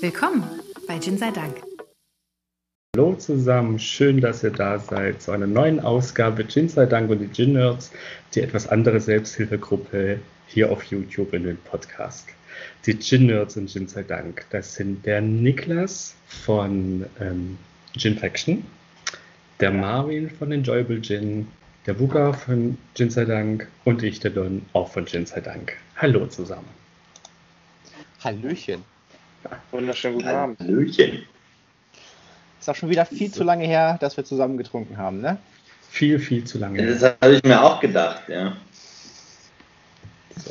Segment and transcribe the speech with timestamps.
[0.00, 0.44] Willkommen
[0.86, 1.56] bei Gin sei Dank.
[2.94, 7.18] Hallo zusammen, schön, dass ihr da seid zu einer neuen Ausgabe Gin sei Dank und
[7.18, 7.90] die Gin Nerds,
[8.32, 12.28] die etwas andere Selbsthilfegruppe hier auf YouTube in den Podcast.
[12.86, 17.58] Die Gin Nerds und Gin sei Dank, das sind der Niklas von ähm,
[17.96, 18.64] Gin Faction,
[19.58, 21.48] der Marvin von Enjoyable Gin,
[21.86, 25.76] der Wuka von Gin sei Dank und ich, der Don, auch von Gin sei Dank.
[25.96, 26.68] Hallo zusammen.
[28.22, 28.84] Hallöchen.
[29.70, 30.60] Wunderschönen guten Abend.
[30.60, 31.22] Hallöchen.
[32.60, 35.38] Ist auch schon wieder viel zu lange her, dass wir zusammen getrunken haben, ne?
[35.90, 36.84] Viel, viel zu lange.
[36.86, 38.56] Das habe ich mir auch gedacht, ja.
[40.36, 40.50] So.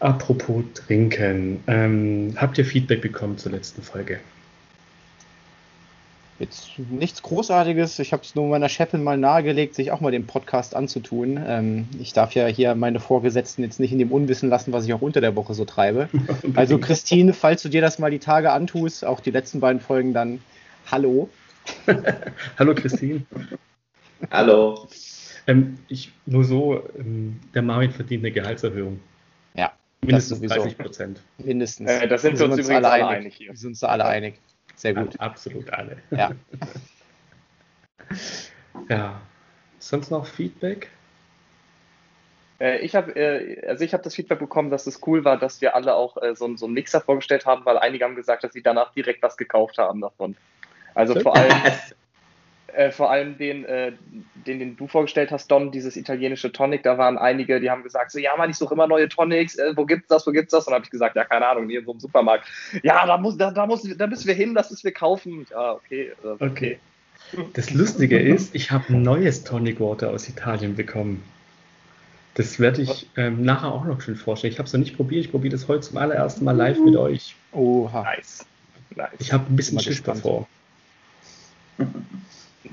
[0.00, 4.20] Apropos Trinken, ähm, habt ihr Feedback bekommen zur letzten Folge?
[6.38, 7.98] Jetzt nichts Großartiges.
[7.98, 11.42] Ich habe es nur meiner Chefin mal nahegelegt, sich auch mal den Podcast anzutun.
[11.46, 14.92] Ähm, ich darf ja hier meine Vorgesetzten jetzt nicht in dem Unwissen lassen, was ich
[14.92, 16.08] auch unter der Woche so treibe.
[16.54, 20.12] Also Christine, falls du dir das mal die Tage antust, auch die letzten beiden Folgen,
[20.12, 20.40] dann
[20.90, 21.28] hallo.
[22.58, 23.22] hallo Christine.
[24.30, 24.88] Hallo.
[25.46, 29.00] Ähm, ich, nur so, ähm, der Marvin verdient eine Gehaltserhöhung.
[29.54, 29.72] Ja.
[30.02, 31.20] Mindestens 30 Prozent.
[31.38, 31.90] Mindestens.
[31.90, 33.08] Äh, das sind wir uns übrigens alle einig.
[33.08, 33.50] einig hier.
[33.50, 34.38] Wir sind uns da alle einig.
[34.76, 35.18] Sehr gut.
[35.18, 35.96] Absolut alle.
[36.10, 36.32] Ja.
[38.88, 39.20] ja.
[39.78, 40.90] Sonst noch Feedback?
[42.60, 45.60] Äh, ich habe äh, also ich habe das Feedback bekommen, dass es cool war, dass
[45.60, 48.52] wir alle auch äh, so, so einen Mixer vorgestellt haben, weil einige haben gesagt, dass
[48.52, 50.36] sie danach direkt was gekauft haben davon.
[50.94, 51.52] Also vor allem,
[52.76, 53.92] äh, vor allem den, äh,
[54.46, 58.12] den, den du vorgestellt hast, Don, dieses italienische Tonic, da waren einige, die haben gesagt,
[58.12, 60.66] so, ja, man, ich suche immer neue Tonics, äh, wo gibt's das, wo gibt's das?
[60.66, 62.46] Und dann habe ich gesagt, ja, keine Ahnung, hier in so einem Supermarkt.
[62.82, 65.46] Ja, da, muss, da, da, muss, da müssen wir hin, das müssen wir kaufen.
[65.50, 66.12] Ja, okay.
[66.22, 66.36] okay.
[66.40, 66.78] okay.
[67.54, 71.22] Das Lustige ist, ich habe ein neues Tonic Water aus Italien bekommen.
[72.34, 74.52] Das werde ich ähm, nachher auch noch schön vorstellen.
[74.52, 75.24] Ich habe es noch nicht probiert.
[75.24, 77.34] Ich probiere das heute zum allerersten Mal live mit euch.
[77.52, 78.02] Oha.
[78.02, 78.44] Nice.
[78.94, 79.08] nice.
[79.18, 80.46] Ich habe ein bisschen Schiss davor.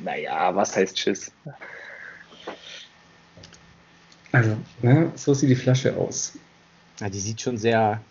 [0.03, 1.31] Naja, was heißt Schiss?
[4.31, 6.33] Also, ne, so sieht die Flasche aus.
[6.99, 8.01] Ja, die sieht schon sehr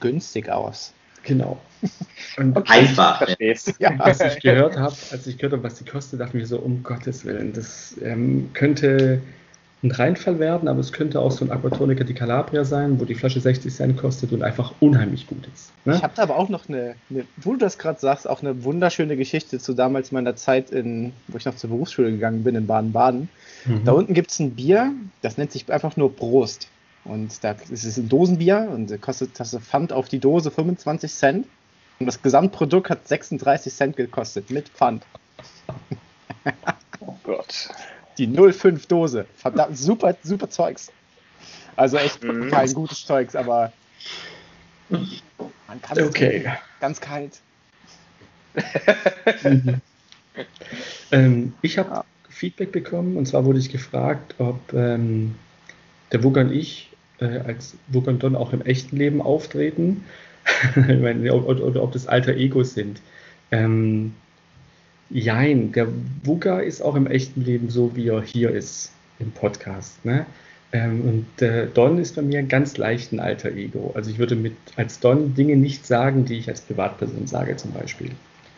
[0.00, 0.92] günstig aus.
[1.22, 1.60] Genau.
[2.36, 3.28] Und einfach.
[3.78, 3.90] Ja.
[3.98, 6.58] Als ich gehört habe, als ich gehört habe, was die kostet, dachte ich mir so,
[6.58, 9.20] um Gottes Willen, das ähm, könnte
[9.82, 13.14] ein Reinfall werden, aber es könnte auch so ein Aquatonica di Calabria sein, wo die
[13.14, 15.70] Flasche 60 Cent kostet und einfach unheimlich gut ist.
[15.84, 15.94] Ne?
[15.94, 18.64] Ich habe da aber auch noch eine, eine wo du das gerade sagst, auch eine
[18.64, 22.66] wunderschöne Geschichte zu damals meiner Zeit, in, wo ich noch zur Berufsschule gegangen bin in
[22.66, 23.28] Baden-Baden.
[23.66, 23.84] Mhm.
[23.84, 26.68] Da unten gibt es ein Bier, das nennt sich einfach nur Prost.
[27.04, 31.46] Und da ist es ein Dosenbier und kostet das Pfand auf die Dose 25 Cent.
[32.00, 35.04] Und das Gesamtprodukt hat 36 Cent gekostet mit Pfand.
[37.00, 37.68] oh Gott.
[38.18, 39.26] Die 05 Dose.
[39.36, 40.90] Verdammt, super, super Zeugs.
[41.76, 42.50] Also echt mhm.
[42.50, 43.72] kein gutes Zeugs, aber
[44.88, 46.44] man kann okay.
[46.44, 47.40] es ganz kalt.
[49.44, 49.80] mhm.
[51.12, 52.04] ähm, ich habe ja.
[52.28, 55.36] Feedback bekommen und zwar wurde ich gefragt, ob ähm,
[56.12, 56.90] der Wugger und ich
[57.20, 60.04] äh, als Wugger und Don auch im echten Leben auftreten
[60.76, 63.00] oder, oder, ob das alter Egos sind.
[63.50, 64.14] Ähm,
[65.10, 65.88] Jein, der
[66.24, 70.04] Wuga ist auch im echten Leben so, wie er hier ist im Podcast.
[70.04, 70.26] Ne?
[70.72, 73.92] Ähm, und äh, Don ist bei mir ein ganz leicht ein alter Ego.
[73.94, 77.72] Also ich würde mit als Don Dinge nicht sagen, die ich als Privatperson sage zum
[77.72, 78.10] Beispiel,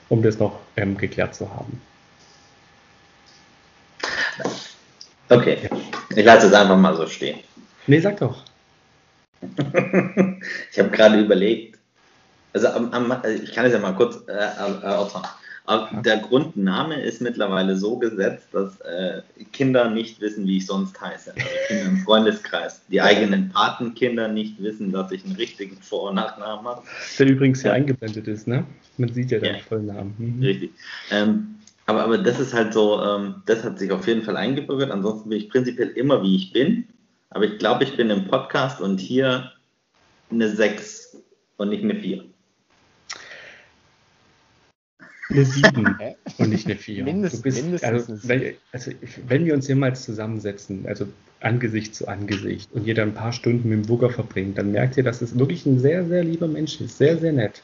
[0.08, 1.80] um das noch ähm, geklärt zu haben.
[5.28, 5.58] Okay,
[6.16, 7.38] ich lasse es einfach mal so stehen.
[7.86, 8.42] Nee, sag doch.
[10.72, 11.78] ich habe gerade überlegt,
[12.52, 12.66] also
[13.42, 15.22] ich kann es ja mal kurz äh, erörtern.
[15.70, 19.22] Aber der Grundname ist mittlerweile so gesetzt, dass äh,
[19.52, 21.32] Kinder nicht wissen, wie ich sonst heiße.
[21.32, 22.82] Also Kinder im Freundeskreis.
[22.88, 26.82] Die eigenen Patenkinder nicht wissen, dass ich einen richtigen Vor- und Nachnamen habe.
[27.16, 28.64] Der übrigens ja eingeblendet ist, ne?
[28.96, 29.60] Man sieht ja den ja.
[29.60, 30.14] vollen Namen.
[30.18, 30.42] Mhm.
[30.42, 30.72] Richtig.
[31.12, 31.54] Ähm,
[31.86, 34.90] aber, aber das ist halt so, ähm, das hat sich auf jeden Fall eingebürgert.
[34.90, 36.88] Ansonsten bin ich prinzipiell immer, wie ich bin.
[37.30, 39.52] Aber ich glaube, ich bin im Podcast und hier
[40.32, 41.16] eine 6
[41.58, 42.24] und nicht eine 4.
[45.30, 45.96] Eine 7
[46.38, 47.04] und nicht eine 4.
[47.04, 47.90] Mindest, bist, mindestens.
[47.92, 48.90] Also, wenn, also,
[49.28, 51.06] wenn wir uns jemals zusammensetzen, also
[51.40, 55.02] Angesicht zu Angesicht und jeder ein paar Stunden mit dem Bugger verbringt, dann merkt ihr,
[55.02, 56.98] dass es wirklich ein sehr, sehr lieber Mensch ist.
[56.98, 57.62] Sehr, sehr nett.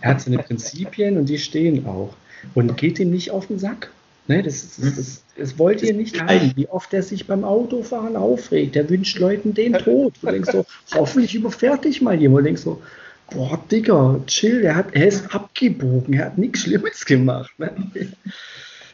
[0.00, 2.14] Er hat seine Prinzipien und die stehen auch.
[2.54, 3.90] Und geht ihm nicht auf den Sack.
[4.28, 8.14] Ne, das, das, das, das wollt ihr nicht haben, wie oft er sich beim Autofahren
[8.14, 8.74] aufregt.
[8.74, 10.12] Der wünscht Leuten den Tod.
[10.20, 12.40] Du denkst so, hoffentlich überfährt dich mal jemand.
[12.40, 12.82] Du denkst so,
[13.30, 17.52] boah, Digga, chill, er, hat, er ist abgebogen, er hat nichts Schlimmes gemacht.
[17.58, 17.72] Ne?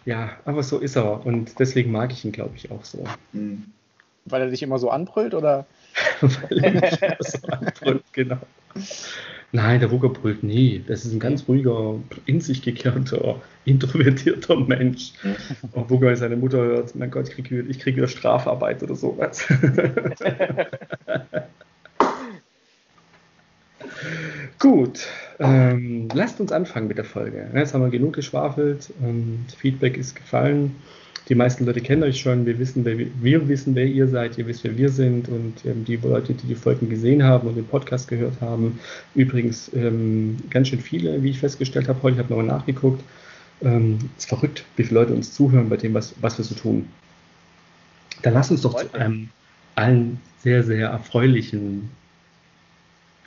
[0.04, 3.04] Ja, aber so ist er und deswegen mag ich ihn, glaube ich, auch so.
[3.32, 3.64] Hm.
[4.26, 5.66] Weil er dich immer so anbrüllt, oder?
[6.20, 8.38] Weil er mich immer so anbrüllt, genau.
[9.52, 10.82] Nein, der Wugger brüllt nie.
[10.84, 11.94] Das ist ein ganz ruhiger,
[12.26, 15.12] in sich gekehrter, introvertierter Mensch.
[15.72, 19.46] Und wenn seine Mutter hört, mein Gott, ich kriege ich krieg wieder Strafarbeit oder sowas.
[24.58, 25.06] Gut,
[25.38, 27.48] ähm, lasst uns anfangen mit der Folge.
[27.54, 30.76] Jetzt haben wir genug geschwafelt, ähm, Feedback ist gefallen.
[31.28, 34.46] Die meisten Leute kennen euch schon, wir wissen, wer, wir wissen, wer ihr seid, ihr
[34.46, 37.66] wisst, wer wir sind und ähm, die Leute, die die Folgen gesehen haben und den
[37.66, 38.78] Podcast gehört haben,
[39.14, 43.02] übrigens ähm, ganz schön viele, wie ich festgestellt habe heute, ich habe nochmal nachgeguckt.
[43.62, 46.54] Ähm, es ist verrückt, wie viele Leute uns zuhören bei dem, was, was wir so
[46.54, 46.88] tun.
[48.20, 49.30] Dann lass uns doch zu einem
[49.76, 51.88] allen sehr, sehr erfreulichen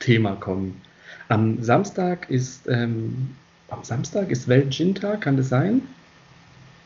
[0.00, 0.80] Thema kommen.
[1.28, 3.30] Am Samstag ist, ähm,
[3.68, 5.82] am Samstag ist Welt-Gin-Tag, kann das sein?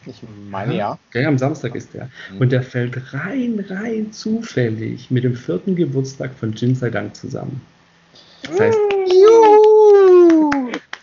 [0.07, 0.21] Ich
[0.51, 0.99] meine ja.
[1.15, 2.11] Ja, am Samstag ist der.
[2.33, 2.39] Mhm.
[2.41, 7.61] Und der fällt rein, rein zufällig mit dem vierten Geburtstag von Jin sei Dank zusammen.
[8.43, 8.79] Das heißt,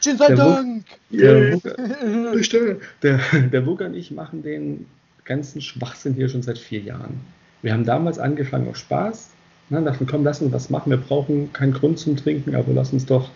[0.01, 0.85] Jin sei Dank!
[1.11, 3.19] Der, der, der,
[3.51, 4.85] der Wuga und ich machen den
[5.25, 7.19] ganzen Schwachsinn hier schon seit vier Jahren.
[7.63, 9.31] Wir haben damals angefangen auf Spaß,
[9.69, 10.89] Ne, dachten, komm, lass uns was machen.
[10.89, 13.29] Wir brauchen keinen Grund zum Trinken, aber lass uns doch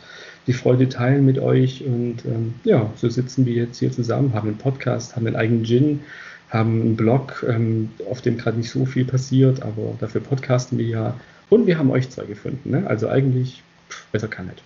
[0.47, 1.83] die Freude teilen mit euch.
[1.85, 5.63] Und ähm, ja, so sitzen wir jetzt hier zusammen, haben einen Podcast, haben einen eigenen
[5.63, 6.01] Gin,
[6.49, 10.87] haben einen Blog, ähm, auf dem gerade nicht so viel passiert, aber dafür podcasten wir
[10.87, 11.19] ja.
[11.49, 12.71] Und wir haben euch zwei gefunden.
[12.71, 12.87] Ne?
[12.87, 14.63] Also eigentlich pff, besser kann nicht.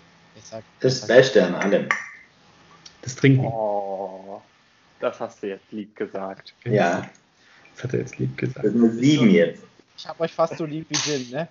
[0.79, 1.85] Das Beste an allem.
[3.01, 3.45] Das Trinken.
[3.45, 4.41] Oh,
[5.01, 6.53] das hast du jetzt lieb gesagt.
[6.65, 7.09] Ja.
[7.75, 8.65] Das hat er jetzt lieb gesagt.
[8.65, 9.61] Das ist eine Sieben jetzt.
[9.97, 11.47] Ich habe euch fast so lieb wie Jin, ne?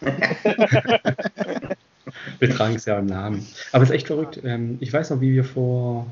[2.40, 3.46] wir tragen es ja im Namen.
[3.70, 4.40] Aber es ist echt verrückt.
[4.44, 6.06] Ähm, ich weiß noch, wie wir vor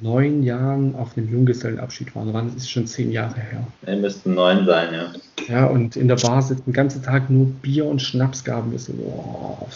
[0.00, 2.32] neun Jahren auf einem Junggesellenabschied waren.
[2.32, 3.66] Das ist schon zehn Jahre her.
[3.82, 5.12] Wir müssten neun sein, ja.
[5.46, 8.72] Ja, und in der Bar sitzen den ganzen Tag nur Bier und Schnaps gaben.
[8.72, 9.68] Wir so, oh,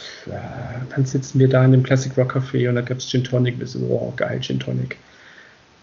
[0.94, 3.58] dann sitzen wir da in dem Classic Rock Café und da gab es Gin Tonic.
[3.58, 4.96] Wir so, oh, geil, Gin Tonic.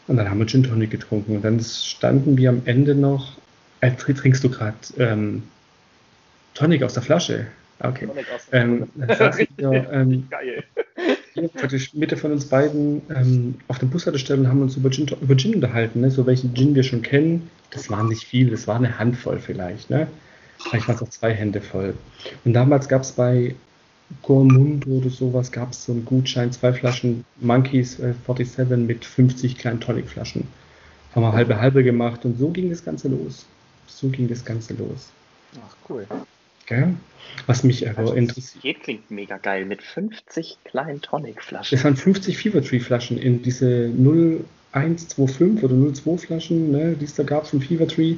[0.07, 1.35] Und dann haben wir Gin Tonic getrunken.
[1.35, 3.40] Und dann standen wir am Ende noch
[3.81, 5.43] äh, trinkst du gerade ähm,
[6.53, 7.47] Tonic aus der Flasche?
[7.79, 8.07] Ah, okay.
[8.51, 8.87] Ähm,
[9.57, 10.63] hier, ähm, Geil.
[11.33, 15.35] Hier praktisch Mitte von uns beiden ähm, auf der Bushaltestelle haben uns über Gin, über
[15.35, 16.11] Gin unterhalten, ne?
[16.11, 17.49] so welchen Gin wir schon kennen.
[17.71, 19.89] Das waren nicht viel, das war eine Handvoll vielleicht.
[19.89, 20.07] Ne?
[20.59, 21.95] Vielleicht waren es auch zwei Hände voll.
[22.45, 23.55] Und damals gab es bei
[24.21, 29.57] Gourmundo oder sowas, gab es so einen Gutschein, zwei Flaschen Monkeys äh, 47 mit 50
[29.57, 30.47] kleinen Tonicflaschen.
[31.15, 33.45] Haben wir halbe halbe gemacht und so ging das Ganze los
[33.91, 35.09] so ging das Ganze los.
[35.57, 36.07] Ach, cool.
[36.65, 36.93] Gell?
[37.47, 38.81] Was mich aber also, interessiert.
[38.81, 41.77] klingt mega geil mit 50 kleinen Tonic-Flaschen.
[41.77, 47.23] Es waren 50 Fever Tree-Flaschen in diese 0125 oder 02 Flaschen, ne, die es da
[47.23, 48.15] gab von Fever Tree.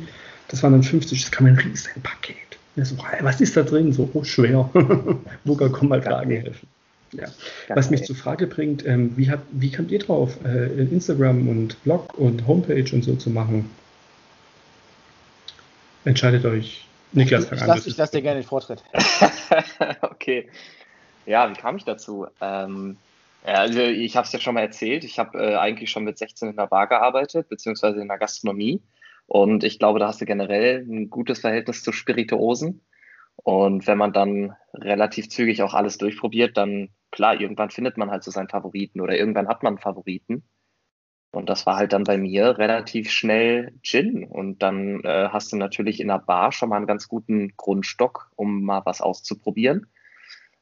[0.49, 2.35] Das waren dann 50, das kam ein riesen Paket.
[2.75, 3.93] So, was ist da drin?
[3.93, 4.69] So, oh, schwer.
[5.45, 6.67] Burger, komm mal tragen helfen.
[7.11, 7.27] Ja.
[7.69, 11.83] Was mich zur Frage bringt, ähm, wie, hat, wie kamt ihr drauf, äh, Instagram und
[11.83, 13.69] Blog und Homepage und so zu machen?
[16.05, 16.87] Entscheidet euch.
[17.11, 17.81] Niklas, fang an.
[17.85, 18.83] Ich lasse dir gerne den Vortritt.
[20.01, 20.49] okay.
[21.25, 22.27] Ja, wie kam ich dazu?
[22.41, 22.97] Ähm,
[23.45, 25.03] ja, also ich habe es ja schon mal erzählt.
[25.03, 28.81] Ich habe äh, eigentlich schon mit 16 in der Bar gearbeitet, beziehungsweise in der Gastronomie.
[29.27, 32.81] Und ich glaube, da hast du generell ein gutes Verhältnis zu Spirituosen.
[33.35, 38.23] Und wenn man dann relativ zügig auch alles durchprobiert, dann klar, irgendwann findet man halt
[38.23, 40.43] so seinen Favoriten oder irgendwann hat man einen Favoriten.
[41.33, 44.23] Und das war halt dann bei mir relativ schnell Gin.
[44.23, 48.31] Und dann äh, hast du natürlich in der Bar schon mal einen ganz guten Grundstock,
[48.35, 49.87] um mal was auszuprobieren.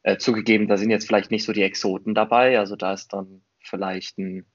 [0.03, 2.57] Äh, zugegeben, da sind jetzt vielleicht nicht so die Exoten dabei.
[2.57, 4.45] Also da ist dann vielleicht ein,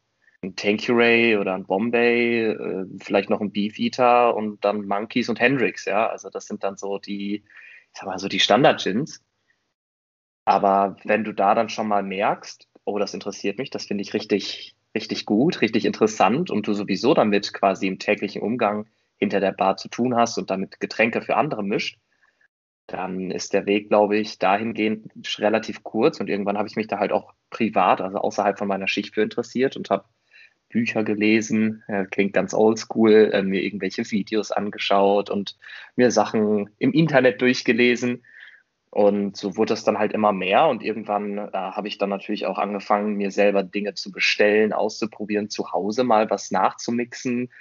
[0.42, 5.38] ein Tanqueray oder ein Bombay, äh, vielleicht noch ein Beef Eater und dann Monkeys und
[5.38, 5.84] Hendrix.
[5.84, 7.44] Ja, also das sind dann so die,
[7.92, 9.22] ich sag mal so die Standard-Gins.
[10.46, 14.14] Aber wenn du da dann schon mal merkst, oh, das interessiert mich, das finde ich
[14.14, 18.86] richtig, richtig gut, richtig interessant und du sowieso damit quasi im täglichen Umgang
[19.18, 21.98] hinter der Bar zu tun hast und damit Getränke für andere mischt,
[22.86, 26.98] dann ist der Weg, glaube ich, dahingehend relativ kurz und irgendwann habe ich mich da
[26.98, 30.06] halt auch privat, also außerhalb von meiner Schicht für interessiert und habe
[30.70, 35.56] Bücher gelesen, äh, klingt ganz oldschool, äh, mir irgendwelche Videos angeschaut und
[35.94, 38.24] mir Sachen im Internet durchgelesen
[38.96, 42.46] und so wurde es dann halt immer mehr und irgendwann äh, habe ich dann natürlich
[42.46, 47.52] auch angefangen, mir selber Dinge zu bestellen, auszuprobieren, zu Hause mal was nachzumixen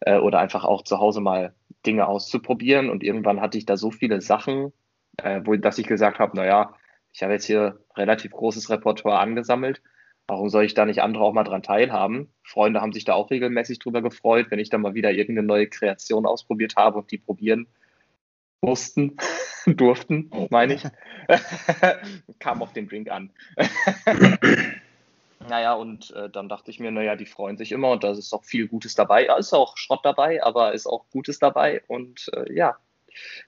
[0.00, 1.54] äh, oder einfach auch zu Hause mal
[1.86, 2.90] Dinge auszuprobieren.
[2.90, 4.74] Und irgendwann hatte ich da so viele Sachen,
[5.16, 6.74] äh, wo, dass ich gesagt habe, naja,
[7.14, 9.80] ich habe jetzt hier relativ großes Repertoire angesammelt.
[10.26, 12.34] Warum soll ich da nicht andere auch mal dran teilhaben?
[12.42, 15.68] Freunde haben sich da auch regelmäßig drüber gefreut, wenn ich dann mal wieder irgendeine neue
[15.68, 17.66] Kreation ausprobiert habe und die probieren
[18.62, 19.16] mussten,
[19.66, 20.84] durften, meine ich.
[22.38, 23.30] Kam auf den Drink an.
[25.48, 28.32] naja, und äh, dann dachte ich mir, naja, die freuen sich immer und da ist
[28.32, 29.26] auch viel Gutes dabei.
[29.26, 31.82] Ja, ist auch Schrott dabei, aber ist auch Gutes dabei.
[31.88, 32.76] Und äh, ja,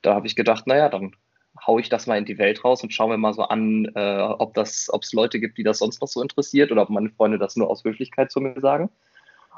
[0.02, 1.16] da habe ich gedacht, naja, dann
[1.66, 4.20] haue ich das mal in die Welt raus und schaue mir mal so an, äh,
[4.20, 7.54] ob es Leute gibt, die das sonst noch so interessiert oder ob meine Freunde das
[7.54, 8.90] nur aus Höflichkeit zu mir sagen.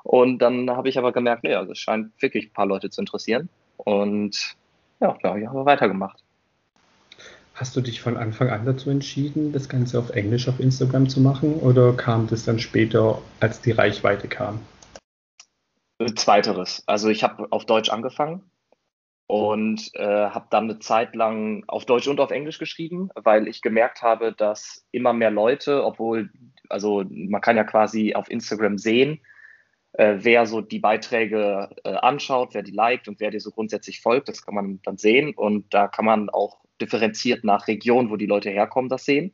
[0.03, 3.49] Und dann habe ich aber gemerkt, naja, das scheint wirklich ein paar Leute zu interessieren.
[3.79, 4.57] Und
[5.01, 6.23] ja, da habe ich aber weitergemacht.
[7.55, 11.21] Hast du dich von Anfang an dazu entschieden, das Ganze auf Englisch auf Instagram zu
[11.21, 14.61] machen oder kam das dann später, als die Reichweite kam?
[16.15, 16.83] Zweiteres.
[16.87, 18.43] Also ich habe auf Deutsch angefangen
[19.27, 23.63] und äh, habe dann eine Zeit lang auf Deutsch und auf Englisch geschrieben, weil ich
[23.63, 26.31] gemerkt habe, dass immer mehr Leute, obwohl,
[26.69, 29.21] also man kann ja quasi auf Instagram sehen,
[29.97, 34.01] äh, wer so die Beiträge äh, anschaut, wer die liked und wer dir so grundsätzlich
[34.01, 38.17] folgt, das kann man dann sehen und da kann man auch differenziert nach Region, wo
[38.17, 39.33] die Leute herkommen, das sehen.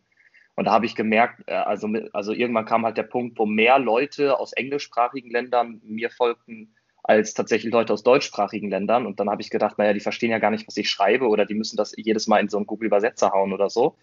[0.54, 3.78] Und da habe ich gemerkt, äh, also, also irgendwann kam halt der Punkt, wo mehr
[3.78, 9.06] Leute aus englischsprachigen Ländern mir folgten, als tatsächlich Leute aus deutschsprachigen Ländern.
[9.06, 11.46] Und dann habe ich gedacht, naja, die verstehen ja gar nicht, was ich schreibe oder
[11.46, 13.96] die müssen das jedes Mal in so einen Google-Übersetzer hauen oder so.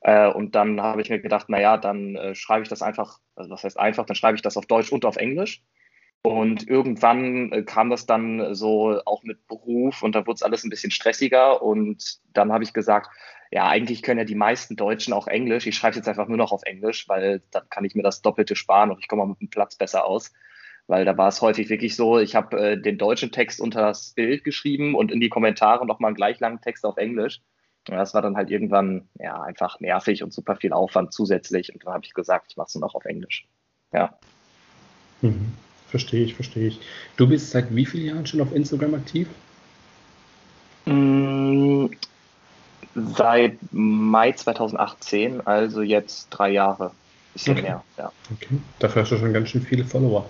[0.00, 3.50] Äh, und dann habe ich mir gedacht, naja, dann äh, schreibe ich das einfach, also
[3.50, 5.62] was heißt einfach, dann schreibe ich das auf Deutsch und auf Englisch.
[6.22, 10.64] Und irgendwann äh, kam das dann so auch mit Beruf und da wurde es alles
[10.64, 11.62] ein bisschen stressiger.
[11.62, 13.10] Und dann habe ich gesagt,
[13.50, 15.66] ja, eigentlich können ja die meisten Deutschen auch Englisch.
[15.66, 18.56] Ich schreibe jetzt einfach nur noch auf Englisch, weil dann kann ich mir das Doppelte
[18.56, 20.32] sparen und ich komme mit dem Platz besser aus
[20.88, 24.14] weil da war es häufig wirklich so, ich habe äh, den deutschen Text unter das
[24.14, 27.40] Bild geschrieben und in die Kommentare nochmal einen gleich langen Text auf Englisch.
[27.88, 31.72] Und das war dann halt irgendwann ja einfach nervig und super viel Aufwand zusätzlich.
[31.72, 33.46] Und dann habe ich gesagt, ich mache es nur noch auf Englisch.
[33.92, 34.18] Ja.
[35.20, 35.52] Mhm.
[35.88, 36.80] Verstehe ich, verstehe ich.
[37.16, 39.28] Du bist seit wie vielen Jahren schon auf Instagram aktiv?
[40.84, 41.86] Mm,
[42.94, 46.90] seit Mai 2018, also jetzt drei Jahre.
[47.32, 47.62] Bisschen okay.
[47.62, 48.12] mehr, ja.
[48.34, 48.58] Okay.
[48.78, 50.28] Dafür hast du schon ganz schön viele Follower.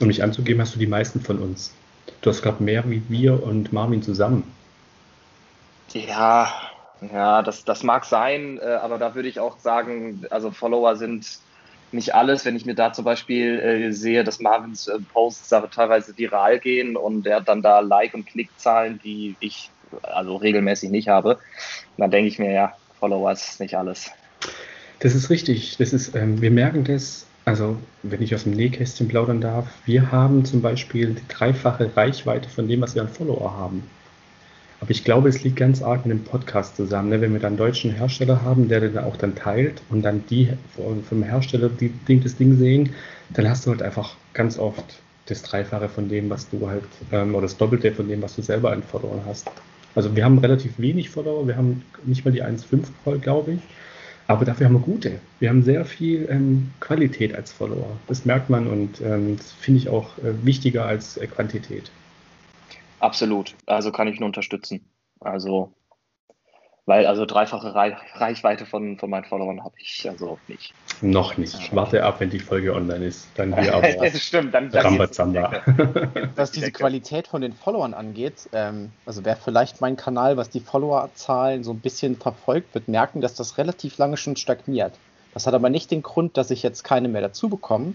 [0.00, 1.72] Um mich anzugeben, hast du die meisten von uns.
[2.20, 4.52] Du hast gerade mehr wie wir und Marvin zusammen.
[5.92, 6.52] Ja,
[7.12, 11.38] ja, das, das mag sein, äh, aber da würde ich auch sagen, also Follower sind
[11.94, 12.44] nicht alles.
[12.44, 16.96] Wenn ich mir da zum Beispiel äh, sehe, dass Marvins äh, Posts teilweise viral gehen
[16.96, 19.70] und er hat dann da Like- und Klickzahlen, die ich
[20.02, 21.38] also regelmäßig nicht habe,
[21.96, 24.10] dann denke ich mir, ja, Follower ist nicht alles.
[25.00, 25.76] Das ist richtig.
[25.78, 30.10] Das ist, ähm, wir merken das also, wenn ich aus dem Nähkästchen plaudern darf, wir
[30.10, 33.84] haben zum Beispiel die dreifache Reichweite von dem, was wir an Follower haben.
[34.80, 37.08] Aber ich glaube, es liegt ganz arg mit dem Podcast zusammen.
[37.08, 37.20] Ne?
[37.20, 40.48] Wenn wir dann einen deutschen Hersteller haben, der den auch dann teilt und dann die
[41.08, 42.90] vom Hersteller die, das Ding sehen,
[43.30, 44.84] dann hast du halt einfach ganz oft
[45.26, 48.42] das Dreifache von dem, was du halt, ähm, oder das Doppelte von dem, was du
[48.42, 49.50] selber an Followern hast.
[49.94, 53.60] Also wir haben relativ wenig Follower, wir haben nicht mal die 1,5 voll, glaube ich.
[54.26, 55.20] Aber dafür haben wir gute.
[55.38, 57.96] Wir haben sehr viel ähm, Qualität als Follower.
[58.06, 61.90] Das merkt man und ähm, das finde ich auch äh, wichtiger als äh, Quantität.
[63.04, 63.54] Absolut.
[63.66, 64.88] Also kann ich nur unterstützen.
[65.20, 65.74] Also
[66.86, 70.74] weil also dreifache Reichweite von, von meinen Followern habe ich also nicht.
[71.00, 71.54] Noch nicht.
[71.58, 73.26] Ich warte ab, wenn die Folge online ist.
[73.36, 73.88] Dann wir aber.
[74.00, 75.62] das stimmt, dann, dann Rambazamba.
[76.36, 80.60] Was diese Qualität von den Followern angeht, ähm, also wer vielleicht meinen Kanal, was die
[80.60, 84.92] Followerzahlen so ein bisschen verfolgt, wird merken, dass das relativ lange schon stagniert.
[85.32, 87.94] Das hat aber nicht den Grund, dass ich jetzt keine mehr dazu bekomme,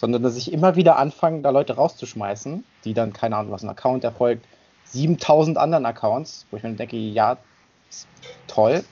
[0.00, 3.68] sondern dass ich immer wieder anfange, da Leute rauszuschmeißen, die dann, keine Ahnung, was ein
[3.68, 4.46] Account erfolgt,
[4.84, 7.36] 7000 anderen Accounts, wo ich mir denke, ja,
[8.46, 8.82] toll,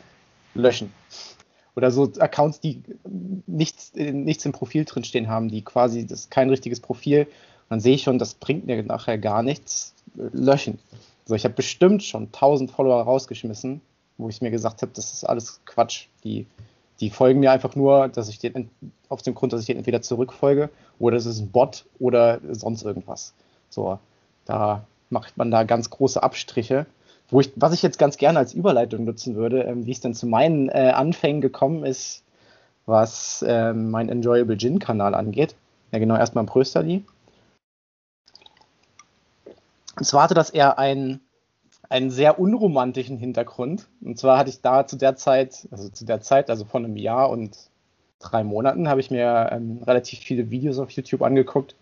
[0.55, 0.93] löschen.
[1.75, 2.83] Oder so Accounts, die
[3.47, 7.27] nichts, nichts im Profil drin stehen haben, die quasi, das ist kein richtiges Profil.
[7.71, 10.79] dann sehe ich schon, das bringt mir nachher gar nichts, löschen.
[11.25, 13.81] Also ich habe bestimmt schon 1000 Follower rausgeschmissen,
[14.19, 16.09] wo ich mir gesagt habe, das ist alles Quatsch.
[16.23, 16.47] Die,
[17.01, 18.71] die folgen mir einfach nur, dass ich den,
[19.09, 22.83] auf dem Grund, dass ich den entweder zurückfolge oder es ist ein Bot oder sonst
[22.83, 23.35] irgendwas.
[23.71, 23.99] So,
[24.45, 26.87] da macht man da ganz große Abstriche
[27.31, 30.15] wo ich, was ich jetzt ganz gerne als Überleitung nutzen würde, ähm, wie es denn
[30.15, 32.23] zu meinen äh, Anfängen gekommen ist,
[32.87, 35.55] was äh, mein Enjoyable Gin-Kanal angeht.
[35.93, 37.05] Ja, genau, erstmal ein Prösterli.
[39.97, 41.21] Und zwar hatte das eher einen,
[41.89, 43.89] einen sehr unromantischen Hintergrund.
[44.03, 46.97] Und zwar hatte ich da zu der Zeit, also zu der Zeit, also vor einem
[46.97, 47.57] Jahr und
[48.19, 51.75] drei Monaten, habe ich mir ähm, relativ viele Videos auf YouTube angeguckt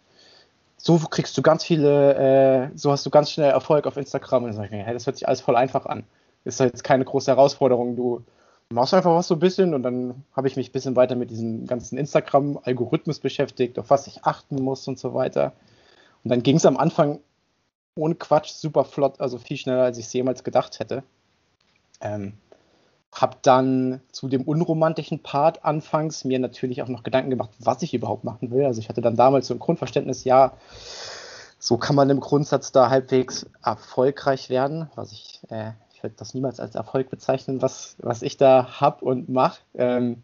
[0.87, 4.45] so kriegst du ganz viele, äh, so hast du ganz schnell Erfolg auf Instagram.
[4.45, 6.05] Und dann sag ich mir, hey, das hört sich alles voll einfach an.
[6.45, 7.97] Ist jetzt keine große Herausforderung.
[7.97, 8.23] Du
[8.71, 11.31] machst einfach was so ein bisschen und dann habe ich mich ein bisschen weiter mit
[11.31, 15.53] diesem ganzen Instagram-Algorithmus beschäftigt, auf was ich achten muss und so weiter.
[16.23, 17.19] Und dann ging es am Anfang
[17.97, 21.03] ohne Quatsch super flott, also viel schneller, als ich es jemals gedacht hätte.
[22.01, 22.35] Ähm,
[23.13, 27.95] hab dann zu dem unromantischen Part anfangs mir natürlich auch noch Gedanken gemacht, was ich
[27.95, 28.67] überhaupt machen will.
[28.67, 30.53] Also ich hatte dann damals so ein Grundverständnis, ja,
[31.59, 36.35] so kann man im Grundsatz da halbwegs erfolgreich werden, was ich, äh, ich würde das
[36.35, 39.61] niemals als Erfolg bezeichnen, was, was ich da hab und mache.
[39.75, 40.23] Ähm,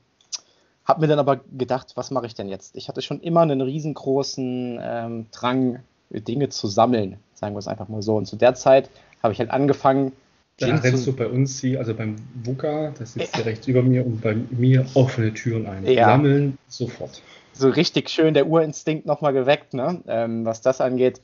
[0.85, 2.77] hab mir dann aber gedacht, was mache ich denn jetzt?
[2.77, 7.89] Ich hatte schon immer einen riesengroßen ähm, Drang, Dinge zu sammeln, sagen wir es einfach
[7.89, 8.17] mal so.
[8.17, 8.89] Und zu der Zeit
[9.21, 10.13] habe ich halt angefangen,
[10.59, 14.07] da rennst du bei uns hier, also beim VUCA, das sitzt hier rechts über mir
[14.07, 15.85] und bei mir offene Türen ein.
[15.87, 16.07] Ja.
[16.07, 17.21] Sammeln sofort.
[17.53, 20.01] So richtig schön der Urinstinkt nochmal geweckt, ne?
[20.07, 21.21] Ähm, was das angeht.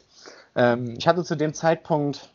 [0.57, 2.31] Ähm, ich hatte zu dem Zeitpunkt,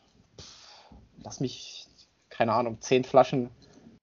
[1.24, 1.88] lass mich,
[2.30, 3.50] keine Ahnung, zehn Flaschen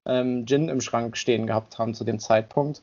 [0.05, 2.83] ähm, Gin im Schrank stehen gehabt haben zu dem Zeitpunkt.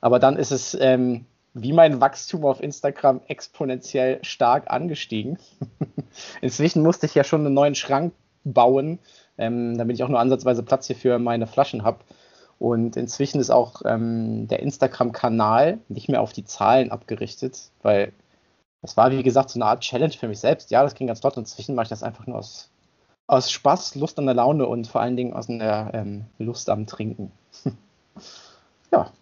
[0.00, 5.38] Aber dann ist es ähm, wie mein Wachstum auf Instagram exponentiell stark angestiegen.
[6.40, 8.98] Inzwischen musste ich ja schon einen neuen Schrank bauen,
[9.38, 11.98] ähm, damit ich auch nur ansatzweise Platz hier für meine Flaschen habe.
[12.58, 18.12] Und inzwischen ist auch ähm, der Instagram-Kanal nicht mehr auf die Zahlen abgerichtet, weil
[18.82, 20.70] das war, wie gesagt, so eine Art Challenge für mich selbst.
[20.70, 21.36] Ja, das ging ganz flott.
[21.36, 22.70] Inzwischen mache ich das einfach nur aus,
[23.26, 26.86] aus Spaß, Lust an der Laune und vor allen Dingen aus einer ähm, Lust am
[26.86, 27.30] Trinken.
[28.92, 29.12] ja.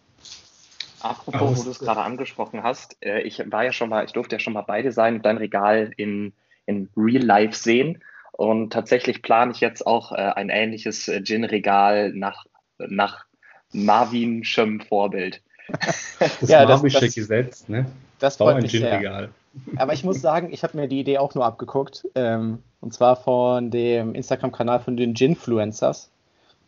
[1.00, 4.36] Apropos, wo du es gerade angesprochen hast, äh, ich war ja schon mal, ich durfte
[4.36, 6.32] ja schon mal beide sein und dein Regal in,
[6.66, 8.02] in Real Life sehen.
[8.32, 12.46] Und tatsächlich plane ich jetzt auch äh, ein ähnliches äh, Gin-Regal nach,
[12.78, 13.26] nach
[13.72, 15.42] Marvin-schem Vorbild.
[16.18, 17.86] Das ja, Marvische das, Gesetz, ne?
[18.18, 19.30] Das Bau ein Gin-Regal.
[19.76, 22.06] Aber ich muss sagen, ich habe mir die Idee auch nur abgeguckt.
[22.14, 26.10] Ähm, und zwar von dem Instagram-Kanal von den Ginfluencers.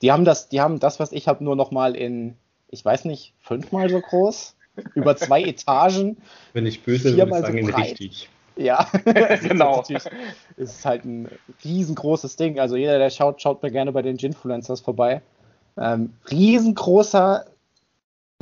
[0.03, 2.37] Die haben das, die haben das, was ich habe, nur noch mal in,
[2.73, 4.57] ich weiß nicht, fünfmal so groß,
[4.95, 6.17] über zwei Etagen.
[6.55, 8.29] Wenn ich böse würde ich sagen, so richtig.
[8.57, 8.91] Ja,
[9.43, 9.85] genau.
[9.89, 10.09] Das
[10.57, 11.29] ist halt ein
[11.65, 12.59] riesengroßes Ding.
[12.59, 15.23] Also jeder, der schaut, schaut mir gerne bei den Ginfluencers vorbei.
[15.77, 17.47] Ähm, riesengroßer,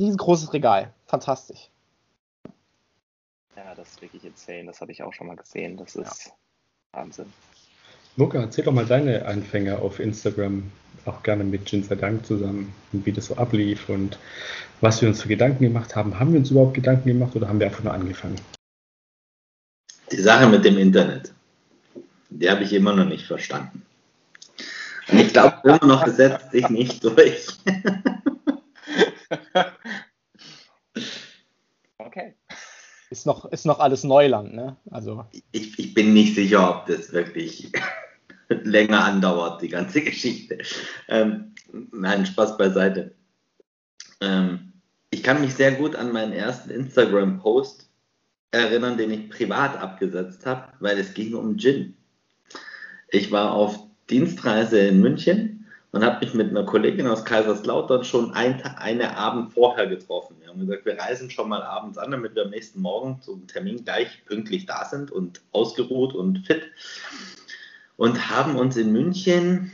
[0.01, 0.91] riesengroßes Regal.
[1.05, 1.69] Fantastisch.
[3.55, 4.65] Ja, das ist wirklich insane.
[4.65, 5.77] Das habe ich auch schon mal gesehen.
[5.77, 6.31] Das ist ja.
[6.93, 7.31] Wahnsinn.
[8.17, 10.69] Luca, erzähl doch mal deine Anfänge auf Instagram,
[11.05, 14.17] auch gerne mit Gin sei Dank zusammen und wie das so ablief und
[14.81, 16.19] was wir uns für Gedanken gemacht haben.
[16.19, 18.39] Haben wir uns überhaupt Gedanken gemacht oder haben wir einfach nur angefangen?
[20.11, 21.31] Die Sache mit dem Internet,
[22.29, 23.83] die habe ich immer noch nicht verstanden.
[25.09, 27.47] Und ich glaube immer noch, es setzt sich nicht durch.
[31.97, 32.35] okay.
[33.09, 34.77] Ist noch, ist noch alles Neuland, ne?
[34.89, 35.25] Also.
[35.51, 37.71] Ich, ich bin nicht sicher, ob das wirklich
[38.63, 40.59] länger andauert, die ganze Geschichte.
[41.07, 41.53] Ähm,
[41.91, 43.13] nein, Spaß beiseite.
[44.21, 44.73] Ähm,
[45.09, 47.89] ich kann mich sehr gut an meinen ersten Instagram-Post
[48.51, 51.95] erinnern, den ich privat abgesetzt habe, weil es ging um Gin.
[53.09, 58.33] Ich war auf Dienstreise in München und habe mich mit einer Kollegin aus Kaiserslautern schon
[58.33, 60.37] ein, eine Abend vorher getroffen.
[60.39, 63.47] Wir haben gesagt, wir reisen schon mal abends an, damit wir am nächsten Morgen zum
[63.47, 66.63] Termin gleich pünktlich da sind und ausgeruht und fit.
[68.01, 69.71] Und haben uns in München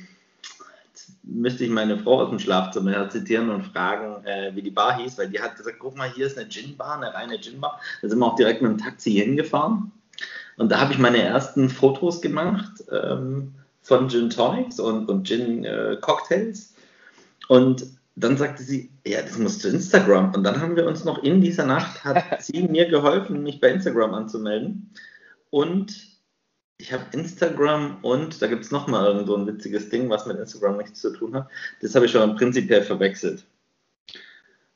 [1.23, 5.17] müsste ich meine Frau aus dem Schlafzimmer zitieren und fragen, äh, wie die Bar hieß,
[5.17, 7.79] weil die hat gesagt, guck mal, hier ist eine Gin-Bar, eine reine Gin-Bar.
[8.01, 9.93] Da sind wir auch direkt mit dem Taxi hingefahren.
[10.57, 15.63] Und da habe ich meine ersten Fotos gemacht ähm, von Gin Tonics und, und Gin
[15.63, 16.73] äh, Cocktails.
[17.47, 17.85] Und
[18.17, 20.33] dann sagte sie, ja, das muss zu Instagram.
[20.33, 23.69] Und dann haben wir uns noch in dieser Nacht, hat sie mir geholfen, mich bei
[23.69, 24.91] Instagram anzumelden.
[25.49, 26.16] Und
[26.79, 30.37] ich habe Instagram und da gibt es nochmal irgend so ein witziges Ding, was mit
[30.37, 31.49] Instagram nichts zu tun hat.
[31.81, 33.45] Das habe ich schon prinzipiell verwechselt.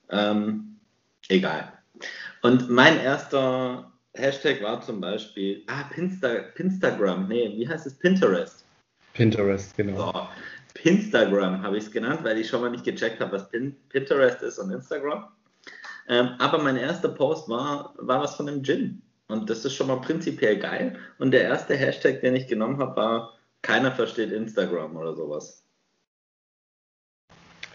[0.09, 0.77] Ähm,
[1.29, 1.71] egal.
[2.41, 7.93] Und mein erster Hashtag war zum Beispiel, ah, Pinsta, Pinstagram, nee, wie heißt es?
[7.93, 8.65] Pinterest.
[9.13, 10.11] Pinterest, genau.
[10.11, 10.27] So,
[10.73, 14.41] Pinstagram habe ich es genannt, weil ich schon mal nicht gecheckt habe, was Pin Pinterest
[14.41, 15.27] ist und Instagram.
[16.07, 19.01] Ähm, aber mein erster Post war, war was von dem Gin.
[19.31, 20.97] Und das ist schon mal prinzipiell geil.
[21.17, 25.63] Und der erste Hashtag, den ich genommen habe, war keiner versteht Instagram oder sowas.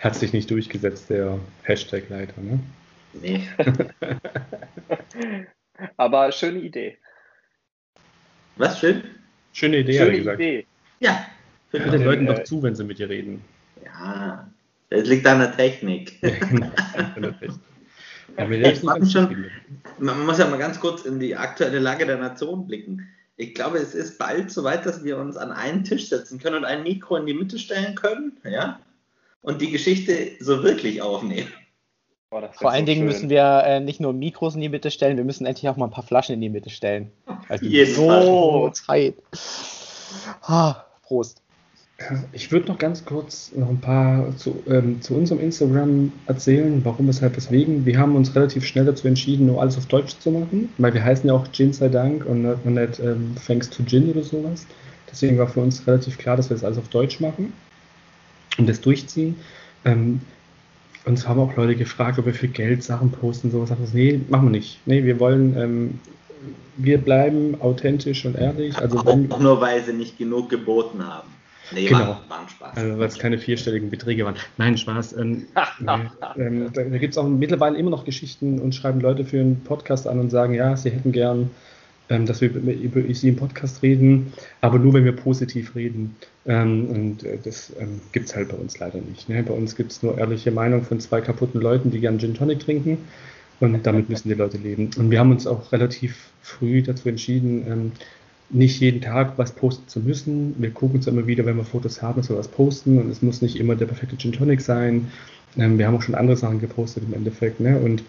[0.00, 2.60] Hat sich nicht durchgesetzt, der Hashtag leider, ne?
[3.14, 3.48] Nee.
[5.96, 6.98] Aber schöne Idee.
[8.56, 9.02] Was schön?
[9.52, 10.40] Schöne Idee, schöne gesagt.
[10.40, 10.66] Idee.
[11.00, 11.26] Ja.
[11.70, 13.42] Hör den Leuten doch zu, wenn sie mit dir reden.
[13.82, 14.50] Ja,
[14.90, 16.22] es liegt an der Technik.
[16.22, 16.70] Ja, genau,
[17.14, 17.60] an der Technik.
[18.36, 19.46] Ja, schon,
[19.98, 23.08] man muss ja mal ganz kurz in die aktuelle Lage der Nation blicken.
[23.36, 26.64] Ich glaube, es ist bald soweit, dass wir uns an einen Tisch setzen können und
[26.64, 28.80] ein Mikro in die Mitte stellen können, ja,
[29.42, 31.52] und die Geschichte so wirklich aufnehmen.
[32.30, 33.06] Oh, Vor allen so Dingen schön.
[33.06, 35.86] müssen wir äh, nicht nur Mikros in die Mitte stellen, wir müssen endlich auch mal
[35.86, 37.12] ein paar Flaschen in die Mitte stellen.
[37.48, 39.14] Also so Zeit.
[40.42, 41.42] Ah, Prost.
[42.32, 47.08] Ich würde noch ganz kurz noch ein paar zu, ähm, zu unserem Instagram erzählen, warum,
[47.08, 47.86] weshalb, weswegen.
[47.86, 51.02] Wir haben uns relativ schnell dazu entschieden, nur alles auf Deutsch zu machen, weil wir
[51.02, 54.22] heißen ja auch Gin sei Dank und nicht, und nicht ähm, Thanks to Gin oder
[54.22, 54.66] sowas.
[55.10, 57.54] Deswegen war für uns relativ klar, dass wir das alles auf Deutsch machen
[58.58, 59.36] und das durchziehen.
[59.86, 60.20] Ähm,
[61.06, 63.94] uns haben auch Leute gefragt, ob wir für Geld Sachen posten und sowas.
[63.94, 64.80] Nee, machen wir nicht.
[64.84, 66.00] Nee, wir wollen ähm,
[66.76, 68.76] wir bleiben authentisch und ehrlich.
[68.76, 71.35] Also wenn, auch nur weil sie nicht genug geboten haben.
[71.72, 72.00] Nee, genau.
[72.00, 72.76] war, war Spaß.
[72.76, 74.36] Also, weil es keine vierstelligen Beträge waren.
[74.56, 75.14] Nein, Spaß.
[75.14, 75.46] Ähm,
[76.36, 79.62] ähm, da da gibt es auch mittlerweile immer noch Geschichten und schreiben Leute für einen
[79.64, 81.50] Podcast an und sagen, ja, sie hätten gern,
[82.08, 86.16] ähm, dass wir über sie im Podcast reden, aber nur, wenn wir positiv reden.
[86.46, 89.28] Ähm, und äh, das ähm, gibt es halt bei uns leider nicht.
[89.28, 89.42] Ne?
[89.42, 92.60] Bei uns gibt es nur ehrliche Meinung von zwei kaputten Leuten, die gern Gin Tonic
[92.60, 92.98] trinken.
[93.58, 94.90] Und damit müssen die Leute leben.
[94.98, 97.92] Und wir haben uns auch relativ früh dazu entschieden, ähm,
[98.50, 100.54] nicht jeden Tag was posten zu müssen.
[100.58, 103.22] Wir gucken uns immer wieder, wenn wir Fotos haben, dass wir was posten und es
[103.22, 105.10] muss nicht immer der perfekte Gin Tonic sein.
[105.56, 107.78] Ähm, wir haben auch schon andere Sachen gepostet im Endeffekt ne?
[107.78, 108.02] und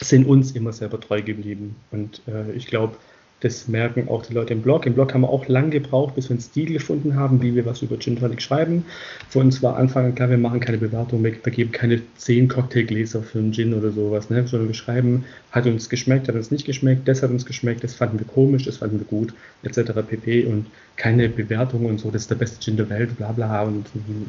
[0.00, 1.76] sind uns immer selber treu geblieben.
[1.90, 2.96] Und äh, ich glaube,
[3.44, 4.86] das merken auch die Leute im Blog.
[4.86, 7.66] Im Blog haben wir auch lange gebraucht, bis wir einen Stil gefunden haben, wie wir
[7.66, 8.86] was über Gin Tonic schreiben.
[9.28, 13.22] Für uns war Anfang an klar, wir machen keine Bewertung, wir vergeben keine zehn Cocktailgläser
[13.22, 14.46] für einen Gin oder sowas, ne?
[14.46, 17.94] sondern wir schreiben, hat uns geschmeckt, hat uns nicht geschmeckt, das hat uns geschmeckt, das
[17.94, 19.92] fanden wir komisch, das fanden wir gut, etc.
[20.08, 20.46] pp.
[20.46, 23.62] Und keine Bewertung und so, das ist der beste Gin der Welt, bla bla.
[23.64, 23.84] Und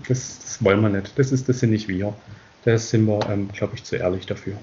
[0.09, 1.17] das, das wollen wir nicht.
[1.17, 2.13] Das, ist, das sind nicht wir.
[2.65, 4.57] Das sind wir, ähm, glaube ich, zu ehrlich dafür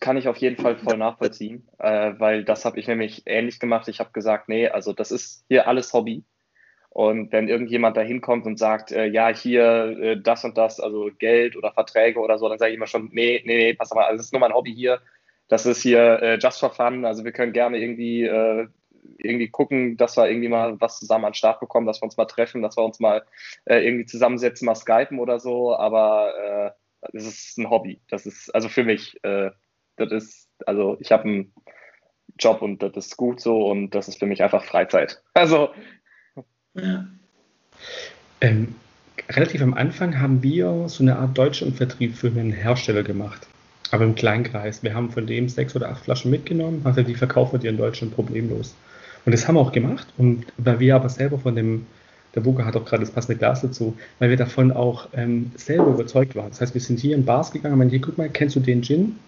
[0.00, 3.86] kann ich auf jeden Fall voll nachvollziehen, äh, weil das habe ich nämlich ähnlich gemacht.
[3.88, 6.24] Ich habe gesagt, nee, also das ist hier alles Hobby.
[6.88, 11.10] Und wenn irgendjemand da hinkommt und sagt, äh, ja, hier äh, das und das, also
[11.18, 14.04] Geld oder Verträge oder so, dann sage ich immer schon, nee, nee, nee, pass mal,
[14.04, 15.00] also das ist nur mein Hobby hier.
[15.48, 17.04] Das ist hier äh, just for fun.
[17.04, 18.66] Also wir können gerne irgendwie, äh,
[19.18, 22.16] irgendwie gucken, dass wir irgendwie mal was zusammen an den Start bekommen, dass wir uns
[22.16, 23.24] mal treffen, dass wir uns mal
[23.66, 25.76] äh, irgendwie zusammensetzen, mal skypen oder so.
[25.76, 26.74] Aber
[27.12, 28.00] es ist ein Hobby.
[28.08, 29.18] Das ist also für mich
[30.00, 31.52] das ist, also ich habe einen
[32.38, 35.22] Job und das ist gut so und das ist für mich einfach Freizeit.
[35.34, 35.70] Also.
[36.74, 37.06] Ja.
[38.40, 38.74] Ähm,
[39.28, 43.46] relativ am Anfang haben wir so eine Art Deutschlandvertrieb für einen Hersteller gemacht.
[43.90, 44.82] Aber im Kleinkreis.
[44.82, 48.14] Wir haben von dem sechs oder acht Flaschen mitgenommen, also die verkaufen wir in Deutschland
[48.14, 48.74] problemlos.
[49.26, 50.06] Und das haben wir auch gemacht.
[50.16, 51.86] Und weil wir aber selber von dem,
[52.34, 55.88] der Buga hat auch gerade das passende Glas dazu, weil wir davon auch ähm, selber
[55.88, 56.50] überzeugt waren.
[56.50, 58.60] Das heißt, wir sind hier in Bars gegangen und meinen, hier, guck mal, kennst du
[58.60, 59.18] den Gin?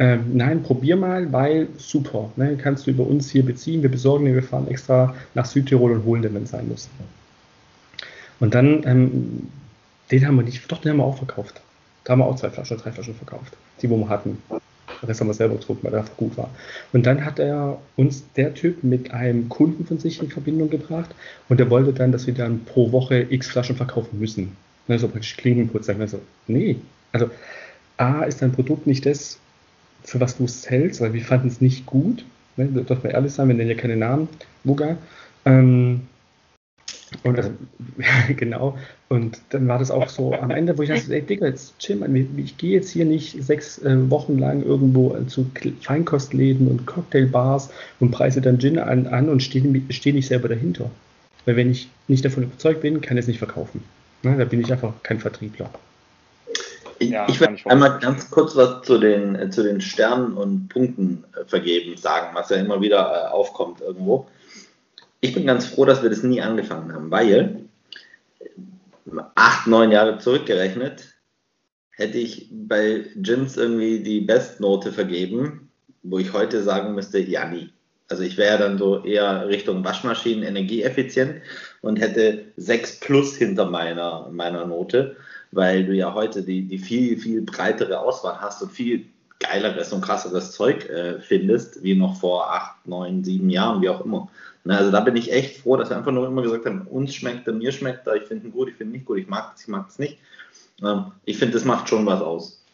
[0.00, 2.32] Ähm, nein, probier mal, weil super.
[2.36, 3.82] Ne, kannst du über uns hier beziehen.
[3.82, 6.88] Wir besorgen den, wir fahren extra nach Südtirol und holen den, wenn es sein muss.
[8.40, 9.48] Und dann, ähm,
[10.10, 11.60] den haben wir nicht, doch, den haben wir auch verkauft.
[12.04, 13.54] Da haben wir auch zwei Flaschen, drei Flaschen verkauft.
[13.82, 14.38] Die, wo wir hatten.
[14.48, 16.48] Den Rest haben wir selber getrunken, weil der einfach gut war.
[16.94, 21.10] Und dann hat er uns, der Typ, mit einem Kunden von sich in Verbindung gebracht
[21.50, 24.56] und der wollte dann, dass wir dann pro Woche x Flaschen verkaufen müssen.
[24.88, 25.90] Ne, so praktisch Klinkenputz.
[25.90, 26.76] Also, nee.
[27.12, 27.28] Also,
[27.98, 29.38] A, ist dein Produkt nicht das,
[30.02, 32.24] für was du es hältst, weil wir fanden es nicht gut.
[32.56, 32.66] Ne?
[32.66, 34.28] Dürfen wir ehrlich sein, wir nennen ja keine Namen,
[34.64, 34.96] Muga.
[35.44, 36.02] Ähm,
[37.24, 37.50] und also,
[38.36, 38.78] genau.
[39.08, 41.96] Und dann war das auch so am Ende, wo ich dachte, ey Digga, jetzt chill
[41.96, 47.70] mal, ich gehe jetzt hier nicht sechs äh, Wochen lang irgendwo zu Feinkostläden und Cocktailbars
[47.98, 50.90] und preise dann Gin an, an und stehe steh nicht selber dahinter.
[51.46, 53.82] Weil wenn ich nicht davon überzeugt bin, kann ich es nicht verkaufen.
[54.22, 54.36] Ne?
[54.36, 55.70] Da bin ich einfach kein Vertriebler.
[57.00, 60.68] Ich, ja, ich will einmal ganz kurz was zu den, äh, zu den Sternen und
[60.68, 64.28] Punkten äh, vergeben, sagen, was ja immer wieder äh, aufkommt irgendwo.
[65.22, 67.64] Ich bin ganz froh, dass wir das nie angefangen haben, weil
[69.34, 71.14] acht, neun Jahre zurückgerechnet
[71.90, 75.70] hätte ich bei Gins irgendwie die Bestnote vergeben,
[76.02, 77.72] wo ich heute sagen müsste, ja, nie.
[78.08, 81.40] Also ich wäre dann so eher Richtung Waschmaschinen energieeffizient
[81.80, 85.16] und hätte 6 plus hinter meiner, meiner Note
[85.52, 89.06] weil du ja heute die, die viel, viel breitere Auswahl hast und viel
[89.40, 94.04] geileres und krasseres Zeug äh, findest, wie noch vor acht, neun, sieben Jahren, wie auch
[94.04, 94.30] immer.
[94.64, 97.14] Na, also da bin ich echt froh, dass wir einfach nur immer gesagt haben, uns
[97.14, 99.28] schmeckt er, mir schmeckt er, ich finde ihn gut, ich finde ihn nicht gut, ich
[99.28, 100.18] mag es, ich mag es nicht.
[100.82, 102.64] Ähm, ich finde, das macht schon was aus.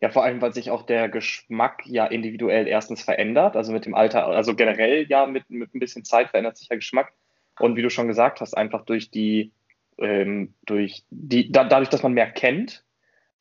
[0.00, 3.94] Ja, vor allem, weil sich auch der Geschmack ja individuell erstens verändert, also mit dem
[3.94, 7.12] Alter, also generell ja mit, mit ein bisschen Zeit verändert sich der Geschmack.
[7.58, 9.52] Und wie du schon gesagt hast, einfach durch die
[9.98, 12.84] ähm, durch die, da, dadurch, dass man mehr kennt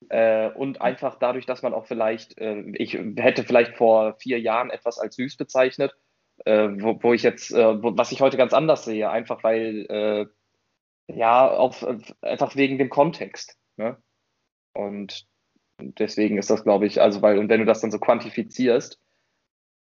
[0.10, 4.70] äh, und einfach dadurch, dass man auch vielleicht, äh, ich hätte vielleicht vor vier Jahren
[4.70, 5.94] etwas als süß bezeichnet,
[6.46, 9.86] äh, wo, wo, ich jetzt, äh, wo, was ich heute ganz anders sehe, einfach weil,
[9.90, 10.26] äh,
[11.14, 11.86] ja, auf,
[12.22, 13.58] einfach wegen dem Kontext.
[13.78, 13.98] Ne?
[14.74, 15.28] Und
[15.80, 19.00] deswegen ist das, glaube ich, also weil, und wenn du das dann so quantifizierst,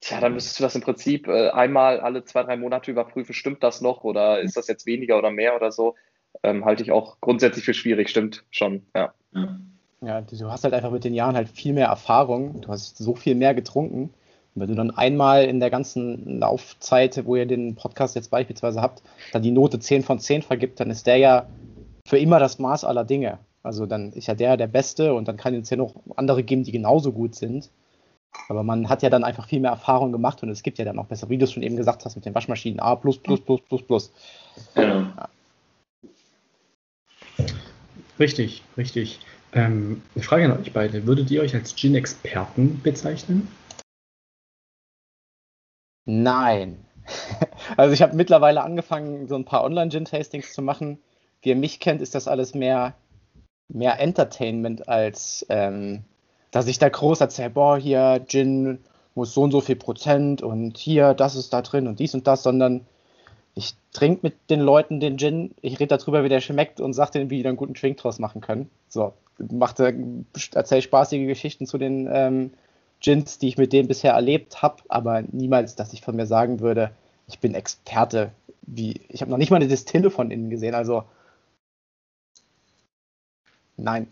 [0.01, 3.63] Tja, dann müsstest du das im Prinzip äh, einmal alle zwei, drei Monate überprüfen, stimmt
[3.63, 5.95] das noch oder ist das jetzt weniger oder mehr oder so?
[6.43, 9.13] Ähm, halte ich auch grundsätzlich für schwierig, stimmt schon, ja.
[10.02, 13.15] Ja, du hast halt einfach mit den Jahren halt viel mehr Erfahrung, du hast so
[13.15, 14.13] viel mehr getrunken.
[14.56, 18.82] Und wenn du dann einmal in der ganzen Laufzeit, wo ihr den Podcast jetzt beispielsweise
[18.82, 21.47] habt, dann die Note 10 von 10 vergibt, dann ist der ja
[22.08, 23.39] für immer das Maß aller Dinge.
[23.62, 26.63] Also dann ist ja der der Beste und dann kann es ja noch andere geben,
[26.63, 27.69] die genauso gut sind.
[28.47, 30.97] Aber man hat ja dann einfach viel mehr Erfahrung gemacht und es gibt ja dann
[30.97, 33.41] auch besser, wie du es schon eben gesagt hast, mit den Waschmaschinen A plus plus
[33.41, 34.13] plus plus plus.
[34.75, 35.02] Genau.
[35.17, 35.30] Ja.
[38.19, 39.19] Richtig, richtig.
[39.53, 41.05] Ähm, eine Frage an euch beide.
[41.05, 43.47] Würdet ihr euch als Gin-Experten bezeichnen?
[46.05, 46.86] Nein.
[47.77, 50.97] Also ich habe mittlerweile angefangen, so ein paar Online-Gin-Tastings zu machen.
[51.41, 52.95] Wie ihr mich kennt, ist das alles mehr,
[53.67, 56.03] mehr Entertainment als ähm,
[56.51, 58.79] dass ich da groß erzähle, boah, hier Gin
[59.15, 62.27] muss so und so viel Prozent und hier, das ist da drin und dies und
[62.27, 62.86] das, sondern
[63.60, 67.12] ich trinke mit den Leuten den Gin, ich rede darüber, wie der schmeckt und sage
[67.12, 68.69] denen, wie die da einen guten Drink draus machen können.
[68.88, 69.93] So, machte,
[70.54, 72.52] erzähle spaßige Geschichten zu den ähm,
[73.02, 76.62] Gins, die ich mit denen bisher erlebt habe, aber niemals, dass ich von mir sagen
[76.62, 76.91] würde,
[77.28, 78.32] ich bin Experte.
[78.62, 81.04] Wie, ich habe noch nicht mal eine Distille von innen gesehen, also
[83.81, 84.07] Nein.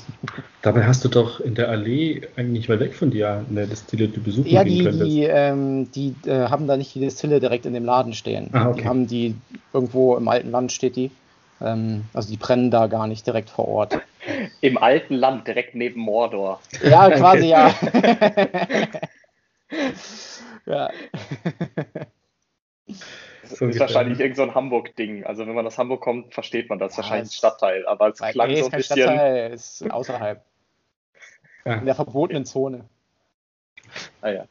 [0.62, 4.20] Dabei hast du doch in der Allee eigentlich weit weg von dir eine Distille, die
[4.20, 7.84] besuchen Ja, die, die, ähm, die äh, haben da nicht die Distille direkt in dem
[7.84, 8.48] Laden stehen.
[8.52, 8.82] Ah, okay.
[8.82, 9.34] Die haben die
[9.72, 11.10] irgendwo im alten Land steht die.
[11.60, 14.00] Ähm, also die brennen da gar nicht direkt vor Ort.
[14.60, 16.60] Im alten Land, direkt neben Mordor.
[16.82, 17.74] Ja, quasi ja.
[20.66, 20.90] ja.
[23.52, 25.24] Das So ist wahrscheinlich irgend so ein Hamburg-Ding.
[25.24, 26.92] Also wenn man aus Hamburg kommt, versteht man das.
[26.92, 27.86] Ja, wahrscheinlich ein es- Stadtteil.
[27.86, 28.96] Aber es klang nee, so ist ein kein bisschen.
[29.02, 30.42] Stadtteil, ist außerhalb.
[31.64, 31.74] Ja.
[31.74, 32.86] In der verbotenen Zone.
[34.20, 34.46] Ah, ja.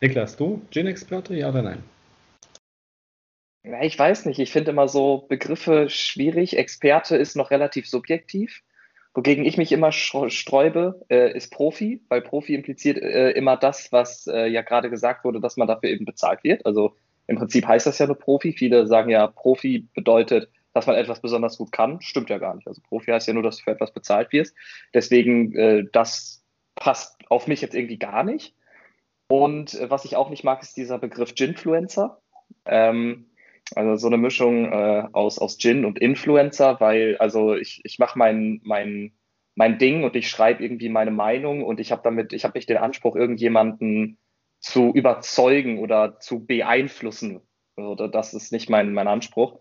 [0.00, 1.82] Niklas, du Gin-Experte, ja oder nein?
[3.64, 4.38] Ja, ich weiß nicht.
[4.38, 6.56] Ich finde immer so Begriffe schwierig.
[6.56, 8.62] Experte ist noch relativ subjektiv.
[9.14, 14.28] Wogegen ich mich immer sträube, äh, ist Profi, weil Profi impliziert äh, immer das, was
[14.28, 16.64] äh, ja gerade gesagt wurde, dass man dafür eben bezahlt wird.
[16.66, 16.94] Also
[17.26, 18.52] im Prinzip heißt das ja nur Profi.
[18.52, 22.00] Viele sagen ja, Profi bedeutet, dass man etwas besonders gut kann.
[22.00, 22.68] Stimmt ja gar nicht.
[22.68, 24.54] Also Profi heißt ja nur, dass du für etwas bezahlt wirst.
[24.94, 28.54] Deswegen, äh, das passt auf mich jetzt irgendwie gar nicht.
[29.28, 32.20] Und äh, was ich auch nicht mag, ist dieser Begriff Ginfluencer.
[32.64, 33.26] Ähm,
[33.74, 38.18] also so eine Mischung äh, aus, aus Gin und Influencer, weil also ich, ich mache
[38.18, 39.12] mein, mein,
[39.56, 42.68] mein Ding und ich schreibe irgendwie meine Meinung und ich habe damit, ich habe nicht
[42.68, 44.18] den Anspruch, irgendjemanden
[44.60, 47.40] zu überzeugen oder zu beeinflussen.
[47.76, 49.60] Also das ist nicht mein, mein Anspruch.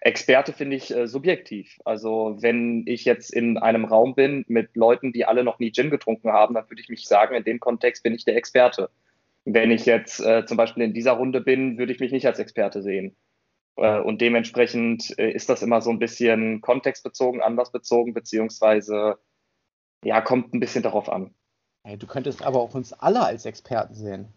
[0.00, 1.78] Experte finde ich äh, subjektiv.
[1.84, 5.90] Also wenn ich jetzt in einem Raum bin mit Leuten, die alle noch nie Gin
[5.90, 8.90] getrunken haben, dann würde ich mich sagen, in dem Kontext bin ich der Experte.
[9.44, 12.38] Wenn ich jetzt äh, zum Beispiel in dieser Runde bin, würde ich mich nicht als
[12.38, 13.14] Experte sehen.
[13.76, 19.18] Äh, und dementsprechend äh, ist das immer so ein bisschen kontextbezogen, anlassbezogen, beziehungsweise
[20.04, 21.34] ja, kommt ein bisschen darauf an.
[21.82, 24.28] Hey, du könntest aber auch uns alle als Experten sehen.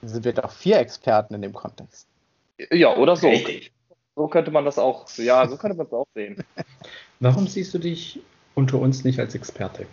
[0.00, 2.06] Dann sind wir doch vier Experten in dem Kontext.
[2.70, 3.28] Ja, oder so.
[3.28, 3.72] Richtig.
[4.16, 6.42] So könnte man das auch, ja, so könnte man es auch sehen.
[7.20, 8.20] Warum siehst du dich
[8.54, 9.86] unter uns nicht als Experte?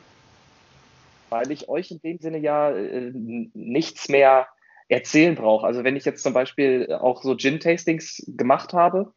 [1.29, 3.12] Weil ich euch in dem Sinne ja äh,
[3.53, 4.47] nichts mehr
[4.88, 5.65] erzählen brauche.
[5.65, 9.13] Also wenn ich jetzt zum Beispiel auch so Gin-Tastings gemacht habe,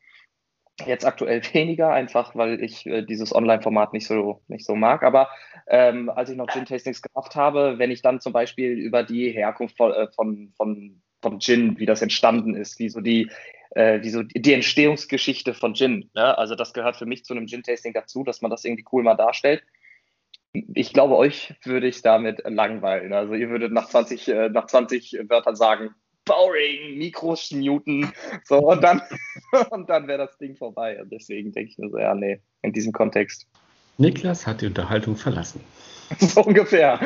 [0.85, 5.03] jetzt aktuell weniger, einfach weil ich äh, dieses Online-Format nicht so, nicht so mag.
[5.03, 5.29] Aber
[5.67, 9.77] ähm, als ich noch Gin-Tastings gemacht habe, wenn ich dann zum Beispiel über die Herkunft
[9.77, 13.31] von, äh, von, von, von Gin, wie das entstanden ist, wie so die,
[13.71, 16.11] äh, wie so die Entstehungsgeschichte von Gin.
[16.15, 16.37] Ne?
[16.37, 19.15] Also das gehört für mich zu einem Gin-Tasting dazu, dass man das irgendwie cool mal
[19.15, 19.62] darstellt.
[20.53, 23.12] Ich glaube, euch würde ich damit langweilen.
[23.12, 25.95] Also ihr würdet nach 20, äh, nach 20 Wörtern sagen,
[26.27, 28.12] boring, Mikros muten,
[28.45, 29.01] so und dann,
[29.71, 31.01] und dann wäre das Ding vorbei.
[31.01, 33.47] Und deswegen denke ich mir so, ja, nee, in diesem Kontext.
[33.97, 35.65] Niklas hat die Unterhaltung verlassen.
[36.21, 37.01] So ungefähr.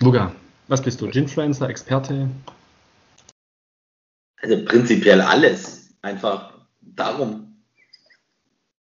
[0.00, 0.34] Luga,
[0.66, 1.08] was bist du?
[1.08, 2.28] Ginfluencer, Experte?
[4.38, 5.94] Also prinzipiell alles.
[6.02, 7.62] Einfach darum.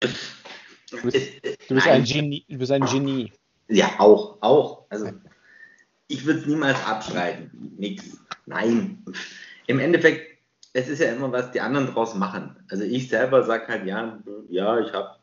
[0.02, 1.16] Du bist,
[1.70, 2.46] du bist ein Genie.
[2.50, 3.32] Du bist ein Genie.
[3.70, 4.88] Ja, auch, auch.
[4.90, 5.12] Also
[6.08, 7.52] ich würde es niemals abschreiben.
[7.78, 8.18] Nix.
[8.46, 9.04] Nein.
[9.68, 10.40] Im Endeffekt,
[10.74, 12.56] es ist ja immer, was die anderen draus machen.
[12.70, 15.16] Also ich selber sage halt, ja, ja, ich habe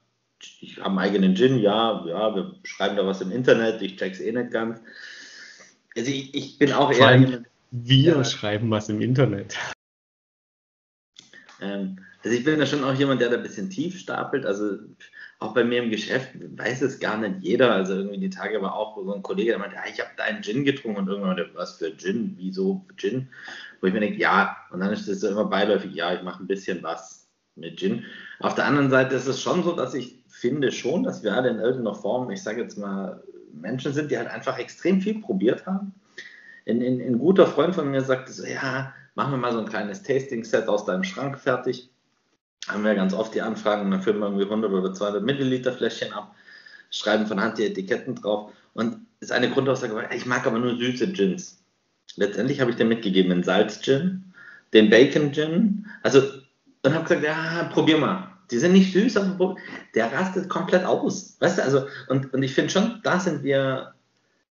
[0.61, 4.21] ich hab einen eigenen Gin, ja, ja, wir schreiben da was im Internet, ich check's
[4.21, 4.81] eh nicht ganz.
[5.97, 8.25] Also ich, ich bin auch eher Wir Ja.
[8.25, 9.57] schreiben was im Internet.
[11.61, 14.47] ähm, Also ich bin ja schon auch jemand, der da ein bisschen tief stapelt.
[14.47, 14.79] Also
[15.41, 17.73] auch bei mir im Geschäft weiß es gar nicht jeder.
[17.73, 20.25] Also irgendwie die Tage war auch so ein Kollege, der meinte, ja, ich habe da
[20.25, 22.35] einen Gin getrunken und irgendwann, was für Gin?
[22.37, 23.29] Wieso Gin?
[23.81, 26.43] Wo ich mir denke, ja, und dann ist es so immer beiläufig, ja, ich mache
[26.43, 28.05] ein bisschen was mit Gin.
[28.39, 31.51] Auf der anderen Seite ist es schon so, dass ich finde schon, dass wir alle
[31.51, 35.67] in irgendeiner Form, ich sage jetzt mal, Menschen sind, die halt einfach extrem viel probiert
[35.67, 35.93] haben.
[36.67, 39.69] Ein, ein, ein guter Freund von mir sagte so, ja, machen wir mal so ein
[39.69, 41.92] kleines Tasting-Set aus deinem Schrank fertig
[42.73, 46.13] haben wir ganz oft die Anfragen, dann füllen wir irgendwie 100 oder 200 Milliliter Fläschchen
[46.13, 46.35] ab,
[46.91, 51.13] schreiben von Hand die Etiketten drauf und ist eine Grundaussage, ich mag aber nur süße
[51.13, 51.63] Gins.
[52.17, 54.25] Letztendlich habe ich dir mitgegeben den Salz-Gin,
[54.73, 56.23] den Bacon-Gin, also
[56.85, 58.29] und habe gesagt, ja, probier mal.
[58.51, 59.57] Die sind nicht süß, aber
[59.95, 61.37] der rastet komplett aus.
[61.41, 63.95] Weißt du, also, und, und ich finde schon, da sind wir,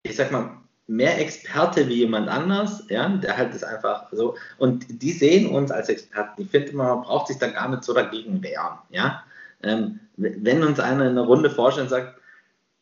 [0.02, 4.86] ich sag mal, mehr Experte wie jemand anders, ja, der halt das einfach so, und
[5.02, 8.42] die sehen uns als Experten, die finden, man braucht sich da gar nicht so dagegen
[8.42, 9.22] wehren, ja.
[9.62, 12.14] Ähm, wenn uns einer in einer Runde vorstellt und sagt,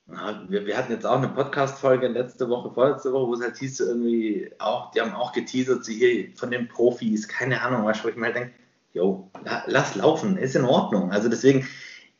[0.06, 3.56] na, wir, wir, hatten jetzt auch eine Podcast-Folge letzte Woche, vorletzte Woche, wo es halt
[3.56, 8.04] hieß, irgendwie auch, die haben auch geteasert, sie hier von den Profis, keine Ahnung, was,
[8.04, 8.52] wo ich mir halt denke,
[8.92, 9.30] jo,
[9.66, 11.12] lass laufen, ist in Ordnung.
[11.12, 11.66] Also deswegen,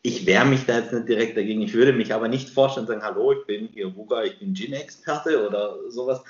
[0.03, 1.62] ich wehre mich da jetzt nicht direkt dagegen.
[1.62, 4.53] Ich würde mich aber nicht vorstellen und sagen, hallo, ich bin hier Wuga, ich bin
[4.53, 6.23] Gin-Experte oder sowas.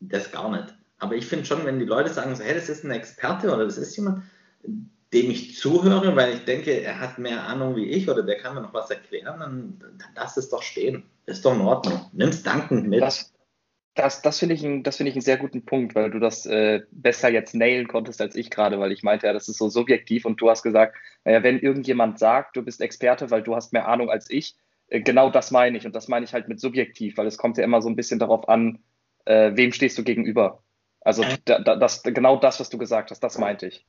[0.00, 0.74] Das gar nicht.
[0.98, 3.64] Aber ich finde schon, wenn die Leute sagen, so, hey, das ist ein Experte oder
[3.64, 4.24] das ist jemand,
[5.12, 8.54] dem ich zuhöre, weil ich denke, er hat mehr Ahnung wie ich oder der kann
[8.54, 11.04] mir noch was erklären, dann, dann lass es doch stehen.
[11.26, 12.08] Ist doch in Ordnung.
[12.12, 13.02] Nimm's dankend mit.
[13.02, 13.32] Das,
[13.94, 16.82] das, das finde ich, ein, find ich einen sehr guten Punkt, weil du das äh,
[16.90, 20.24] besser jetzt nailen konntest als ich gerade, weil ich meinte, ja, das ist so subjektiv
[20.24, 23.88] und du hast gesagt, naja, wenn irgendjemand sagt, du bist Experte, weil du hast mehr
[23.88, 24.56] Ahnung als ich,
[24.88, 27.58] äh, genau das meine ich und das meine ich halt mit subjektiv, weil es kommt
[27.58, 28.78] ja immer so ein bisschen darauf an,
[29.26, 30.62] äh, wem stehst du gegenüber.
[31.02, 33.84] Also da, da, das, genau das, was du gesagt hast, das meinte ich.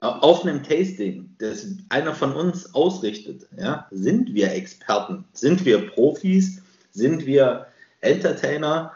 [0.00, 6.62] Auf einem Tasting, das einer von uns ausrichtet, ja, sind wir Experten, sind wir Profis,
[6.92, 7.66] sind wir
[8.00, 8.92] Entertainer,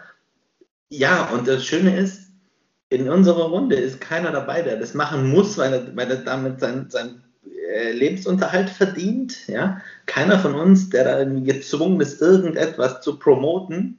[0.93, 2.31] ja, und das Schöne ist,
[2.91, 6.61] in unserer Runde ist keiner dabei, der das machen muss, weil er, weil er damit
[6.61, 7.25] seinen sein
[7.73, 9.49] äh, Lebensunterhalt verdient.
[9.49, 9.81] Ja?
[10.05, 13.97] Keiner von uns, der da irgendwie gezwungen ist, irgendetwas zu promoten,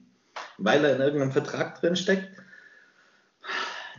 [0.60, 2.30] weil er in irgendeinem Vertrag drin steckt.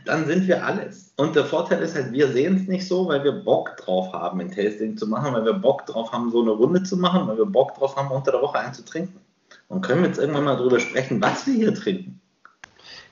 [0.05, 1.13] Dann sind wir alles.
[1.17, 4.39] Und der Vorteil ist halt, wir sehen es nicht so, weil wir Bock drauf haben,
[4.39, 7.37] ein Tasting zu machen, weil wir Bock drauf haben, so eine Runde zu machen, weil
[7.37, 9.19] wir Bock drauf haben, unter der Woche einzutrinken.
[9.67, 12.21] Und können wir jetzt irgendwann mal darüber sprechen, was wir hier trinken.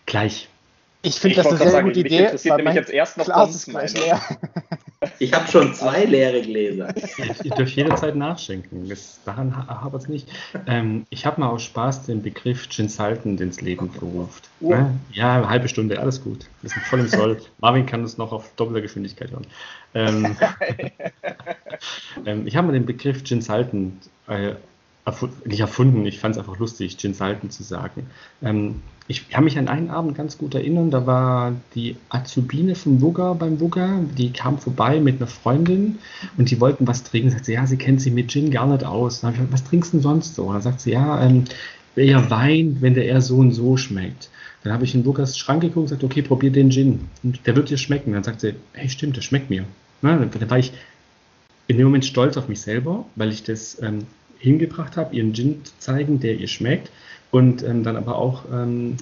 [0.05, 0.47] Gleich.
[1.05, 2.23] Ich finde das eine sehr sagen, gute mich Idee.
[2.23, 4.21] interessiert nämlich jetzt erst noch Glas ist gleich leer.
[5.19, 6.93] Ich habe schon zwei leere Gläser.
[7.43, 8.87] Ihr dürft jederzeit nachschenken.
[8.87, 10.29] Das, daran hapert es nicht.
[10.67, 14.29] Ähm, ich habe mal aus Spaß den Begriff Gin Salten ins Leben gerufen.
[14.61, 14.69] Oh.
[14.69, 14.97] Ne?
[15.11, 16.45] Ja, eine halbe Stunde, alles gut.
[16.61, 17.41] Wir sind voll im Soll.
[17.59, 19.47] Marvin kann das noch auf doppelter Geschwindigkeit hören.
[19.93, 20.37] Ähm,
[22.25, 24.53] ähm, ich habe mal den Begriff Gin Salten äh,
[25.05, 28.07] erfu nicht erfunden, ich fand es einfach lustig, Gin Salten zu sagen.
[28.41, 33.01] Ähm, ich kann mich an einen Abend ganz gut erinnern, da war die Azubine vom
[33.01, 35.99] Wugger beim Wugger, die kam vorbei mit einer Freundin
[36.37, 37.29] und die wollten was trinken.
[37.29, 39.19] Sagt sie, ja, sie kennt sich mit Gin gar nicht aus.
[39.19, 40.43] Dann habe ich gesagt, was trinkst du denn sonst so?
[40.43, 41.43] Und dann sagt sie, ja, ähm,
[41.95, 44.29] eher Wein, wenn der eher so und so schmeckt.
[44.63, 47.09] Dann habe ich in Wuggers Schrank geguckt und gesagt, okay, probier den Gin.
[47.23, 48.13] Und der wird dir schmecken.
[48.13, 49.65] Dann sagt sie, hey, stimmt, der schmeckt mir.
[50.01, 50.71] Na, dann war ich
[51.67, 54.05] in dem Moment stolz auf mich selber, weil ich das ähm,
[54.43, 56.91] hingebracht habe, ihren Gin zeigen, der ihr schmeckt
[57.31, 58.97] und ähm, dann aber auch ähm,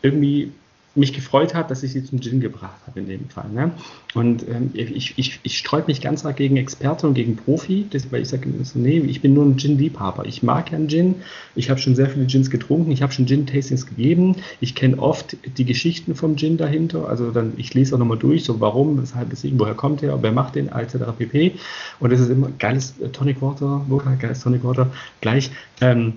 [0.00, 0.50] irgendwie
[0.94, 3.48] mich gefreut hat, dass ich sie zum Gin gebracht habe in dem Fall.
[3.48, 3.72] Ne?
[4.14, 8.12] Und ähm, ich, ich, ich sträube mich ganz arg gegen Experte und gegen Profi, das,
[8.12, 10.26] weil ich sage, so, nee, ich bin nur ein Gin-Liebhaber.
[10.26, 11.16] Ich mag gern Gin,
[11.54, 15.36] ich habe schon sehr viele Gins getrunken, ich habe schon Gin-Tastings gegeben, ich kenne oft
[15.56, 19.32] die Geschichten vom Gin dahinter, also dann, ich lese auch nochmal durch, so warum, weshalb,
[19.32, 20.96] weswegen, woher kommt der, wer macht den, etc.
[21.16, 21.52] pp.
[22.00, 23.86] Und das ist immer geiles äh, Tonic Water,
[24.20, 25.50] geiles Tonic Water, gleich.
[25.80, 26.14] Ähm,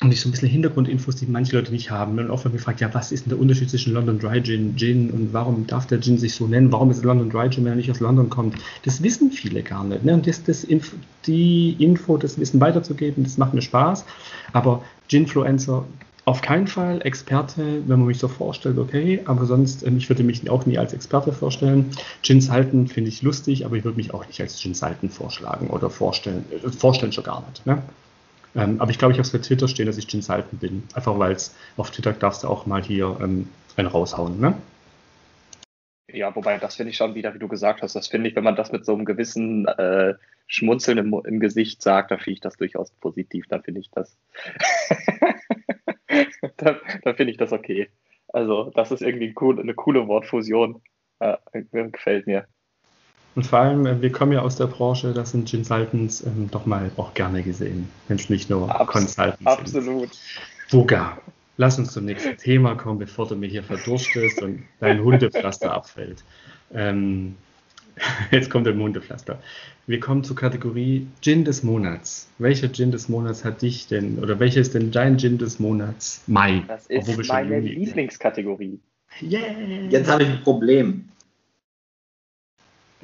[0.00, 2.18] und ich so ein bisschen Hintergrundinfos, die manche Leute nicht haben.
[2.18, 5.10] Und oft wird gefragt, ja, was ist denn der Unterschied zwischen London Dry Gin, Gin
[5.10, 6.72] und warum darf der Gin sich so nennen?
[6.72, 8.56] Warum ist London Dry Gin, wenn er nicht aus London kommt?
[8.84, 10.04] Das wissen viele gar nicht.
[10.04, 10.14] Ne?
[10.14, 10.94] Und das, das Inf
[11.26, 14.04] die Info, das Wissen weiterzugeben, das macht mir Spaß.
[14.52, 15.84] Aber Ginfluencer
[16.26, 20.24] auf keinen Fall Experte, wenn man mich so vorstellt, okay, aber sonst, ähm, ich würde
[20.24, 21.90] mich auch nie als Experte vorstellen.
[22.22, 25.68] Gin Salten finde ich lustig, aber ich würde mich auch nicht als Gin Salten vorschlagen
[25.68, 27.64] oder vorstellen, äh, vorstellen schon gar nicht.
[27.66, 27.82] Ne?
[28.56, 30.84] Ähm, aber ich glaube, ich habe es bei Twitter stehen, dass ich Jin Salten bin.
[30.94, 34.54] Einfach weil es auf Twitter darfst du auch mal hier ähm, einen raushauen, ne?
[36.12, 38.44] Ja, wobei das finde ich schon wieder, wie du gesagt hast, das finde ich, wenn
[38.44, 40.14] man das mit so einem gewissen äh,
[40.46, 44.16] Schmunzeln im, im, Gesicht sagt, dann finde ich das durchaus positiv, dann finde ich das,
[46.56, 47.90] dann, dann finde ich das okay.
[48.28, 50.82] Also das ist irgendwie cool, eine coole Wortfusion,
[51.18, 51.36] äh,
[51.72, 52.46] gefällt mir.
[53.34, 56.66] Und vor allem, äh, wir kommen ja aus der Branche, da sind Consultants ähm, doch
[56.66, 60.12] mal auch gerne gesehen, wenn es nicht nur Abs Consultants absolut.
[60.12, 60.20] sind.
[60.66, 61.22] Absolut.
[61.56, 66.22] lass uns zum nächsten Thema kommen, bevor du mir hier verdurstest und dein Hundepflaster abfällt.
[66.72, 67.36] Ähm,
[68.30, 69.38] jetzt kommt der Hundepflaster.
[69.86, 72.28] Wir kommen zur Kategorie Gin des Monats.
[72.38, 76.22] Welcher Gin des Monats hat dich denn, oder welcher ist denn dein Gin des Monats?
[76.26, 76.62] Mai.
[76.66, 78.80] Das ist meine Lieblingskategorie.
[79.22, 79.42] Yeah.
[79.90, 81.08] Jetzt habe ich ein Problem.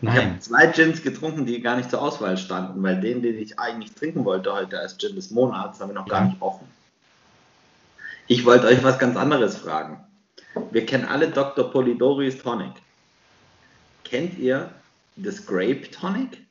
[0.02, 0.16] Nein.
[0.16, 3.58] Ich habe zwei Gins getrunken, die gar nicht zur Auswahl standen, weil den, den ich
[3.58, 6.66] eigentlich trinken wollte heute als Gin des Monats, haben wir noch gar nicht offen.
[8.26, 10.04] Ich wollte euch was ganz anderes fragen.
[10.70, 11.70] Wir kennen alle Dr.
[11.70, 12.72] Polidoris Tonic.
[14.04, 14.70] Kennt ihr
[15.16, 16.46] das Grape Tonic?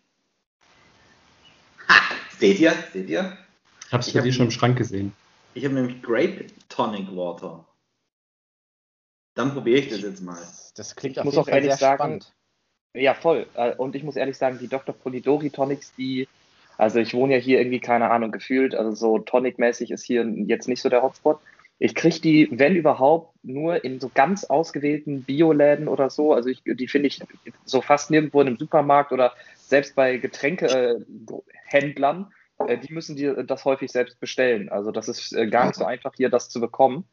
[1.88, 2.02] Ha!
[2.38, 2.74] Seht ihr?
[2.94, 3.38] Seht ihr?
[3.88, 5.14] Ich habe es bei dir schon im Schrank gesehen.
[5.56, 7.66] Ich habe nämlich Grape Tonic Water.
[9.34, 10.38] Dann probiere ich das jetzt mal.
[10.76, 12.34] Das klingt ich muss auch ehrlich sagen, spannend.
[12.94, 13.48] Ja, voll.
[13.56, 14.96] Äh, und ich muss ehrlich sagen, die Dr.
[14.96, 16.28] Polidori Tonics, die,
[16.78, 20.68] also ich wohne ja hier irgendwie, keine Ahnung, gefühlt, also so Tonic-mäßig ist hier jetzt
[20.68, 21.40] nicht so der Hotspot.
[21.82, 26.34] Ich kriege die, wenn überhaupt, nur in so ganz ausgewählten Bioläden oder so.
[26.34, 27.22] Also ich, die finde ich
[27.64, 32.34] so fast nirgendwo in einem Supermarkt oder selbst bei Getränkehändlern.
[32.68, 34.68] Äh, die müssen dir das häufig selbst bestellen.
[34.70, 37.06] Also das ist äh, gar nicht so einfach hier, das zu bekommen.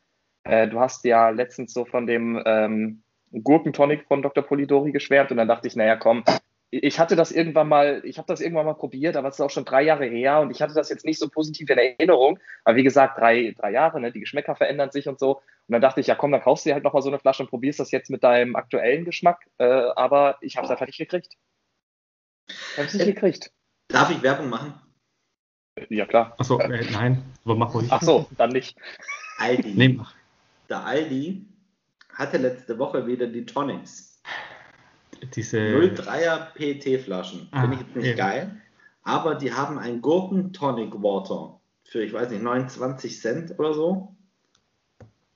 [0.43, 4.45] Äh, du hast ja letztens so von dem ähm, Gurkentonic von Dr.
[4.45, 6.25] Polidori geschwärmt und dann dachte ich, naja, komm,
[6.71, 9.51] ich hatte das irgendwann mal, ich habe das irgendwann mal probiert, aber es ist auch
[9.51, 12.39] schon drei Jahre her und ich hatte das jetzt nicht so positiv in Erinnerung.
[12.65, 15.37] Aber wie gesagt, drei, drei Jahre, ne, die Geschmäcker verändern sich und so.
[15.37, 17.43] Und dann dachte ich, ja komm, dann kaufst du dir halt nochmal so eine Flasche
[17.43, 19.47] und probierst das jetzt mit deinem aktuellen Geschmack.
[19.59, 21.35] Äh, aber ich habe es einfach nicht gekriegt.
[22.49, 23.53] Ich habe es nicht äh, gekriegt.
[23.89, 24.75] Darf ich Werbung machen?
[25.89, 26.35] Ja, klar.
[26.39, 27.93] Achso, äh, nein, aber mach ruhig.
[27.93, 28.77] Achso, dann nicht.
[29.39, 29.75] Aldi.
[29.75, 30.15] Nee, mach.
[30.69, 31.45] Der Aldi
[32.17, 34.21] hatte letzte Woche wieder die Tonics.
[35.35, 37.49] Diese 03er PET-Flaschen.
[37.53, 38.19] Ah, Finde ich jetzt nicht eben.
[38.19, 38.61] geil.
[39.03, 44.15] Aber die haben ein Gurken-Tonic Water für, ich weiß nicht, 29 Cent oder so.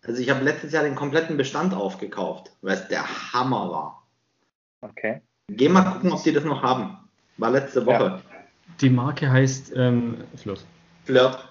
[0.05, 4.07] Also ich habe letztes Jahr den kompletten Bestand aufgekauft, weil es der Hammer war.
[4.81, 5.21] Okay.
[5.49, 6.97] Geh mal gucken, ob die das noch haben.
[7.37, 8.05] War letzte Woche.
[8.05, 8.23] Ja.
[8.81, 10.65] Die Marke heißt ähm, Flirt.
[11.05, 11.47] Flirt.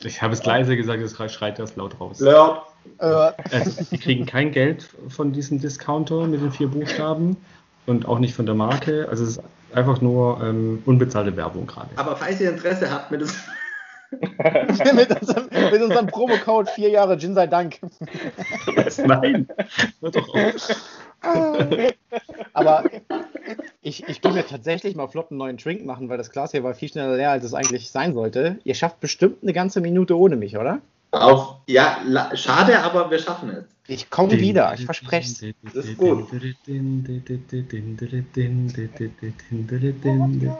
[0.00, 2.18] Ich habe es leise gesagt, es schreit das laut raus.
[2.18, 2.62] Flirt.
[2.98, 3.04] Äh.
[3.04, 7.36] Also, die kriegen kein Geld von diesem Discounter mit den vier Buchstaben
[7.86, 9.08] und auch nicht von der Marke.
[9.10, 11.88] Also es ist einfach nur ähm, unbezahlte Werbung gerade.
[11.96, 13.20] Aber falls ihr Interesse habt, mit,
[14.10, 17.78] mit, unserem, mit unserem Promocode vier Jahre Gin sei Dank.
[19.04, 19.48] Nein,
[20.00, 20.76] hör doch auf.
[22.52, 22.84] Aber
[23.82, 26.62] ich, ich gehe mir tatsächlich mal flott einen neuen Drink machen, weil das Glas hier
[26.62, 28.58] war viel schneller leer, als es eigentlich sein sollte.
[28.64, 30.80] Ihr schafft bestimmt eine ganze Minute ohne mich, oder?
[31.10, 32.00] Auf, ja,
[32.34, 33.64] schade, aber wir schaffen es.
[33.90, 35.72] Ich komme wieder, ich verspreche es.
[35.72, 36.26] Das ist gut.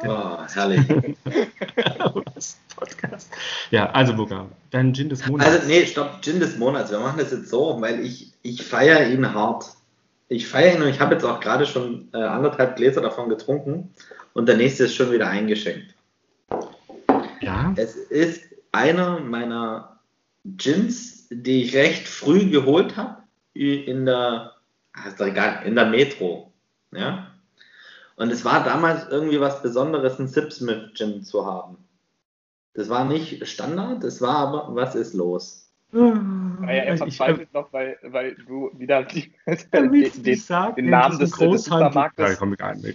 [0.07, 1.15] Oh, herrlich.
[2.75, 3.31] Podcast.
[3.71, 5.51] Ja, also Burger, dein Gin des Monats.
[5.51, 6.91] Also, nee, stopp, Gin des Monats.
[6.91, 9.67] Wir machen das jetzt so, weil ich, ich feiere ihn hart.
[10.29, 13.93] Ich feiere ihn und ich habe jetzt auch gerade schon äh, anderthalb Gläser davon getrunken
[14.33, 15.95] und der nächste ist schon wieder eingeschenkt.
[17.41, 17.75] Ja.
[17.77, 18.43] Es ist
[18.73, 19.98] einer meiner
[20.45, 23.23] Gins, die ich recht früh geholt habe,
[23.55, 24.55] in der,
[24.93, 26.53] ah, ist doch egal, in der Metro.
[26.93, 27.33] Ja?
[28.17, 31.79] Und es war damals irgendwie was Besonderes, einen Sipsmith Gin zu haben.
[32.75, 35.69] Das war nicht Standard, es war aber, was ist los?
[35.93, 39.33] Ja, er verzweifelt noch, weil, weil du wieder die,
[39.73, 42.39] den, den, sagen, den Namen des, des Supermarktes.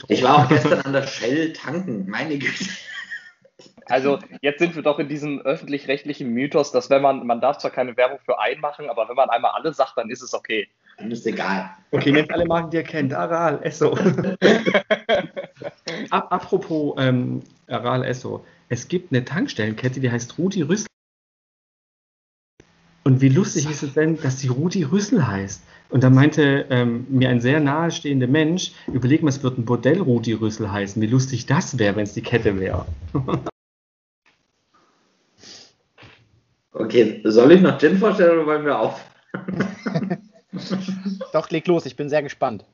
[0.09, 2.65] Ich war auch gestern an der Shell tanken, meine Güte.
[3.87, 7.71] Also jetzt sind wir doch in diesem öffentlich-rechtlichen Mythos, dass wenn man, man darf zwar
[7.71, 10.67] keine Werbung für einen machen, aber wenn man einmal alle sagt, dann ist es okay.
[10.97, 11.71] Dann ist egal.
[11.91, 13.13] Okay, nehmt alle Marken, die ihr kennt.
[13.13, 13.97] Aral, Esso.
[16.09, 18.45] Apropos ähm, Aral, Esso.
[18.69, 20.87] Es gibt eine Tankstellenkette, die heißt Rudi Rüssel.
[23.03, 25.63] Und wie lustig ist es denn, dass sie Rudi Rüssel heißt?
[25.89, 29.99] Und da meinte ähm, mir ein sehr nahestehender Mensch, überleg mal, es wird ein Bordell
[29.99, 31.01] Rudi Rüssel heißen.
[31.01, 32.85] Wie lustig das wäre, wenn es die Kette wäre.
[36.73, 38.99] Okay, soll ich noch Gin vorstellen oder wollen wir auf?
[41.33, 42.65] Doch, leg los, ich bin sehr gespannt.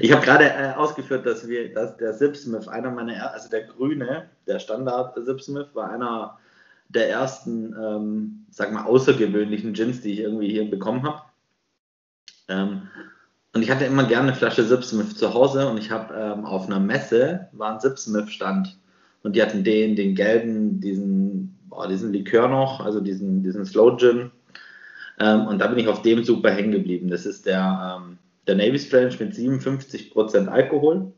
[0.00, 4.30] Ich habe gerade äh, ausgeführt, dass wir, dass der Sipsmith, einer meiner, also der grüne,
[4.46, 6.38] der Standard Sipsmith, war einer
[6.88, 11.22] der ersten, ähm, sag mal, außergewöhnlichen Gins, die ich irgendwie hier bekommen habe.
[12.48, 12.82] Ähm,
[13.54, 16.66] und ich hatte immer gerne eine Flasche Sipsmith zu Hause und ich habe ähm, auf
[16.66, 18.78] einer Messe war ein Sipsmith-Stand
[19.22, 21.15] und die hatten den, den gelben, diesen
[21.76, 24.30] oh, diesen Likör noch, also diesen, diesen Slow Gin.
[25.18, 27.08] Ähm, und da bin ich auf dem super hängen geblieben.
[27.08, 31.12] Das ist der, ähm, der Navy Strange mit 57% Alkohol.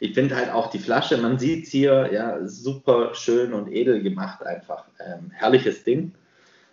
[0.00, 4.02] ich finde halt auch die Flasche, man sieht es hier, ja, super schön und edel
[4.02, 4.84] gemacht einfach.
[5.00, 6.12] Ähm, herrliches Ding.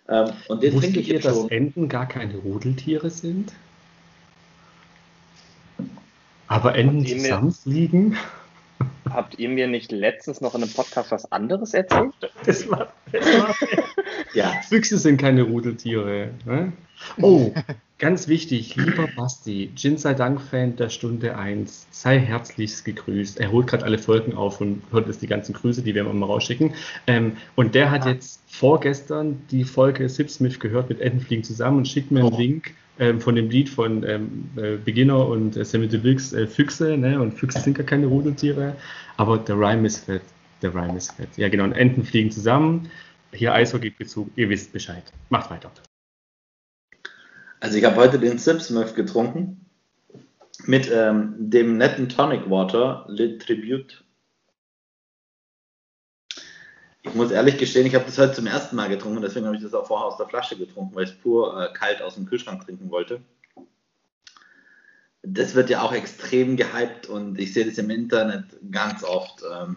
[0.08, 1.50] Ähm, und den trinke ich jetzt dass schon.
[1.50, 3.52] Enten gar keine Rudeltiere sind?
[6.46, 8.16] Aber Enten zusammenfliegen?
[9.14, 12.12] Habt ihr mir nicht letztens noch in einem Podcast was anderes erzählt?
[12.44, 13.54] Das war, das war
[14.34, 14.52] ja.
[14.68, 16.30] Füchse sind keine Rudeltiere.
[16.44, 16.72] Ne?
[17.20, 17.52] Oh,
[17.98, 23.38] ganz wichtig, lieber Basti, Jin sei Dank-Fan der Stunde 1, sei herzlichst gegrüßt.
[23.38, 26.26] Er holt gerade alle Folgen auf und hört jetzt die ganzen Grüße, die wir immer
[26.26, 26.74] rausschicken.
[27.06, 32.10] Ähm, und der hat jetzt vorgestern die Folge Sipsmith gehört mit Entenfliegen zusammen und schickt
[32.10, 32.38] mir einen oh.
[32.38, 36.96] Link ähm, von dem Lied von ähm, äh, Beginner und äh, Sammy Deluxe äh, Füchse,
[36.96, 37.20] ne?
[37.20, 38.76] Und Füchse sind gar keine Rudeltiere,
[39.16, 40.22] aber der Rhyme ist fett.
[40.62, 41.36] Der Rhyme ist fett.
[41.36, 41.64] Ja, genau.
[41.64, 42.88] Und Enten fliegen zusammen.
[43.32, 44.30] Hier Eishockey-Bezug.
[44.36, 45.02] Ihr wisst Bescheid.
[45.28, 45.70] Macht weiter.
[47.60, 49.66] Also ich habe heute den Sipsmith getrunken
[50.66, 54.03] mit ähm, dem netten Tonic Water Le Tribute.
[57.06, 59.62] Ich muss ehrlich gestehen, ich habe das heute zum ersten Mal getrunken, deswegen habe ich
[59.62, 62.24] das auch vorher aus der Flasche getrunken, weil ich es pur äh, kalt aus dem
[62.24, 63.20] Kühlschrank trinken wollte.
[65.22, 69.42] Das wird ja auch extrem gehypt und ich sehe das im Internet ganz oft.
[69.52, 69.76] Ähm,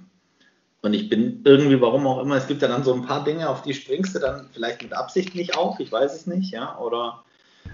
[0.81, 3.49] und ich bin irgendwie, warum auch immer, es gibt ja dann so ein paar Dinge,
[3.49, 6.77] auf die springst du dann vielleicht mit Absicht nicht auf, ich weiß es nicht, ja,
[6.77, 7.25] oder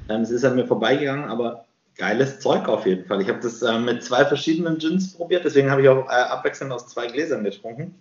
[0.10, 3.22] ähm, es ist an mir vorbeigegangen, aber geiles Zeug auf jeden Fall.
[3.22, 6.72] Ich habe das äh, mit zwei verschiedenen Gins probiert, deswegen habe ich auch äh, abwechselnd
[6.72, 7.94] aus zwei Gläsern getrunken.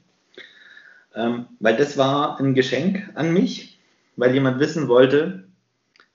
[1.15, 3.79] Ähm, weil das war ein Geschenk an mich,
[4.17, 5.45] weil jemand wissen wollte,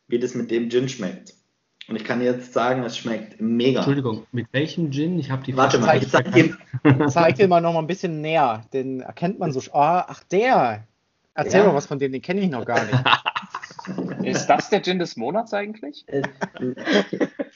[0.07, 1.35] wie das mit dem Gin schmeckt.
[1.87, 3.79] Und ich kann jetzt sagen, es schmeckt mega.
[3.79, 5.19] Entschuldigung, mit welchem Gin?
[5.19, 6.57] Ich habe die Warte mal, ich zeig dir,
[7.07, 8.65] zeig dir mal noch mal ein bisschen näher.
[8.73, 9.59] Den erkennt man so.
[9.71, 10.85] Oh, ach, der.
[11.33, 11.67] Erzähl ja.
[11.67, 13.03] mal was von dem, den kenne ich noch gar nicht.
[14.23, 16.05] Ist das der Gin des Monats eigentlich?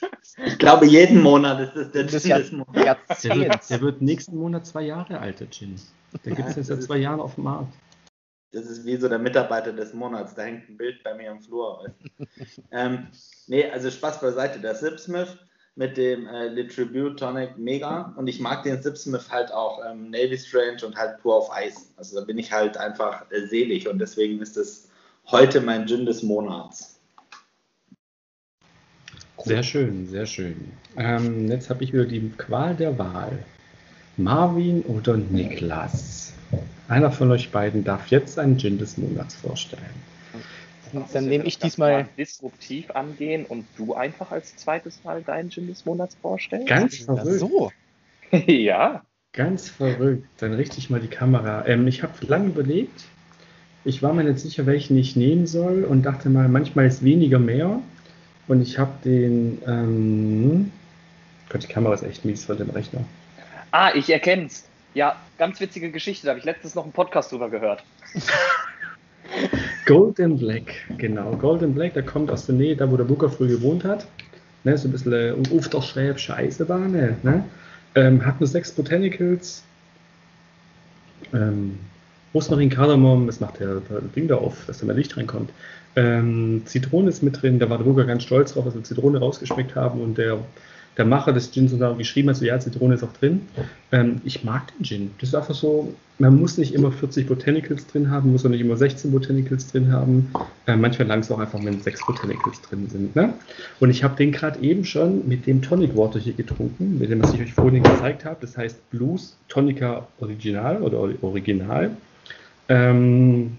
[0.46, 3.22] Ich glaube, jeden Monat ist das der Gin des Monats.
[3.22, 5.76] Der wird, der wird, nächsten Monat zwei Jahre alt, der Gin.
[6.26, 7.74] Der gibt es jetzt seit zwei Jahren auf dem Markt.
[8.52, 10.36] Das ist wie so der Mitarbeiter des Monats.
[10.36, 11.86] Da hängt ein Bild bei mir im Flur.
[12.72, 13.08] ähm,
[13.48, 14.60] nee, also Spaß beiseite.
[14.60, 15.38] Der Sipsmith
[15.76, 18.14] mit dem äh, Le Tribute Tonic mega.
[18.18, 21.94] Und ich mag den Sipsmith halt auch ähm, Navy Strange und halt pur auf Eis.
[21.96, 23.88] Also da bin ich halt einfach äh, selig.
[23.88, 24.90] Und deswegen ist es
[25.28, 27.00] heute mein Gin des Monats.
[29.44, 30.72] Sehr schön, sehr schön.
[30.98, 33.40] Ähm, jetzt habe ich wieder die Qual der Wahl.
[34.18, 36.34] Marvin oder Niklas?
[36.88, 39.82] Einer von euch beiden darf jetzt einen Gin des Monats vorstellen.
[40.92, 45.68] Dann, dann nehme ich diesmal disruptiv angehen und du einfach als zweites Mal deinen Gin
[45.68, 46.66] des Monats vorstellen.
[46.66, 47.40] Ganz verrückt.
[47.40, 47.72] So.
[48.48, 49.04] ja.
[49.34, 50.28] Ganz verrückt.
[50.40, 51.66] Dann richte ich mal die Kamera.
[51.66, 53.06] Ähm, ich habe lange überlegt.
[53.86, 57.40] Ich war mir nicht sicher, welchen ich nehmen soll und dachte mal, manchmal ist weniger
[57.40, 57.82] mehr.
[58.48, 59.62] Und ich habe den.
[59.68, 60.72] Ähm,
[61.50, 63.04] Gott, die Kamera ist echt mies von dem Rechner.
[63.72, 64.66] Ah, ich erkenne es.
[64.94, 66.26] Ja, ganz witzige Geschichte.
[66.26, 67.84] Da habe ich letztens noch einen Podcast drüber gehört.
[69.86, 71.32] Golden Black, genau.
[71.36, 74.06] Golden Black, der kommt aus der Nähe, da wo der Booker früher gewohnt hat.
[74.64, 76.92] Ne, so ein bisschen äh, um auf der Schwäbische Eisenbahn.
[76.92, 77.44] Ne?
[77.96, 79.64] Ähm, hat nur sechs Botanicals.
[81.34, 81.80] Ähm,
[82.34, 85.50] Rosmarin, Kardamom, das macht der, der Ding da auf, dass da mehr Licht reinkommt.
[85.96, 89.20] Ähm, Zitrone ist mit drin, da war der Booker ganz stolz drauf, dass wir Zitrone
[89.20, 90.40] rausgeschmeckt haben und der
[90.98, 93.42] der Macher des Gins und geschrieben hat, so ja, Zitrone ist auch drin.
[93.92, 95.12] Ähm, ich mag den Gin.
[95.20, 98.62] Das ist einfach so, man muss nicht immer 40 Botanicals drin haben, muss auch nicht
[98.62, 100.32] immer 16 Botanicals drin haben.
[100.68, 103.16] Äh, manchmal langt es auch einfach, wenn 6 Botanicals drin sind.
[103.16, 103.34] Ne?
[103.80, 107.24] Und ich habe den gerade eben schon mit dem Tonic Water hier getrunken, mit dem,
[107.24, 108.38] was ich euch vorhin gezeigt habe.
[108.42, 111.92] Das heißt Blues Tonica Original oder Original.
[112.68, 113.58] Ähm,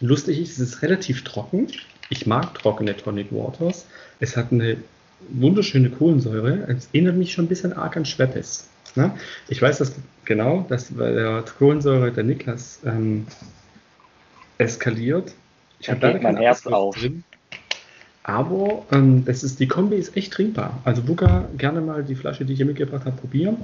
[0.00, 1.68] lustig ist, es ist relativ trocken.
[2.08, 3.86] Ich mag trockene Tonic Waters.
[4.20, 4.76] Es hat eine
[5.30, 6.66] wunderschöne Kohlensäure.
[6.68, 8.68] Es erinnert mich schon ein bisschen arg an Schweppes.
[8.94, 9.12] Ne?
[9.48, 9.94] Ich weiß das
[10.24, 13.26] genau, dass bei der Kohlensäure der Niklas ähm,
[14.58, 15.34] eskaliert.
[15.80, 16.96] Ich habe da mein Herz auf.
[16.96, 17.24] Drin.
[18.22, 20.80] Aber ähm, das ist, die Kombi ist echt trinkbar.
[20.84, 23.56] Also Buka, gerne mal die Flasche, die ich hier mitgebracht habe, probieren.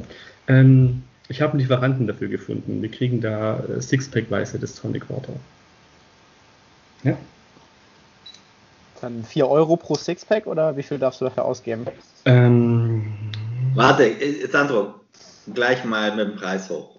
[0.47, 2.81] Ähm, ich habe einen Lieferanten dafür gefunden.
[2.83, 5.33] Wir kriegen da äh, Sixpack-Weise des Tonic Water.
[7.03, 7.17] Ja.
[9.01, 11.87] Dann 4 Euro pro Sixpack oder wie viel darfst du dafür ausgeben?
[12.25, 13.13] Ähm,
[13.75, 14.95] Warte, äh, Sandro,
[15.53, 16.97] gleich mal mit dem Preis hoch.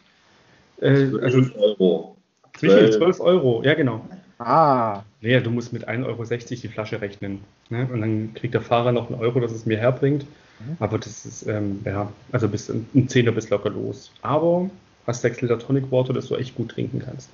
[0.81, 2.17] Äh, 12 also, Euro.
[2.59, 2.91] Wie viel?
[2.91, 4.05] 12 Euro, ja genau.
[4.39, 5.03] Ah.
[5.21, 7.39] Naja, du musst mit 1,60 Euro die Flasche rechnen.
[7.69, 7.87] Ne?
[7.91, 10.25] Und dann kriegt der Fahrer noch einen Euro, dass es mir herbringt.
[10.59, 10.77] Mhm.
[10.79, 14.11] Aber das ist, ähm, ja, also bis ein Zehner bis locker los.
[14.21, 14.69] Aber
[15.07, 17.29] hast 6 Liter Tonic Water, das du echt gut trinken kannst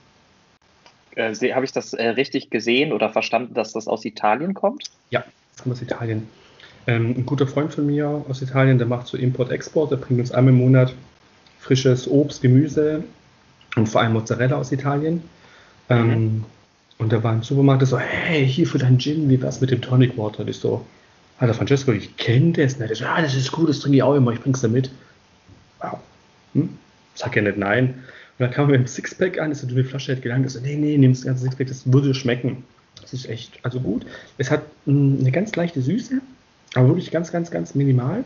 [1.16, 4.84] äh, habe ich das äh, richtig gesehen oder verstanden, dass das aus Italien kommt?
[5.10, 6.28] Ja, das kommt aus Italien.
[6.88, 10.32] Ähm, ein guter Freund von mir aus Italien, der macht so Import-Export, der bringt uns
[10.32, 10.94] einmal im Monat
[11.60, 13.04] frisches Obst, Gemüse
[13.76, 15.22] und vor allem Mozzarella aus Italien.
[15.90, 16.46] Ähm, mhm.
[16.98, 19.82] Und da war im Supermarkt so, hey, hier für dein Gin, wie war's mit dem
[19.82, 20.42] Tonic Water?
[20.42, 20.86] Und ich so,
[21.40, 22.92] Alter Francesco, ich kenne das nicht.
[22.92, 24.92] Ich so, ah, das ist gut, das trinke ich auch immer, ich bring's da mit.
[25.80, 26.00] Wow.
[26.54, 26.78] Hm?
[27.16, 28.04] Sag ja nicht nein.
[28.40, 30.62] Und dann kam er mit dem Sixpack an, ist so, die Flasche hat gelangt, so,
[30.62, 32.64] nee, nee, nimm das ganze Sixpack, das würde schmecken.
[33.02, 34.06] Das ist echt, also gut.
[34.38, 36.22] Es hat mh, hm, eine ganz leichte Süße,
[36.76, 38.24] aber wirklich ganz, ganz, ganz minimal.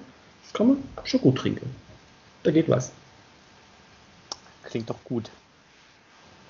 [0.53, 1.67] Kann man schon gut trinken.
[2.43, 2.91] Da geht was.
[4.65, 5.31] Klingt doch gut.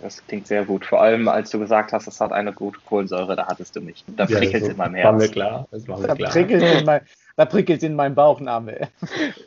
[0.01, 0.85] Das klingt sehr gut.
[0.85, 4.03] Vor allem, als du gesagt hast, es hat eine gute Kohlensäure, da hattest du mich.
[4.17, 5.13] Da ja, prickelt es in meinem Herzen.
[5.13, 5.67] War mir klar.
[5.71, 6.31] Das war mir da, klar.
[6.31, 7.01] Prickelt in mein,
[7.37, 8.89] da prickelt in meinem Bauchnabel.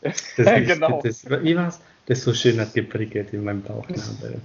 [0.00, 1.02] Das ist, genau.
[1.02, 1.80] Das, wie war's?
[2.06, 4.40] Das so schön hat geprickelt in meinem Bauchnabel.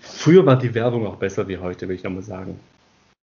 [0.00, 2.58] Früher war die Werbung auch besser wie heute, will ich nochmal sagen.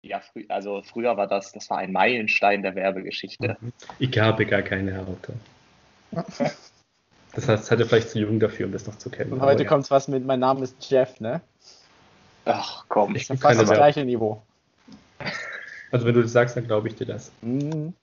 [0.02, 3.58] Ja, frü also früher war das, das war ein Meilenstein der Werbegeschichte.
[3.60, 3.74] Mhm.
[4.00, 5.34] Ich habe gar keine Auto.
[7.34, 9.34] Das heißt, ihr vielleicht zu jung dafür, um das noch zu kennen.
[9.34, 9.70] Und heute ja.
[9.70, 11.42] kommt was mit, mein Name ist Jeff, ne?
[12.46, 14.42] Ach komm, ich bin fast das gleiche Niveau.
[15.92, 17.32] Also wenn du das sagst, dann glaube ich dir das.
[17.42, 17.94] Mhm.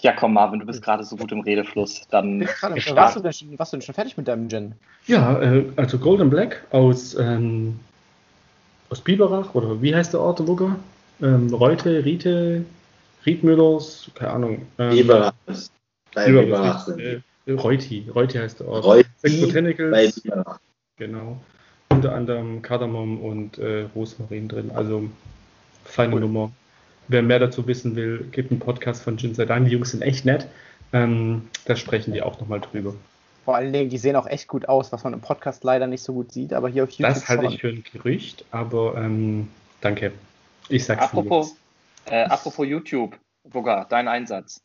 [0.00, 2.06] Ja, komm, Marvin, du bist gerade so gut im Redefluss.
[2.10, 4.74] Dann warst, du denn schon, warst du denn schon fertig mit deinem Gin?
[5.06, 7.80] Ja, äh, also Golden Black aus, ähm,
[8.90, 10.76] aus Biberach, oder wie heißt der Ort, Wugger?
[11.22, 12.64] Ähm, Reute, Riete,
[13.24, 14.66] Riedmüllers, keine Ahnung.
[14.78, 15.32] Ähm, Biberach.
[16.14, 16.88] Biberach.
[16.88, 18.84] Äh, Reuti, Reuti heißt der Ort.
[18.84, 20.22] Reuti Botanicals.
[20.98, 21.40] Genau.
[21.88, 24.70] Unter anderem Kardamom und äh, Rosmarin drin.
[24.74, 25.08] Also
[25.84, 26.20] feine cool.
[26.20, 26.50] Nummer.
[27.08, 29.64] Wer mehr dazu wissen will, gibt einen Podcast von Jin Sedan.
[29.64, 30.46] Die Jungs sind echt nett.
[30.92, 32.94] Ähm, da sprechen die auch nochmal drüber.
[33.44, 36.02] Vor allen Dingen, die sehen auch echt gut aus, was man im Podcast leider nicht
[36.02, 37.14] so gut sieht, aber hier auf YouTube.
[37.14, 39.48] Das halte ich für ein Gerücht, aber ähm,
[39.80, 40.12] danke.
[40.68, 41.54] Ich sag's apropos,
[42.06, 44.60] äh, apropos YouTube, Bugger, dein Einsatz.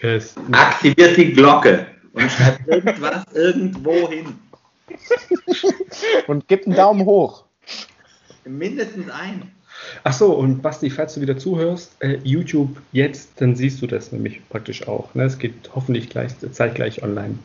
[0.00, 4.38] Es Aktiviert die Glocke und schreibt irgendwas irgendwo hin.
[6.26, 7.44] und gibt einen Daumen hoch.
[8.44, 9.50] Mindestens ein.
[10.04, 14.12] Ach so, und Basti, falls du wieder zuhörst, äh, YouTube jetzt, dann siehst du das
[14.12, 15.14] nämlich praktisch auch.
[15.14, 15.24] Ne?
[15.24, 17.38] Es geht hoffentlich gleich, zeitgleich online.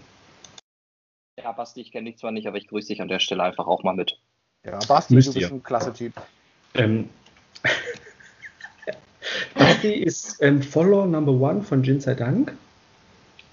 [1.41, 3.67] Ja, Basti, ich kenne dich zwar nicht, aber ich grüße dich an der Stelle einfach
[3.67, 4.19] auch mal mit.
[4.65, 5.55] Ja, Basti, Müsst du bist ihr.
[5.55, 6.13] ein klasse Typ.
[6.73, 7.09] Ähm,
[9.55, 12.53] Basti ist ähm, Follower Number One von Jin sei Dank.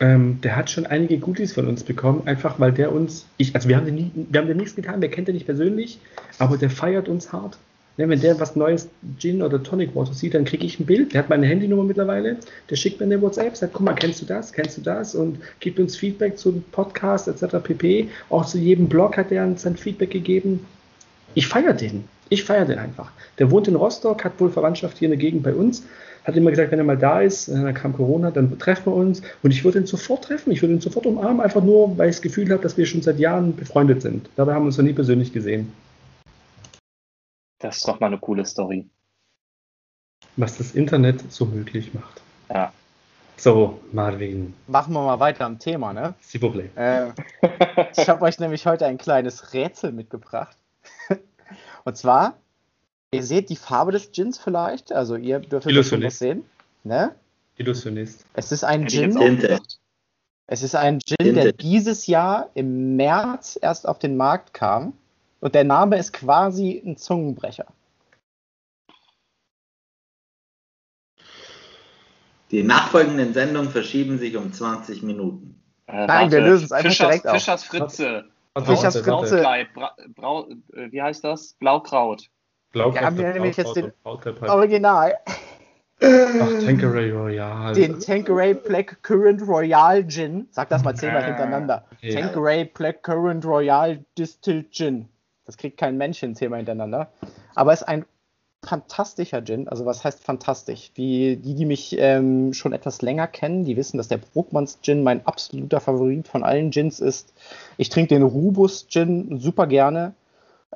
[0.00, 3.68] Ähm, der hat schon einige Goodies von uns bekommen, einfach weil der uns, ich, also
[3.68, 6.00] wir haben, den nie, wir haben den nichts getan, wir kennt den nicht persönlich,
[6.38, 7.58] aber der feiert uns hart.
[7.96, 8.88] Ja, wenn der was Neues
[9.18, 11.12] Gin oder Tonic Water sieht, dann kriege ich ein Bild.
[11.12, 12.38] Der hat meine Handynummer mittlerweile.
[12.68, 15.14] Der schickt mir eine WhatsApp, sagt, guck mal, kennst du das, kennst du das?
[15.14, 17.56] Und gibt uns Feedback zum Podcast etc.
[17.62, 18.08] pp.
[18.30, 20.66] Auch zu jedem Blog hat er sein Feedback gegeben.
[21.34, 22.04] Ich feiere den.
[22.30, 23.12] Ich feiere den einfach.
[23.38, 25.84] Der wohnt in Rostock, hat wohl Verwandtschaft hier in der Gegend bei uns.
[26.24, 28.96] Hat immer gesagt, wenn er mal da ist, äh, dann kam Corona, dann treffen wir
[28.96, 29.22] uns.
[29.44, 30.50] Und ich würde ihn sofort treffen.
[30.50, 33.02] Ich würde ihn sofort umarmen, einfach nur, weil ich das Gefühl habe, dass wir schon
[33.02, 34.28] seit Jahren befreundet sind.
[34.34, 35.70] Dabei haben wir uns noch nie persönlich gesehen.
[37.64, 38.86] Das ist doch mal eine coole Story.
[40.36, 42.20] Was das Internet so möglich macht.
[42.50, 42.74] Ja.
[43.38, 44.52] So, Marvin.
[44.66, 46.12] Machen wir mal weiter am Thema, ne?
[46.20, 46.68] Sie Problem.
[46.76, 47.12] Äh,
[47.96, 50.58] ich habe euch nämlich heute ein kleines Rätsel mitgebracht.
[51.84, 52.36] Und zwar,
[53.12, 56.44] ihr seht die Farbe des Gins vielleicht, also ihr dürft das sehen.
[56.82, 57.14] Ne?
[57.56, 58.26] Illusionist.
[58.34, 59.16] Es ist ein Gin.
[60.46, 64.92] Es ist ein Gin, der dieses Jahr im März erst auf den Markt kam.
[65.44, 67.66] Und der Name ist quasi ein Zungenbrecher.
[72.50, 75.62] Die nachfolgenden Sendungen verschieben sich um 20 Minuten.
[75.86, 77.34] Äh, Nein, wir lösen es einfach Fischers, direkt auf.
[77.34, 78.24] Fischers Fritze.
[78.56, 79.42] Fischers Fritze.
[79.74, 81.52] Bra, Brau, äh, wie heißt das?
[81.58, 82.30] Blaukraut.
[82.72, 82.94] Blaukraut.
[82.94, 85.12] Wir haben ja nämlich jetzt den Original.
[86.00, 87.74] Ach, Tanqueray Royal.
[87.74, 90.48] Den Tanqueray Black Current Royal Gin.
[90.52, 91.84] Sag das mal zehnmal hintereinander.
[91.98, 92.14] Okay.
[92.14, 95.10] Tanqueray Black Current Royal Distilled Gin.
[95.44, 97.08] Das kriegt kein Mensch hin, zehnmal hintereinander.
[97.54, 98.04] Aber es ist ein
[98.64, 99.68] fantastischer Gin.
[99.68, 100.90] Also was heißt fantastisch?
[100.94, 105.02] Wie die, die mich ähm, schon etwas länger kennen, die wissen, dass der Bruckmanns Gin
[105.02, 107.32] mein absoluter Favorit von allen Gins ist.
[107.76, 110.14] Ich trinke den Rubus Gin super gerne.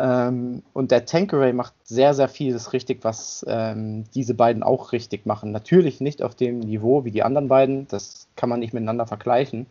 [0.01, 5.27] Ähm, und der Tanqueray macht sehr, sehr vieles richtig, was ähm, diese beiden auch richtig
[5.27, 5.51] machen.
[5.51, 7.89] Natürlich nicht auf dem Niveau wie die anderen beiden.
[7.89, 9.67] Das kann man nicht miteinander vergleichen.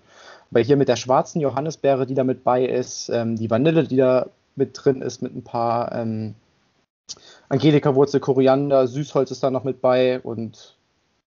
[0.51, 3.97] Aber hier mit der schwarzen Johannisbeere, die da mit bei ist, ähm, die Vanille, die
[3.97, 4.27] da
[4.57, 6.35] mit drin ist, mit ein paar ähm,
[7.49, 10.77] Angelika-Wurzel, Koriander, Süßholz ist da noch mit bei und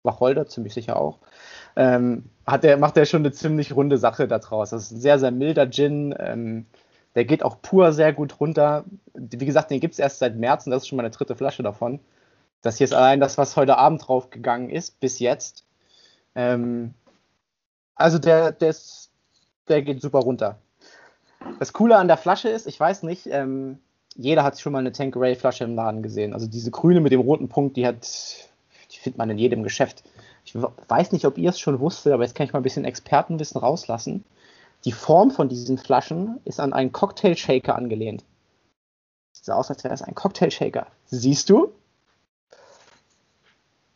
[0.03, 1.19] Wacholder ziemlich sicher auch.
[1.77, 4.71] Ähm, hat der, macht er schon eine ziemlich runde Sache da draus.
[4.71, 6.15] Das ist ein sehr, sehr milder Gin.
[6.19, 6.67] Ähm,
[7.15, 8.85] der geht auch pur sehr gut runter.
[9.15, 11.63] Wie gesagt, den gibt es erst seit März und das ist schon meine dritte Flasche
[11.63, 12.01] davon.
[12.63, 15.65] Das hier ist allein das, was heute Abend draufgegangen ist, bis jetzt.
[16.35, 16.95] Ähm,
[17.95, 19.11] also der, der, ist,
[19.69, 20.59] der geht super runter.
[21.59, 23.79] Das Coole an der Flasche ist, ich weiß nicht, ähm,
[24.15, 26.35] jeder hat schon mal eine Tanqueray Flasche im Laden gesehen.
[26.35, 28.07] Also diese grüne mit dem roten Punkt, die hat,
[28.91, 30.03] die findet man in jedem Geschäft.
[30.45, 32.85] Ich weiß nicht, ob ihr es schon wusstet, aber jetzt kann ich mal ein bisschen
[32.85, 34.25] Expertenwissen rauslassen.
[34.85, 38.25] Die Form von diesen Flaschen ist an einen Cocktail Shaker angelehnt.
[39.33, 40.87] Sieht so aus, als wäre es ein Cocktail Shaker.
[41.07, 41.73] Siehst du?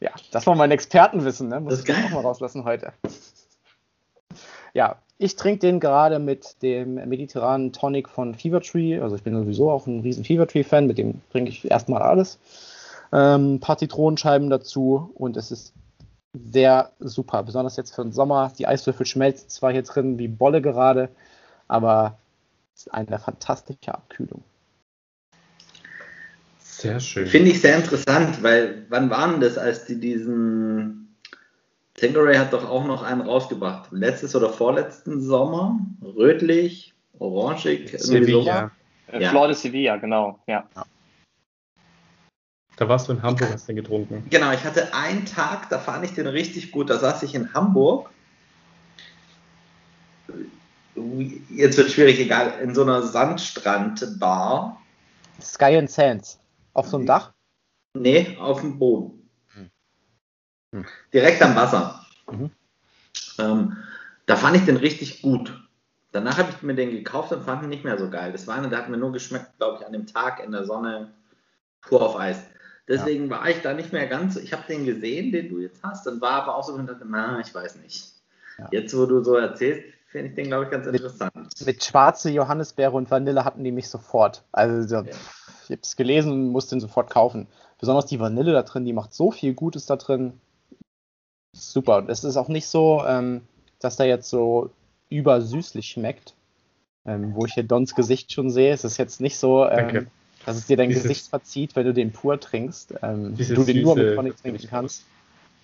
[0.01, 1.61] Ja, das war mein Expertenwissen, ne?
[1.61, 2.93] Muss ich auch mal rauslassen heute.
[4.75, 8.99] Ja, ich trinke den gerade mit dem mediterranen Tonic von Fever Tree.
[8.99, 12.39] Also ich bin sowieso auch ein riesen Fever Tree-Fan, mit dem trinke ich erstmal alles.
[13.13, 15.73] Ähm, ein paar Zitronenscheiben dazu und es ist
[16.33, 17.45] sehr super.
[17.45, 18.53] Besonders jetzt für den Sommer.
[18.59, 21.09] Die Eiswürfel schmelzen zwar hier drin wie Bolle gerade,
[21.69, 22.19] aber
[22.75, 24.43] es ist eine fantastische Abkühlung.
[26.59, 27.29] Sehr schön.
[27.29, 31.04] Finde ich sehr interessant, weil wann war denn das, als die diesen
[32.05, 33.89] Tangeray hat doch auch noch einen rausgebracht.
[33.91, 35.79] Letztes oder vorletzten Sommer.
[36.03, 38.71] Rötlich, orangig, Sevilla.
[39.11, 39.31] Äh, ja.
[39.31, 40.39] Flor de Sevilla, genau.
[40.47, 40.69] Ja.
[42.77, 44.27] Da warst du in Hamburg, hast du den getrunken.
[44.31, 46.91] Genau, ich hatte einen Tag, da fand ich den richtig gut.
[46.91, 48.11] Da saß ich in Hamburg.
[51.51, 54.81] Jetzt wird es schwierig, egal, in so einer Sandstrandbar.
[55.41, 56.41] Sky and Sands.
[56.73, 57.33] Auf so einem Dach?
[57.97, 59.24] Nee, auf dem Boden.
[61.13, 62.05] Direkt am Wasser.
[62.31, 62.51] Mhm.
[63.39, 63.77] Ähm,
[64.27, 65.53] da fand ich den richtig gut.
[66.13, 68.33] Danach habe ich mir den gekauft und fand ihn nicht mehr so geil.
[68.33, 70.65] Das war einer, der hat mir nur geschmeckt, glaube ich, an dem Tag in der
[70.65, 71.13] Sonne
[71.81, 72.39] pur auf Eis.
[72.87, 73.31] Deswegen ja.
[73.31, 74.41] war ich da nicht mehr ganz so.
[74.41, 77.05] Ich habe den gesehen, den du jetzt hast, und war aber auch so und dachte,
[77.07, 78.13] na, ich weiß nicht.
[78.59, 78.69] Ja.
[78.71, 81.33] Jetzt, wo du so erzählst, finde ich den, glaube ich, ganz interessant.
[81.65, 84.45] Mit, schwarze Johannisbeere und Vanille hatten die mich sofort.
[84.53, 85.05] Also, ja.
[85.65, 87.49] ich habe es gelesen und musste den sofort kaufen.
[87.81, 90.39] Besonders die Vanille da drin, die macht so viel Gutes da drin.
[91.55, 91.99] Super.
[91.99, 93.43] Und es ist auch nicht so, ähm,
[93.79, 94.71] dass der jetzt so
[95.09, 96.35] übersüßlich schmeckt.
[97.07, 100.07] Ähm, wo ich hier Dons Gesicht schon sehe, es ist jetzt nicht so, ähm,
[100.47, 102.95] dass es dir dein dieses, Gesicht verzieht, wenn du den pur trinkst.
[103.03, 105.05] Ähm, du den nur mit Tonic trinken kannst.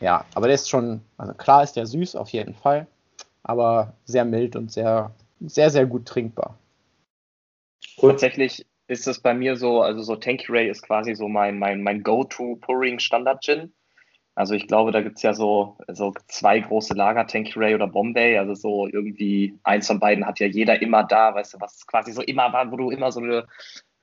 [0.01, 2.87] Ja, aber der ist schon, also klar ist der süß auf jeden Fall,
[3.43, 6.59] aber sehr mild und sehr, sehr, sehr gut trinkbar.
[8.01, 8.13] Cool.
[8.13, 12.03] Tatsächlich ist es bei mir so, also so Tanqueray ist quasi so mein, mein, mein
[12.03, 13.73] Go-To-Pouring-Standard-Gin.
[14.41, 18.39] Also ich glaube, da gibt es ja so, so zwei große Lager, Tanqueray oder Bombay.
[18.39, 22.13] Also so irgendwie eins von beiden hat ja jeder immer da, weißt du, was quasi
[22.13, 23.47] so immer war, wo du immer so eine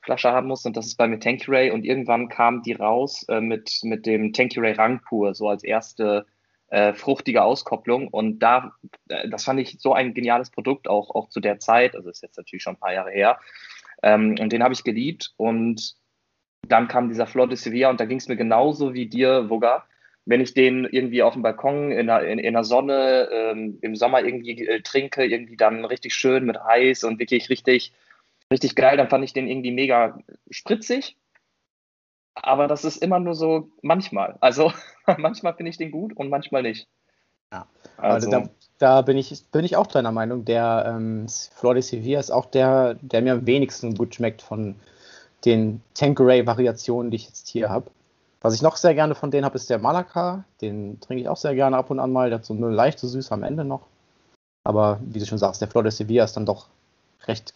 [0.04, 0.68] Flasche haben musst.
[0.68, 1.72] Und das ist bei mir Tanqueray.
[1.72, 6.28] Und irgendwann kam die raus äh, mit, mit dem Tanqueray Rangpur, so als erste
[6.68, 8.08] äh, fruchtige Auskopplung.
[8.08, 8.74] Und da,
[9.10, 11.96] äh, das fand ich so ein geniales Produkt, auch, auch zu der Zeit.
[11.96, 13.40] Also ist jetzt natürlich schon ein paar Jahre her.
[14.04, 15.34] Ähm, und den habe ich geliebt.
[15.36, 15.96] Und
[16.62, 19.84] dann kam dieser Flor de Sevilla und da ging es mir genauso wie dir, Wugger.
[20.28, 23.96] Wenn ich den irgendwie auf dem Balkon in der, in, in der Sonne ähm, im
[23.96, 27.94] Sommer irgendwie äh, trinke, irgendwie dann richtig schön mit Eis und wirklich richtig,
[28.52, 30.20] richtig geil, dann fand ich den irgendwie mega
[30.52, 31.16] spritzig.
[32.36, 34.36] Aber das ist immer nur so manchmal.
[34.42, 34.74] Also
[35.18, 36.88] manchmal finde ich den gut und manchmal nicht.
[37.54, 37.66] Ja,
[37.96, 40.44] also, da, da, bin, ich, bin ich auch deiner Meinung.
[40.44, 44.76] Der ähm, Flor de Sevilla ist auch der, der mir am wenigsten gut schmeckt von
[45.46, 47.90] den Tanqueray-Variationen, die ich jetzt hier habe.
[48.42, 50.44] Was ich noch sehr gerne von denen habe, ist der Malaka.
[50.62, 52.30] Den trinke ich auch sehr gerne ab und an mal.
[52.30, 53.88] Der hat so eine leichte Süße am Ende noch.
[54.64, 56.68] Aber wie du schon sagst, der Flor de Sevilla ist dann doch
[57.26, 57.54] recht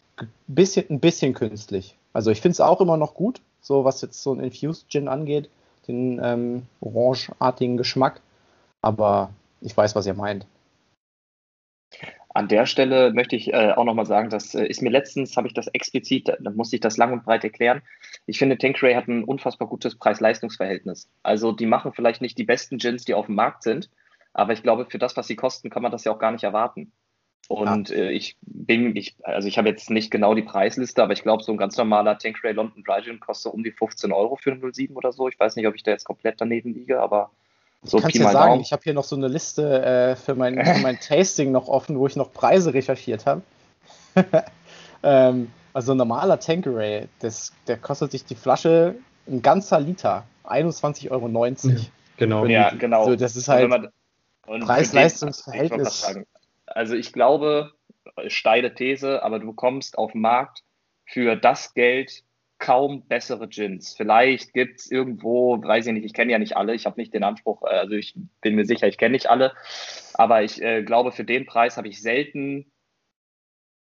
[0.47, 1.97] bisschen, ein bisschen künstlich.
[2.13, 5.07] Also ich finde es auch immer noch gut, so was jetzt so ein Infused Gin
[5.07, 5.49] angeht,
[5.87, 8.21] den ähm, orangeartigen Geschmack.
[8.81, 9.29] Aber
[9.61, 10.45] ich weiß, was ihr meint.
[12.33, 15.47] An der Stelle möchte ich äh, auch nochmal sagen, das äh, ist mir letztens, habe
[15.47, 17.81] ich das explizit, da musste ich das lang und breit erklären.
[18.25, 21.09] Ich finde, Tanqueray hat ein unfassbar gutes Preis-Leistungs-Verhältnis.
[21.23, 23.89] Also die machen vielleicht nicht die besten Gins, die auf dem Markt sind,
[24.33, 26.43] aber ich glaube, für das, was sie kosten, kann man das ja auch gar nicht
[26.43, 26.93] erwarten.
[27.49, 27.97] Und ja.
[27.97, 31.43] äh, ich bin, ich, also ich habe jetzt nicht genau die Preisliste, aber ich glaube,
[31.43, 34.73] so ein ganz normaler Tanqueray London Dry Gin kostet um die 15 Euro für einen
[34.73, 35.27] 07 oder so.
[35.27, 37.31] Ich weiß nicht, ob ich da jetzt komplett daneben liege, aber
[37.83, 38.61] so ich kann ja sagen, Daumen.
[38.61, 41.97] ich habe hier noch so eine Liste äh, für, mein, für mein Tasting noch offen,
[41.97, 43.41] wo ich noch Preise recherchiert habe.
[45.03, 48.95] ähm, also ein normaler Tanqueray, das, der kostet sich die Flasche
[49.27, 51.27] ein ganzer Liter, 21,90 Euro.
[52.17, 52.45] Genau.
[52.45, 53.05] Ja, genau.
[53.05, 53.91] So, das ist halt
[54.43, 56.15] Preis-Leistungs-Verhältnis.
[56.67, 57.71] Also ich glaube,
[58.27, 60.63] steile These, aber du bekommst auf dem Markt
[61.05, 62.23] für das Geld
[62.61, 63.93] kaum bessere Gins.
[63.95, 67.13] Vielleicht gibt es irgendwo, weiß ich nicht, ich kenne ja nicht alle, ich habe nicht
[67.13, 69.51] den Anspruch, äh, also ich bin mir sicher, ich kenne nicht alle,
[70.13, 72.71] aber ich äh, glaube, für den Preis habe ich selten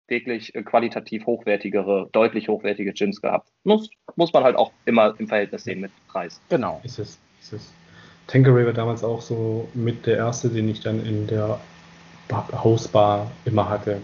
[0.06, 3.48] wirklich äh, qualitativ hochwertigere, deutlich hochwertige Gins gehabt.
[3.64, 6.40] Muss, muss man halt auch immer im Verhältnis sehen mit Preis.
[6.50, 6.80] Genau.
[6.84, 7.72] Ist es, ist es.
[8.28, 11.58] Tanqueray war damals auch so mit der erste, den ich dann in der
[12.30, 14.00] Hausbar immer hatte.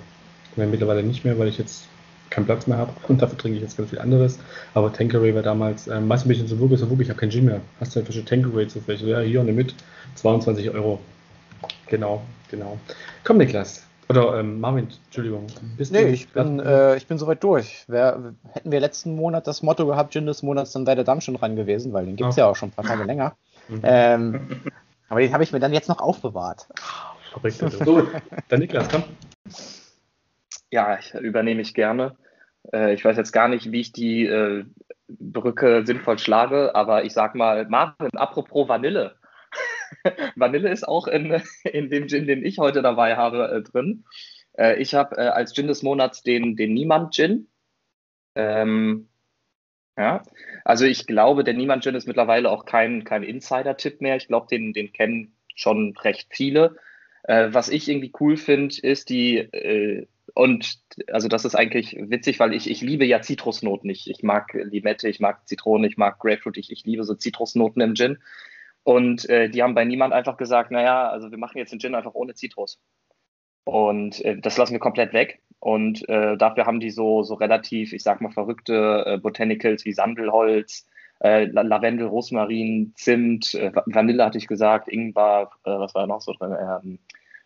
[0.55, 1.89] Mittlerweile nicht mehr, weil ich jetzt
[2.33, 4.39] keinen Platz mehr habe und dafür trinke ich jetzt ganz viel anderes.
[4.75, 7.31] Aber Tanqueray war damals, ähm, was ein bisschen so wirklich, so wirklich, ich habe keinen
[7.31, 7.61] Gin mehr.
[7.79, 9.03] Hast du eine Flasche Tanqueray zufällig?
[9.03, 9.75] Ja, hier nimm mit.
[10.17, 10.99] 22 Euro.
[11.87, 12.79] Genau, genau.
[13.25, 13.87] Komm, Niklas.
[14.09, 15.47] Oder ähm, Marvin, Entschuldigung.
[15.77, 17.85] Bist nee, ich bin, äh, ich bin soweit durch.
[17.89, 21.21] Wär, hätten wir letzten Monat das Motto gehabt, Gin des Monats, dann wäre der Damm
[21.21, 23.37] schon dran gewesen, weil den gibt es ja auch schon ein paar Tage länger.
[23.69, 23.81] Mhm.
[23.83, 24.61] Ähm,
[25.09, 26.67] aber den habe ich mir dann jetzt noch aufbewahrt.
[27.33, 27.65] Verrückt.
[27.85, 28.07] So,
[28.49, 29.05] dann Niklas, komm.
[30.71, 32.17] Ja, ich, übernehme ich gerne.
[32.73, 34.65] Äh, ich weiß jetzt gar nicht, wie ich die äh,
[35.09, 39.17] Brücke sinnvoll schlage, aber ich sag mal, Marvin, apropos Vanille.
[40.37, 44.05] Vanille ist auch in, in dem Gin, den ich heute dabei habe, äh, drin.
[44.57, 47.49] Äh, ich habe äh, als Gin des Monats den, den Niemand-Gin.
[48.35, 49.09] Ähm,
[49.99, 50.23] ja,
[50.65, 54.17] also ich glaube, der Niemand-Gin ist mittlerweile auch kein, kein Insider-Tipp mehr.
[54.17, 56.77] Ich glaube, den, den kennen schon recht viele.
[57.25, 59.37] Äh, was ich irgendwie cool finde, ist die,
[60.35, 60.79] und
[61.09, 63.91] also das ist eigentlich witzig, weil ich, ich liebe ja Zitrusnoten.
[63.91, 67.83] Ich, ich mag Limette, ich mag Zitrone, ich mag Grapefruit, ich, ich liebe so Zitrusnoten
[67.83, 68.19] im Gin.
[68.85, 71.95] Und äh, die haben bei niemand einfach gesagt, naja, also wir machen jetzt den Gin
[71.95, 72.81] einfach ohne Zitrus.
[73.65, 75.41] Und äh, das lassen wir komplett weg.
[75.61, 79.93] Und äh, dafür haben die so, so relativ, ich sag mal, verrückte äh, Botanicals wie
[79.93, 80.87] Sandelholz,
[81.21, 86.57] äh, Lavendel, Rosmarin, Zimt, äh, Vanille hatte ich gesagt, Ingwer, was war noch so drin?
[86.59, 86.99] Ähm,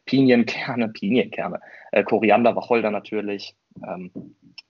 [0.07, 1.61] Pinienkerne, Pinienkerne,
[1.92, 4.11] äh, Koriander, Wacholder natürlich, ähm,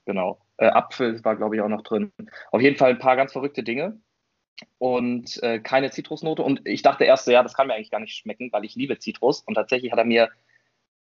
[0.04, 0.40] genau.
[0.56, 2.10] Äh, Apfel war, glaube ich, auch noch drin.
[2.50, 4.00] Auf jeden Fall ein paar ganz verrückte Dinge
[4.78, 6.42] und äh, keine Zitrusnote.
[6.42, 8.98] Und ich dachte erst, ja, das kann mir eigentlich gar nicht schmecken, weil ich liebe
[8.98, 9.42] Zitrus.
[9.42, 10.30] Und tatsächlich hat er mir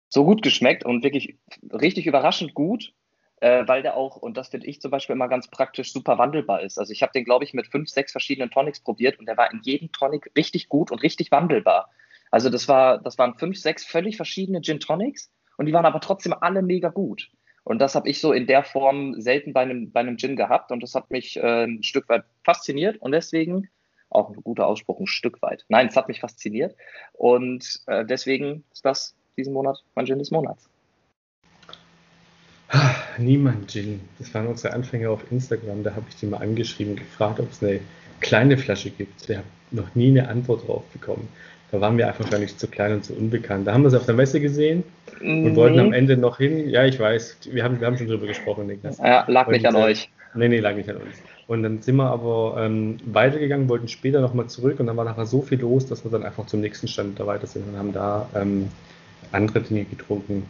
[0.10, 1.38] so gut geschmeckt und wirklich
[1.72, 2.94] richtig überraschend gut,
[3.42, 6.62] äh, weil der auch, und das finde ich zum Beispiel immer ganz praktisch, super wandelbar
[6.62, 6.78] ist.
[6.78, 9.52] Also ich habe den, glaube ich, mit fünf, sechs verschiedenen Tonics probiert und der war
[9.52, 11.90] in jedem Tonic richtig gut und richtig wandelbar.
[12.36, 16.02] Also das, war, das waren fünf, sechs völlig verschiedene Gin Tonics und die waren aber
[16.02, 17.32] trotzdem alle mega gut.
[17.64, 20.70] Und das habe ich so in der Form selten bei einem, bei einem Gin gehabt
[20.74, 23.70] und das hat mich äh, ein Stück weit fasziniert und deswegen,
[24.10, 25.64] auch ein guter Ausspruch, ein Stück weit.
[25.70, 26.76] Nein, es hat mich fasziniert
[27.14, 30.68] und äh, deswegen ist das diesen Monat mein Gin des Monats.
[33.18, 34.02] Niemand Gin.
[34.20, 35.84] Das waren unsere Anfänger auf Instagram.
[35.84, 37.80] Da habe ich die mal angeschrieben, gefragt, ob es eine
[38.20, 39.30] kleine Flasche gibt.
[39.30, 41.30] Der hat noch nie eine Antwort drauf bekommen.
[41.76, 43.68] Da waren wir einfach wahrscheinlich zu klein und zu unbekannt.
[43.68, 44.84] Da haben wir sie auf der Messe gesehen
[45.20, 45.56] und nee.
[45.56, 46.70] wollten am Ende noch hin.
[46.70, 48.98] Ja, ich weiß, wir haben, wir haben schon drüber gesprochen, Niklas.
[49.00, 50.10] Ja, lag und, nicht an äh, euch.
[50.36, 51.18] Nee, nee, lag nicht an uns.
[51.48, 55.26] Und dann sind wir aber ähm, weitergegangen, wollten später nochmal zurück und dann war nachher
[55.26, 57.92] so viel los, dass wir dann einfach zum nächsten Stand da weiter sind und haben
[57.92, 58.70] da ähm,
[59.34, 60.46] andere Dinge getrunken.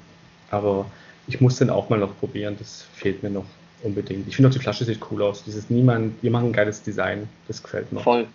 [0.51, 0.85] Aber
[1.27, 3.45] ich muss den auch mal noch probieren, das fehlt mir noch
[3.81, 4.27] unbedingt.
[4.27, 5.43] Ich finde auch die Flasche sieht cool aus.
[5.43, 7.99] Dieses Niemand, die machen ein geiles Design, das gefällt mir.
[8.01, 8.27] Voll,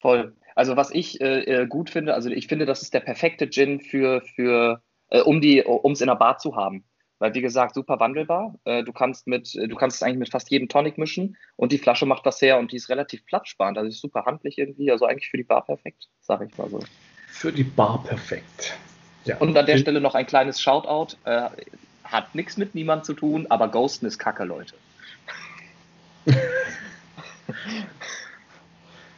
[0.00, 0.32] voll.
[0.54, 3.80] Also was ich äh, äh, gut finde, also ich finde, das ist der perfekte Gin
[3.80, 6.84] für, für äh, um die, um es in der Bar zu haben.
[7.18, 8.54] Weil wie gesagt, super wandelbar.
[8.64, 11.78] Äh, du kannst mit, du kannst es eigentlich mit fast jedem Tonic mischen und die
[11.78, 13.76] Flasche macht das her und die ist relativ platzsparend.
[13.76, 14.90] Also ist super handlich irgendwie.
[14.90, 16.80] Also eigentlich für die Bar perfekt, sage ich mal so.
[17.28, 18.74] Für die Bar perfekt.
[19.24, 19.36] Ja.
[19.36, 21.16] Und an der Stelle noch ein kleines Shoutout.
[21.24, 21.50] Äh,
[22.04, 24.74] hat nichts mit niemand zu tun, aber Ghosten ist Kacke, Leute.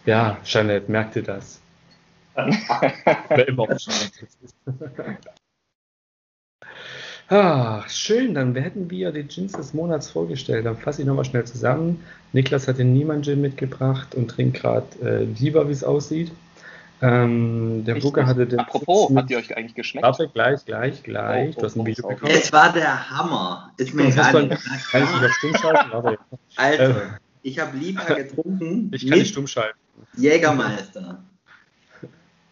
[0.04, 1.60] Ja, Janet, merkt ihr das?
[2.34, 4.56] Wer immer auch Janet ist.
[7.28, 10.66] Ah, schön, dann werden wir die Gins des Monats vorgestellt.
[10.66, 12.04] Dann fasse ich nochmal schnell zusammen.
[12.32, 16.32] Niklas hat den Niemand-Gin mitgebracht und trinkt gerade äh, lieber, wie es aussieht.
[17.00, 18.60] Ähm, der Bucker hatte den.
[18.60, 20.06] Apropos, hat die euch eigentlich geschmeckt?
[20.06, 21.56] Warte, gleich, gleich, gleich.
[21.56, 22.30] Oh, du hast ein oh, Video bekommen.
[22.32, 23.72] Es war der Hammer.
[23.76, 24.62] Ist mir gar nicht.
[24.90, 25.90] Kann ich nicht auf Stumm schalten?
[25.90, 26.18] Warte.
[26.56, 27.06] Also, äh,
[27.42, 28.90] ich habe lieber getrunken.
[28.94, 29.78] Ich kann nicht stumm schalten.
[30.16, 31.22] Jägermeister.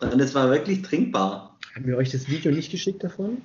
[0.00, 1.58] Und es war wirklich trinkbar.
[1.74, 3.42] Haben wir euch das Video nicht geschickt davon?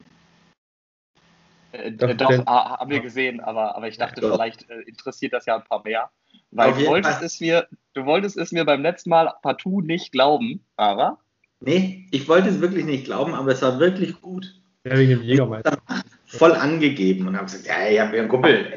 [1.72, 4.34] Äh, doch, doch ah, haben wir gesehen, aber, aber ich dachte, doch.
[4.34, 6.10] vielleicht äh, interessiert das ja ein paar mehr.
[6.52, 10.64] Weil du wolltest, es mir, du wolltest es mir beim letzten Mal partout nicht glauben,
[10.78, 11.20] aber.
[11.60, 14.62] Nee, ich wollte es wirklich nicht glauben, aber es war wirklich gut.
[14.86, 15.78] Ja, wegen dem Jägermeister.
[16.26, 18.72] Voll angegeben und habe gesagt, ja, ich habe einen Kumpel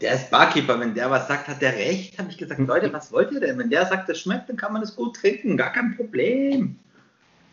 [0.00, 2.18] der ist Barkeeper, wenn der was sagt, hat der recht.
[2.18, 3.58] Habe ich gesagt, Leute, was wollt ihr denn?
[3.58, 6.76] Wenn der sagt, das schmeckt, dann kann man es gut trinken, gar kein Problem.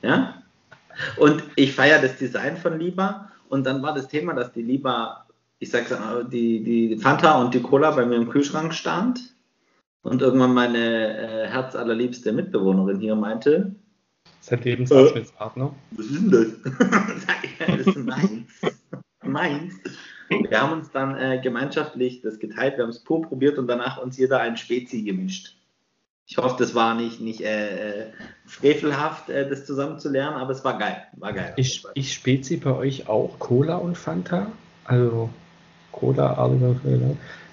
[0.01, 0.41] Ja?
[1.17, 3.31] Und ich feiere das Design von Liba.
[3.49, 5.25] Und dann war das Thema, dass die Liba,
[5.59, 5.93] ich sag's
[6.31, 9.35] die, die Fanta und die Cola bei mir im Kühlschrank stand.
[10.01, 13.75] Und irgendwann meine äh, herzallerliebste Mitbewohnerin hier meinte,
[14.39, 15.65] sein Lebensabschnittspartner.
[15.65, 16.47] Äh, was ist denn das?
[17.27, 18.61] Sag ich, das ist meins.
[19.23, 19.73] meins.
[20.29, 24.01] Wir haben uns dann äh, gemeinschaftlich das geteilt, wir haben es pur probiert und danach
[24.01, 25.55] uns jeder ein Spezi gemischt.
[26.29, 28.05] Ich hoffe, das war nicht, nicht äh, äh
[28.45, 30.97] frevelhaft, äh, das zusammen zu lernen, aber es war geil.
[31.13, 31.53] War geil.
[31.55, 34.47] Ich, ich Spezi bei euch auch Cola und Fanta?
[34.83, 35.29] Also
[35.93, 36.75] Cola, Arlinger,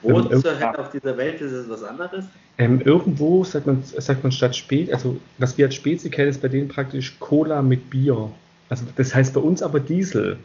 [0.03, 2.25] Wo ähm, zur Hölle auf dieser Welt ist es was anderes?
[2.59, 6.43] Ähm, irgendwo sagt man, sagt man statt Spezi, also was wir als Spezi kennen, ist
[6.43, 8.31] bei denen praktisch Cola mit Bier.
[8.69, 10.39] Also das heißt bei uns aber Diesel.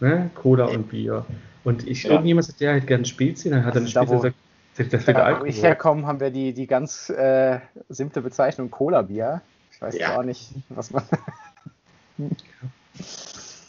[0.00, 0.30] Ne?
[0.34, 1.24] Cola und Bier.
[1.64, 2.10] Und ich, ja.
[2.10, 4.36] irgendjemand sagt, der halt gern Spezi, dann hat er also eine Spezi gesagt,
[4.92, 9.42] das wird da, wo ich herkomme, haben wir die, die ganz äh, simple Bezeichnung Cola-Bier.
[9.70, 10.18] Ich weiß ja.
[10.18, 11.04] auch nicht, was man.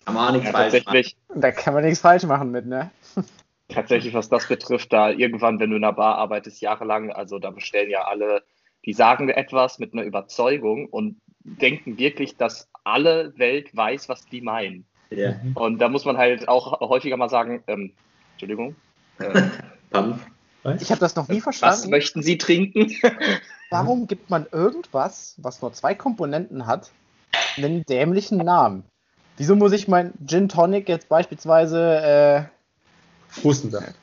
[0.05, 1.41] kann man auch nichts ja, falsch machen.
[1.41, 2.91] Da kann man nichts falsch machen mit, ne?
[3.69, 7.49] Tatsächlich, was das betrifft, da irgendwann, wenn du in einer Bar arbeitest, jahrelang, also da
[7.49, 8.43] bestellen ja alle,
[8.85, 14.41] die sagen etwas mit einer Überzeugung und denken wirklich, dass alle Welt weiß, was die
[14.41, 14.85] meinen.
[15.15, 15.35] Ja.
[15.55, 17.91] Und da muss man halt auch häufiger mal sagen, ähm,
[18.33, 18.75] Entschuldigung.
[19.19, 19.49] Äh,
[20.79, 21.83] ich habe das noch nie verstanden.
[21.83, 22.91] Was möchten Sie trinken?
[23.69, 26.91] Warum gibt man irgendwas, was nur zwei Komponenten hat,
[27.57, 28.83] einen dämlichen Namen?
[29.37, 32.49] Wieso muss ich mein Gin Tonic jetzt beispielsweise
[33.39, 33.95] äh, Hustensaft?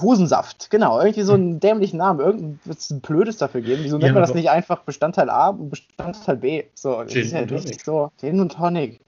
[0.00, 3.82] Hosensaft, genau, irgendwie so einen dämlichen Namen, irgendein Blödes dafür geben.
[3.84, 6.64] Wieso nennt ja, man das nicht einfach Bestandteil A und Bestandteil B?
[6.74, 8.10] So, das Gin ist ja richtig so.
[8.18, 9.00] Gin und Tonic.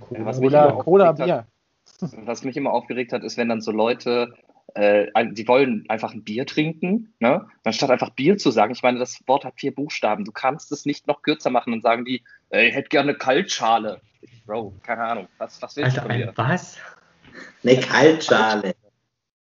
[0.00, 1.36] Cola, was Cola, Cola Bier.
[1.36, 1.46] Hat,
[2.26, 4.34] was mich immer aufgeregt hat, ist, wenn dann so Leute
[4.74, 7.46] äh, die wollen einfach ein Bier trinken, ne?
[7.64, 10.84] Anstatt einfach Bier zu sagen, ich meine, das Wort hat vier Buchstaben, du kannst es
[10.84, 14.00] nicht noch kürzer machen und sagen die, ich hätte gerne eine Kaltschale.
[14.44, 16.32] Bro, keine Ahnung, was, was willst Alter, du von mir?
[16.36, 16.78] Was?
[17.64, 18.74] Eine Kaltschale.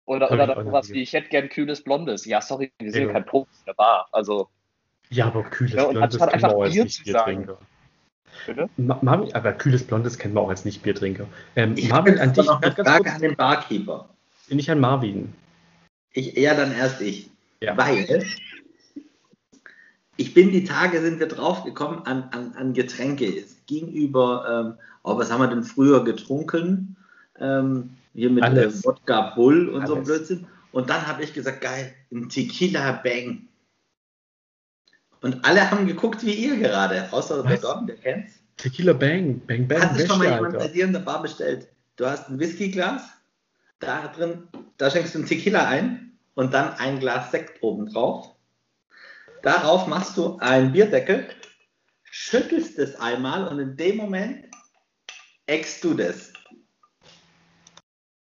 [0.06, 2.26] Oder, oder dann sowas wie, ich hätte gern kühles Blondes.
[2.26, 4.08] Ja, sorry, wir sind ja kein Profi in der Bar.
[4.14, 4.48] Also,
[5.10, 7.58] ja, aber kühles ja, Blondes kennen wir auch als Nicht-Biertrinker.
[8.46, 8.70] Bitte?
[8.78, 11.26] Marvin, aber kühles Blondes kennen wir auch als Nicht-Biertrinker.
[11.56, 14.10] Ähm, Marvin, an dich noch eine Frage an den Barkeeper.
[14.50, 15.34] Nicht an Marvin.
[16.14, 17.30] Ich, ja, dann erst ich.
[17.62, 17.78] Ja.
[17.78, 18.26] Weil
[20.18, 23.26] ich bin die Tage, sind wir draufgekommen an, an, an Getränke.
[23.26, 24.74] Es ging über, ähm,
[25.04, 26.96] oh, was haben wir denn früher getrunken?
[27.40, 29.90] Ähm, hier mit äh, Wodka Bull und Alles.
[29.90, 30.48] so Blödsinn.
[30.72, 33.44] Und dann habe ich gesagt, geil, ein Tequila Bang.
[35.22, 37.62] Und alle haben geguckt wie ihr gerade, außer was?
[37.62, 38.34] der Don, der kennt's.
[38.58, 39.82] Tequila Bang, Bang Bang.
[39.82, 41.68] Hat sich schon mal jemand bei dir in der Bar bestellt?
[41.96, 43.04] Du hast ein Whiskyglas,
[43.80, 44.48] da drin,
[44.78, 48.36] da schenkst du ein Tequila ein und dann ein Glas Sekt oben drauf.
[49.44, 51.30] Darauf machst du einen Bierdeckel,
[52.04, 54.46] schüttelst es einmal und in dem Moment
[55.46, 56.34] eckst du das.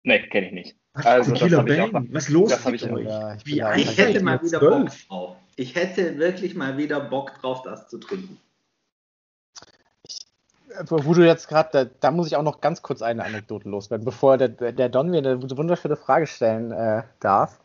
[0.03, 0.77] Nee, kenne ich nicht.
[1.05, 2.09] Also, Tequila Bang?
[2.13, 3.07] Was los das ich, euch?
[3.07, 5.37] Ja, ich, Wie ich hätte mal wieder Bock drauf.
[5.57, 8.39] Ich hätte wirklich mal wieder Bock drauf, das zu trinken
[10.87, 14.05] wo du jetzt gerade, da, da, muss ich auch noch ganz kurz eine Anekdote loswerden,
[14.05, 17.59] bevor der, der Don mir eine wunderschöne Frage stellen äh, darf.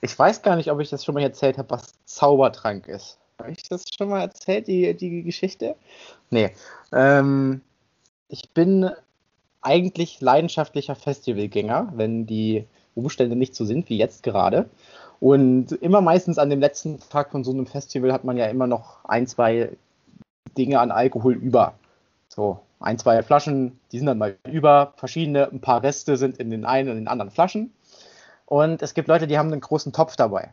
[0.00, 3.18] Ich weiß gar nicht, ob ich das schon mal erzählt habe, was Zaubertrank ist.
[3.38, 5.76] Habe ich das schon mal erzählt, die, die Geschichte?
[6.30, 6.52] Nee.
[6.92, 7.60] Ähm,
[8.28, 8.90] ich bin
[9.60, 14.68] eigentlich leidenschaftlicher Festivalgänger, wenn die Umstände nicht so sind wie jetzt gerade.
[15.20, 18.66] Und immer meistens an dem letzten Tag von so einem Festival hat man ja immer
[18.66, 19.70] noch ein, zwei
[20.56, 21.74] Dinge an Alkohol über.
[22.28, 26.50] So, ein, zwei Flaschen, die sind dann mal über, verschiedene, ein paar Reste sind in
[26.50, 27.72] den einen und den anderen Flaschen.
[28.46, 30.52] Und es gibt Leute, die haben einen großen Topf dabei.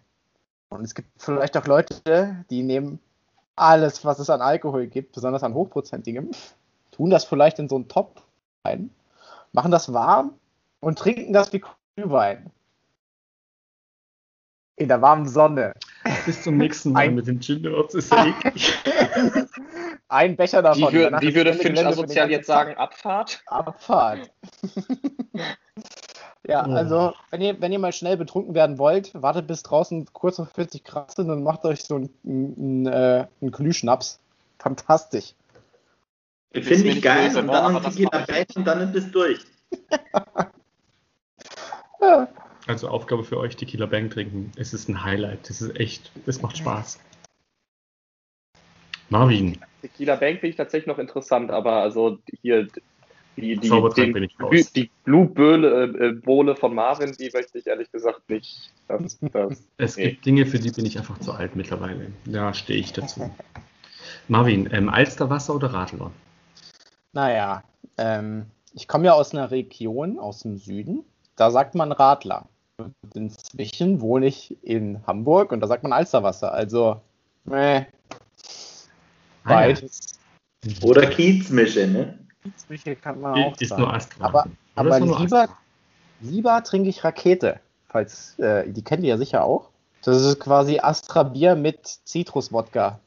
[0.69, 2.99] Und es gibt vielleicht auch Leute, die nehmen
[3.55, 6.31] alles, was es an Alkohol gibt, besonders an hochprozentigem,
[6.91, 8.21] tun das vielleicht in so einen Topf
[8.65, 8.89] rein,
[9.53, 10.33] machen das warm
[10.79, 11.63] und trinken das wie
[11.95, 12.51] Glühwein.
[14.77, 15.73] In der warmen Sonne.
[16.25, 18.73] Bis zum nächsten Mal Ein mit den Gin Nerds ist ja eklig.
[20.09, 20.91] Ein Becher davon.
[20.93, 22.75] Wie, für, wie würde Finch asozial jetzt sagen?
[22.75, 23.41] Abfahrt?
[23.47, 24.29] Abfahrt.
[26.47, 26.71] ja, oh.
[26.71, 30.49] also, wenn ihr, wenn ihr mal schnell betrunken werden wollt, wartet bis draußen kurz auf
[30.51, 34.19] 40 Grad sind und macht euch so einen, einen, äh, einen Glühschnaps.
[34.59, 35.33] Fantastisch.
[36.51, 37.27] Finde ich geil.
[37.27, 38.25] Böse, und dann noch Tequila
[38.55, 39.39] und dann ist es durch.
[42.01, 42.27] ja.
[42.67, 44.51] Also Aufgabe für euch, Tequila Bang trinken.
[44.55, 45.49] Es ist ein Highlight.
[45.49, 46.99] Das ist echt, es macht Spaß.
[49.09, 49.59] Marvin.
[49.81, 52.67] Tequila Bank finde ich tatsächlich noch interessant, aber also hier
[53.37, 54.29] die, die, den,
[54.75, 58.71] die Blue Böhle, äh, Bohle von Marvin, die möchte ich ehrlich gesagt nicht.
[58.87, 60.11] Das, das, es nee.
[60.11, 62.07] gibt Dinge, für die bin ich einfach zu alt mittlerweile.
[62.25, 63.29] Da stehe ich dazu.
[64.27, 66.11] Marvin, ähm, Alsterwasser oder Radler?
[67.15, 67.63] Naja,
[67.97, 71.05] ähm, ich komme ja aus einer Region aus dem Süden,
[71.37, 72.47] da sagt man Radler.
[72.77, 76.51] Und inzwischen wohne ich in Hamburg und da sagt man Alsterwasser.
[76.51, 76.99] Also,
[77.49, 77.83] äh,
[79.45, 80.19] Beides.
[80.81, 82.19] Oder Kiezmische, ne?
[82.43, 83.81] Kiezmische kann man auch ist sagen.
[83.81, 85.47] Nur aber aber lieber,
[86.19, 87.61] lieber trinke ich Rakete.
[87.87, 89.69] Falls, äh, die kennt ihr ja sicher auch.
[90.03, 92.99] Das ist quasi Astra Bier mit Zitruswodka.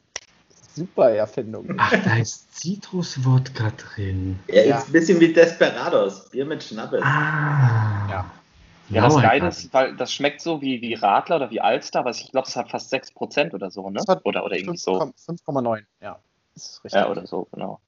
[0.78, 1.74] Super Erfindung.
[1.76, 4.38] Ach, da ist Zitruswodka drin.
[4.48, 6.30] Ja, ja, ist ein bisschen wie Desperados.
[6.30, 7.02] Bier mit Schnappes.
[7.02, 8.08] Ah.
[8.10, 8.30] Ja.
[8.90, 12.10] Ja, das Geile ist, weil das schmeckt so wie, wie Radler oder wie Alster, aber
[12.10, 14.00] ich glaube, das hat fast 6% oder so, ne?
[14.24, 14.92] Oder, oder irgendwie 5, so.
[15.02, 16.18] 5,9, ja.
[16.54, 17.00] Das ist richtig.
[17.00, 17.80] Ja, oder so, genau.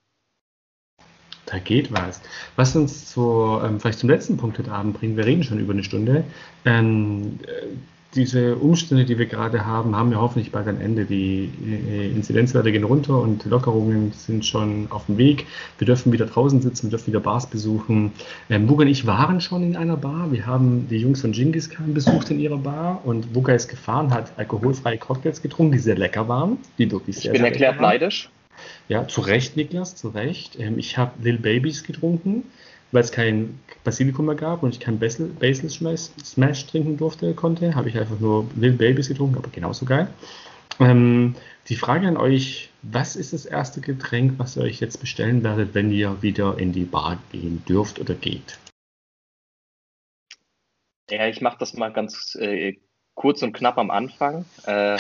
[1.46, 2.20] Da geht was.
[2.56, 5.72] Was uns so ähm, vielleicht zum letzten Punkt heute Abend bringt, wir reden schon über
[5.72, 6.24] eine Stunde.
[6.66, 7.66] Ähm, äh,
[8.14, 11.04] diese Umstände, die wir gerade haben, haben ja hoffentlich bald ein Ende.
[11.04, 11.50] Die
[11.88, 15.46] äh, Inzidenzwerte gehen runter und Lockerungen sind schon auf dem Weg.
[15.78, 18.12] Wir dürfen wieder draußen sitzen, wir dürfen wieder Bars besuchen.
[18.48, 20.32] Ähm, Buga und ich waren schon in einer Bar.
[20.32, 24.12] Wir haben die Jungs von Genghis Khan besucht in ihrer Bar und Buga ist gefahren,
[24.12, 27.80] hat alkoholfreie Cocktails getrunken, die sehr lecker waren, die wirklich sehr, Ich bin sehr erklärt
[27.80, 28.28] neidisch.
[28.88, 30.58] Ja, zu Recht, Niklas, zu Recht.
[30.58, 32.42] Ähm, ich habe Lil Babies getrunken
[32.92, 37.74] weil es kein Basilikum mehr gab und ich kein Basil, Basil Smash, trinken durfte, konnte,
[37.74, 40.08] habe ich einfach nur Little Babies getrunken, aber genauso geil.
[40.78, 41.34] Ähm,
[41.68, 45.74] die Frage an euch, was ist das erste Getränk, was ihr euch jetzt bestellen werdet,
[45.74, 48.58] wenn ihr wieder in die Bar gehen dürft oder geht?
[51.10, 52.76] Ja, ich mache das mal ganz äh,
[53.14, 54.46] kurz und knapp am Anfang.
[54.66, 54.96] Äh,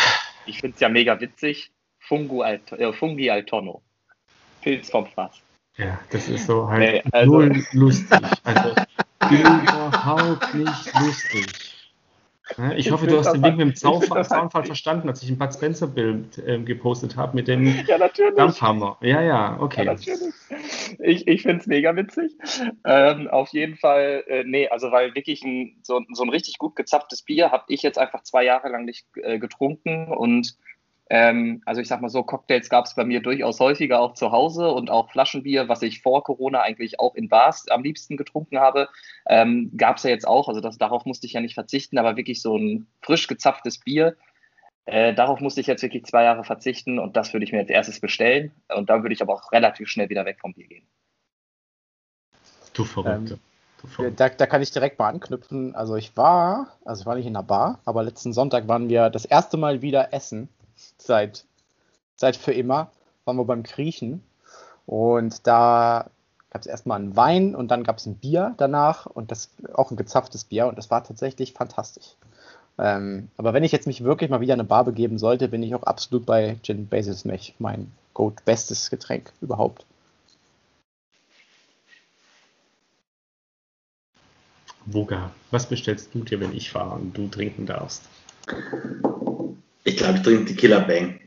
[0.46, 1.70] ich finde es ja mega witzig.
[1.98, 3.82] Fungu Alt äh, Fungi Altono.
[4.62, 5.40] Pilz vom Fass.
[5.76, 8.20] Ja, das ist so halt nee, also null lustig.
[8.44, 8.74] Also
[9.30, 11.70] überhaupt nicht lustig.
[12.76, 15.38] Ich, ich hoffe, du hast den Link mit dem Zaunfall, Zaunfall verstanden, als ich ein
[15.38, 17.96] Bud Spencer-Bild ähm, gepostet habe mit dem ja,
[18.36, 18.96] Dampfhammer.
[19.02, 19.84] Ja, ja, okay.
[19.84, 19.94] Ja.
[20.98, 22.32] Ich, ich finde es mega witzig.
[22.84, 26.74] Ähm, auf jeden Fall, äh, nee, also weil wirklich ein, so, so ein richtig gut
[26.74, 30.56] gezapftes Bier habe ich jetzt einfach zwei Jahre lang nicht äh, getrunken und
[31.12, 34.30] ähm, also ich sag mal so, Cocktails gab es bei mir durchaus häufiger auch zu
[34.30, 38.60] Hause und auch Flaschenbier, was ich vor Corona eigentlich auch in Bars am liebsten getrunken
[38.60, 38.88] habe,
[39.26, 40.48] ähm, gab es ja jetzt auch.
[40.48, 44.16] Also das, darauf musste ich ja nicht verzichten, aber wirklich so ein frisch gezapftes Bier.
[44.84, 47.70] Äh, darauf musste ich jetzt wirklich zwei Jahre verzichten und das würde ich mir als
[47.70, 48.52] erstes bestellen.
[48.72, 50.86] Und dann würde ich aber auch relativ schnell wieder weg vom Bier gehen.
[52.72, 53.34] Du Verrückte.
[53.98, 55.74] Ähm, da, da, kann ich direkt mal anknüpfen.
[55.74, 59.10] Also ich war, also ich war nicht in der Bar, aber letzten Sonntag waren wir
[59.10, 60.48] das erste Mal wieder essen
[61.00, 61.44] seit,
[62.16, 62.90] seit für immer,
[63.24, 64.22] waren wir beim Griechen.
[64.86, 66.10] Und da
[66.50, 69.90] gab es erstmal einen Wein und dann gab es ein Bier danach und das auch
[69.90, 72.16] ein gezapftes Bier und das war tatsächlich fantastisch.
[72.78, 75.62] Ähm, aber wenn ich jetzt mich wirklich mal wieder in eine Bar begeben sollte, bin
[75.62, 79.84] ich auch absolut bei Gin Basil Smash, mein Goat bestes Getränk überhaupt.
[84.86, 88.02] Woga, was bestellst du dir, wenn ich fahre und du trinken darfst?
[89.84, 91.20] Ich glaube, ich trinke Killer Bang.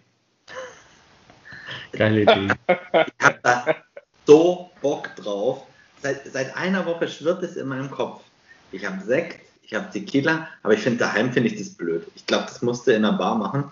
[1.91, 2.47] Geile Idee.
[2.67, 3.75] ich habe da
[4.25, 5.65] so Bock drauf.
[6.01, 8.23] Seit, seit einer Woche schwirrt es in meinem Kopf.
[8.71, 12.05] Ich habe Sekt, ich habe Tequila, aber ich finde daheim finde ich das blöd.
[12.15, 13.71] Ich glaube, das musste in einer Bar machen.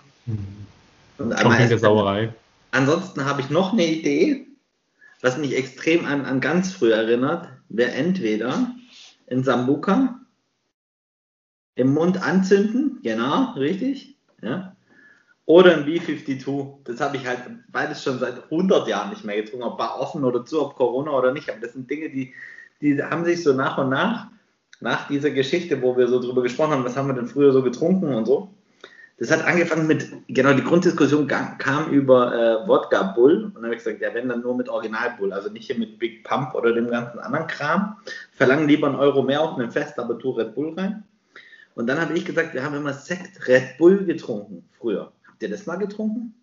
[1.18, 2.32] Und einmal in der Sauerei.
[2.70, 4.46] Ansonsten habe ich noch eine Idee,
[5.20, 7.48] was mich extrem an, an ganz früh erinnert.
[7.68, 8.72] Wäre entweder
[9.26, 10.20] in Sambuka
[11.74, 14.71] im Mund anzünden, genau, richtig, ja,
[15.46, 16.84] oder ein B52.
[16.84, 20.24] Das habe ich halt beides schon seit 100 Jahren nicht mehr getrunken, ob war offen
[20.24, 21.50] oder zu, ob Corona oder nicht.
[21.50, 22.32] Aber das sind Dinge, die,
[22.80, 24.28] die haben sich so nach und nach,
[24.80, 27.62] nach dieser Geschichte, wo wir so drüber gesprochen haben, was haben wir denn früher so
[27.62, 28.50] getrunken und so.
[29.18, 33.44] Das hat angefangen mit, genau, die Grunddiskussion kam über äh, Wodka Bull.
[33.44, 35.78] Und dann habe ich gesagt, ja, wenn dann nur mit Original Bull, also nicht hier
[35.78, 37.96] mit Big Pump oder dem ganzen anderen Kram.
[38.32, 41.04] Verlangen lieber einen Euro mehr auf einen Fest, aber tu Red Bull rein.
[41.74, 45.12] Und dann habe ich gesagt, wir haben immer Sekt Red Bull getrunken früher.
[45.42, 46.34] Habt ihr das mal getrunken?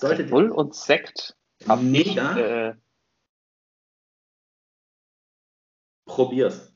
[0.00, 1.36] Red Bull und Sekt
[1.66, 2.38] haben Mega.
[2.38, 2.74] Äh,
[6.04, 6.72] Probier's.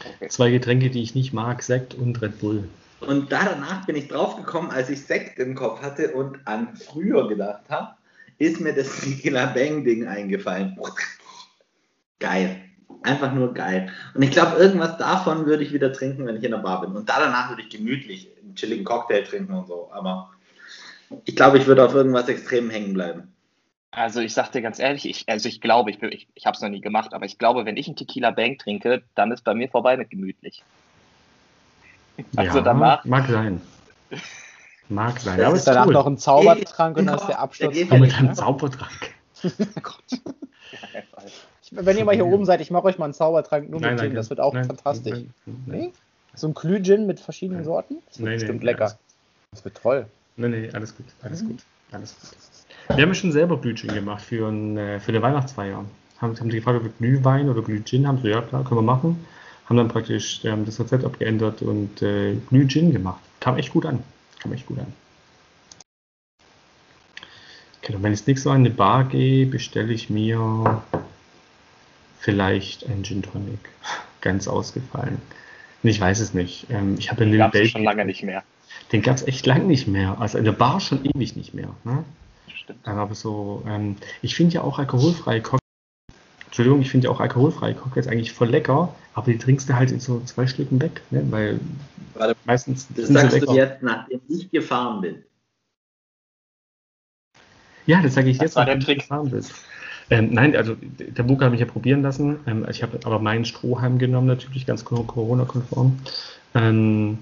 [0.00, 0.26] Okay.
[0.30, 2.68] Zwei Getränke, die ich nicht mag, Sekt und Red Bull.
[2.98, 7.28] Und da danach bin ich draufgekommen, als ich Sekt im Kopf hatte und an früher
[7.28, 7.94] gedacht habe,
[8.38, 10.76] ist mir das Tequila Bang Ding eingefallen.
[12.18, 12.67] Geil.
[13.02, 13.90] Einfach nur geil.
[14.14, 16.92] Und ich glaube, irgendwas davon würde ich wieder trinken, wenn ich in der Bar bin.
[16.92, 19.90] Und da danach würde ich gemütlich einen chilligen Cocktail trinken und so.
[19.92, 20.30] Aber
[21.24, 23.32] ich glaube, ich würde auf irgendwas extrem hängen bleiben.
[23.90, 26.60] Also ich sag dir ganz ehrlich, ich, also ich glaube, ich, ich, ich habe es
[26.60, 29.54] noch nie gemacht, aber ich glaube, wenn ich einen Tequila Bank trinke, dann ist bei
[29.54, 30.62] mir vorbei mit gemütlich.
[32.36, 33.04] Also ja, danach.
[33.04, 33.60] Mag sein.
[34.88, 35.40] Mag sein.
[35.40, 35.92] Aber ist danach cool.
[35.92, 37.76] noch ein Zaubertrank und dann ist der Absturz.
[37.76, 39.14] mit einem Zaubertrank.
[39.44, 40.04] oh Gott.
[41.70, 44.02] wenn ihr mal hier oben seid, ich mache euch mal einen Zaubertrank nur nein, mit
[44.02, 44.14] Gin.
[44.14, 45.20] Das wird auch nein, fantastisch.
[45.66, 45.92] Nee?
[46.34, 47.96] So ein Glühgin mit verschiedenen Sorten?
[48.06, 48.98] Das wird bestimmt lecker.
[49.50, 50.06] Das wird toll.
[50.36, 51.06] Nee, nee, alles gut.
[51.22, 51.60] Alles gut.
[51.90, 52.96] Alles gut.
[52.96, 55.84] Wir haben ja schon selber Glühgin gemacht für, ein, äh, für eine Weihnachtsfeier.
[56.20, 58.18] Haben, haben die gefragt, ob wir Glühwein oder Glühgin haben.
[58.18, 59.24] So, ja, klar, können wir machen.
[59.66, 63.20] Haben dann praktisch ähm, das Rezept abgeändert und äh, Glühgin gemacht.
[63.40, 64.02] kam echt gut an.
[64.40, 64.92] Kam echt gut an.
[67.82, 70.82] Okay, wenn ich nächste Mal in eine Bar gehe, bestelle ich mir
[72.18, 73.58] vielleicht einen Gin Tonic.
[74.20, 75.20] Ganz ausgefallen.
[75.82, 76.66] Ich weiß es nicht.
[76.70, 78.42] Ähm, ich habe den Lil schon lange nicht mehr.
[78.92, 80.20] Den gab es echt lange nicht mehr.
[80.20, 81.68] Also in der Bar schon ewig nicht mehr.
[81.84, 82.04] Ne?
[82.52, 82.86] Stimmt.
[82.86, 85.62] Aber so, ähm, ich finde ja auch alkoholfreie Cocktails,
[86.46, 89.92] Entschuldigung, ich finde ja auch alkoholfreie Cocktails eigentlich voll lecker, aber die trinkst du halt
[89.92, 91.24] in so zwei Stücken weg, ne?
[91.30, 91.60] weil
[92.14, 92.88] Warte, meistens.
[92.96, 95.22] Das sagst du jetzt, nachdem ich gefahren bin.
[97.86, 99.54] Ja, das sage ich jetzt, nachdem du gefahren bist.
[100.10, 102.38] Ähm, nein, also der Buch habe ich ja probieren lassen.
[102.46, 105.98] Ähm, ich habe aber meinen Strohhalm genommen, natürlich ganz Corona-konform.
[106.54, 107.18] Ähm,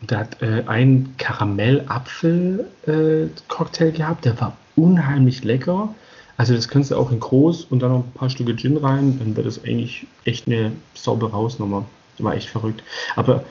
[0.00, 5.92] der hat äh, einen Karamell-Apfel-Cocktail äh, gehabt, der war unheimlich lecker.
[6.36, 9.18] Also das kannst du auch in groß und dann noch ein paar Stücke Gin rein,
[9.18, 11.84] dann wird das eigentlich echt eine saubere Hausnummer.
[12.20, 12.84] War echt verrückt.
[13.16, 13.42] Aber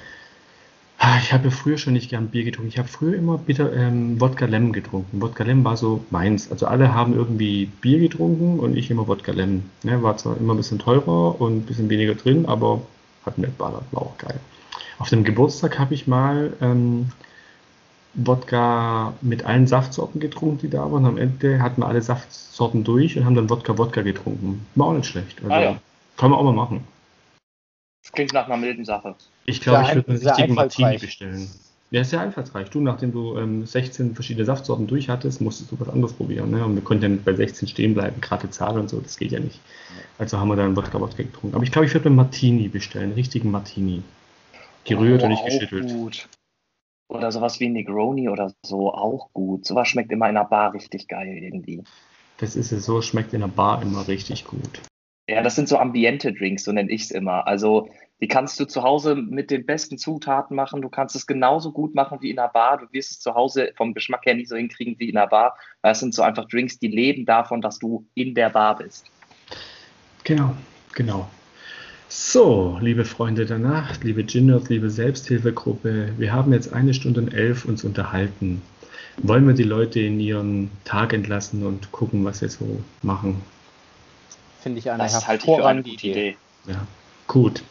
[1.22, 2.70] ich habe ja früher schon nicht gern Bier getrunken.
[2.70, 5.22] Ich habe früher immer bitter ähm, Wodka Lemon getrunken.
[5.22, 6.52] Wodka Lemon war so meins.
[6.52, 9.70] Also alle haben irgendwie Bier getrunken und ich immer Wodka Lemon.
[9.84, 12.82] Ne, war zwar immer ein bisschen teurer und ein bisschen weniger drin, aber
[13.26, 14.40] hat mir ballert, war auch geil.
[15.00, 17.12] Auf dem Geburtstag habe ich mal ähm,
[18.16, 21.06] Wodka mit allen Saftsorten getrunken, die da waren.
[21.06, 24.66] Am Ende hatten wir alle Saftsorten durch und haben dann Wodka-Wodka getrunken.
[24.74, 25.40] War auch nicht schlecht.
[25.44, 25.76] Also, ah, ja.
[26.18, 26.84] Kann man auch mal machen.
[28.08, 29.16] Das klingt nach einer milden Sache.
[29.46, 31.50] Ich glaube, ich würde einen richtigen Martini bestellen.
[31.92, 32.70] Ja, ist ja einfallsreich.
[32.70, 36.52] Du, nachdem du ähm, 16 verschiedene Saftsorten durch hattest, musstest du was anderes probieren.
[36.52, 36.64] Ne?
[36.64, 39.34] Und wir konnten ja nicht bei 16 stehen bleiben, gerade Zahl und so, das geht
[39.34, 39.60] ja nicht.
[40.18, 41.56] Also haben wir dann Wodka-Wodka getrunken.
[41.56, 44.04] Aber ich glaube, ich würde einen Martini bestellen, einen richtigen Martini.
[44.86, 45.92] Gerührt oh, und nicht geschüttelt.
[45.92, 46.30] Gut.
[47.10, 49.66] Oder sowas wie Negroni oder so, auch gut.
[49.66, 51.84] Sowas schmeckt immer in der Bar richtig geil irgendwie.
[52.38, 54.82] Das ist es so, schmeckt in der Bar immer richtig gut.
[55.30, 57.48] Ja, das sind so Ambiente-Drinks, so nenne ich es immer.
[57.48, 57.90] Also,
[58.22, 60.82] die kannst du zu Hause mit den besten Zutaten machen.
[60.82, 62.78] Du kannst es genauso gut machen wie in der Bar.
[62.78, 65.58] Du wirst es zu Hause vom Geschmack her nicht so hinkriegen wie in der Bar.
[65.84, 69.06] Das sind so einfach Drinks, die leben davon, dass du in der Bar bist.
[70.24, 70.56] Genau,
[70.94, 71.30] genau.
[72.10, 77.34] So, liebe Freunde der Nacht, liebe Ginners, liebe Selbsthilfegruppe, wir haben jetzt eine Stunde und
[77.34, 78.62] elf uns unterhalten.
[79.18, 83.42] Wollen wir die Leute in ihren Tag entlassen und gucken, was sie so machen?
[84.68, 86.12] Finde ich eine das hervorragende Idee.
[86.12, 86.38] Idee.
[86.66, 86.86] Ja,
[87.26, 87.64] gut.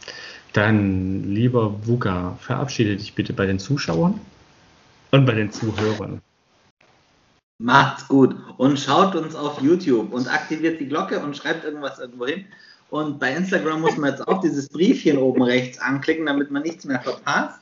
[0.55, 4.19] Dann, lieber Wuga, verabschiede dich bitte bei den Zuschauern
[5.11, 6.23] und bei den Zuhörern.
[7.59, 12.25] Macht's gut und schaut uns auf YouTube und aktiviert die Glocke und schreibt irgendwas irgendwo
[12.25, 12.47] hin.
[12.89, 16.87] Und bei Instagram muss man jetzt auch dieses Briefchen oben rechts anklicken, damit man nichts
[16.87, 17.61] mehr verpasst.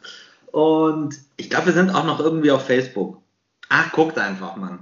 [0.53, 3.21] Und ich glaube, wir sind auch noch irgendwie auf Facebook.
[3.69, 4.79] Ach, guckt einfach, Mann.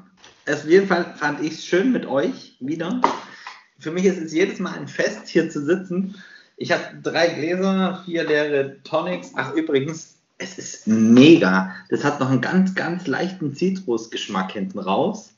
[0.47, 3.01] auf jeden Fall fand ich es schön mit euch wieder.
[3.83, 6.15] Für mich ist es jedes Mal ein Fest, hier zu sitzen.
[6.57, 9.33] Ich habe drei Gläser, vier leere Tonics.
[9.35, 11.75] Ach, übrigens, es ist mega.
[11.89, 15.35] Das hat noch einen ganz, ganz leichten Zitrusgeschmack hinten raus.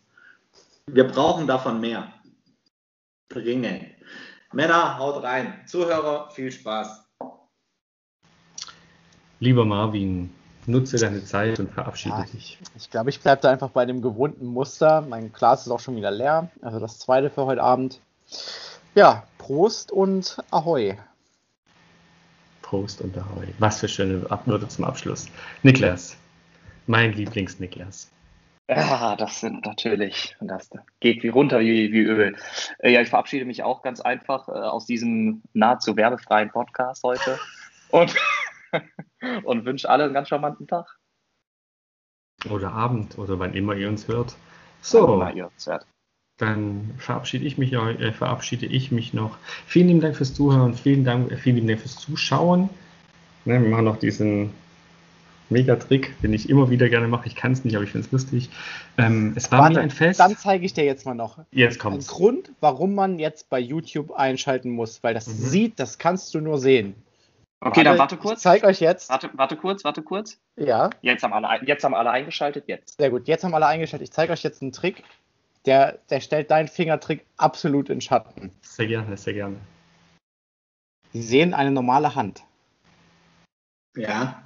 [0.93, 2.13] Wir brauchen davon mehr.
[3.31, 3.87] Dringend.
[4.53, 5.55] Männer, haut rein.
[5.67, 7.03] Zuhörer, viel Spaß.
[9.41, 10.29] Lieber Marvin,
[10.67, 12.59] nutze deine Zeit und verabschiede ja, dich.
[12.77, 15.01] Ich glaube, ich bleibe da einfach bei dem gewohnten Muster.
[15.01, 16.51] Mein Glas ist auch schon wieder leer.
[16.61, 18.01] Also das zweite für heute Abend.
[18.95, 20.97] Ja, Prost und Ahoi.
[22.63, 23.47] Prost und Ahoi.
[23.59, 25.27] Was für schöne Abwürde zum Abschluss.
[25.63, 26.17] Niklas,
[26.87, 28.11] mein Lieblings-Niklas.
[28.69, 30.71] Ja, das sind natürlich, das
[31.01, 32.35] geht wie runter wie, wie Öl.
[32.79, 37.39] Äh, ja, ich verabschiede mich auch ganz einfach äh, aus diesem nahezu werbefreien Podcast heute
[37.91, 38.15] und,
[39.45, 40.99] und wünsche alle einen ganz charmanten Tag.
[42.49, 44.35] Oder Abend oder wann immer ihr uns hört.
[44.81, 45.87] So, ihr uns hört.
[46.39, 49.39] Dann verabschiede ich, mich, äh, verabschiede ich mich noch.
[49.67, 52.69] Vielen lieben Dank fürs Zuhören, vielen, Dank, äh, vielen lieben Dank fürs Zuschauen.
[53.45, 54.51] Ne, wir machen noch diesen
[55.51, 57.29] Mega-Trick, den ich immer wieder gerne mache.
[57.29, 58.51] Ich kann es nicht, aber ich finde es lustig.
[58.99, 60.19] Ähm, es war Warte, mir ein Fest.
[60.19, 61.39] Dann zeige ich dir jetzt mal noch.
[61.53, 65.33] Jetzt kommt Ein Grund, warum man jetzt bei YouTube einschalten muss, weil das mhm.
[65.33, 66.95] sieht, das kannst du nur sehen.
[67.61, 68.39] Okay, warte, dann warte kurz.
[68.39, 69.09] Ich zeige euch jetzt.
[69.09, 70.39] Warte, warte kurz, warte kurz.
[70.57, 70.91] Ja.
[71.03, 72.99] Jetzt haben, alle, jetzt haben alle eingeschaltet, jetzt.
[72.99, 74.09] Sehr gut, jetzt haben alle eingeschaltet.
[74.09, 75.03] Ich zeige euch jetzt einen Trick,
[75.67, 78.53] der, der stellt deinen Fingertrick absolut in Schatten.
[78.63, 79.57] Sehr gerne, sehr gerne.
[81.13, 82.43] Sie sehen eine normale Hand.
[83.97, 84.43] Ja.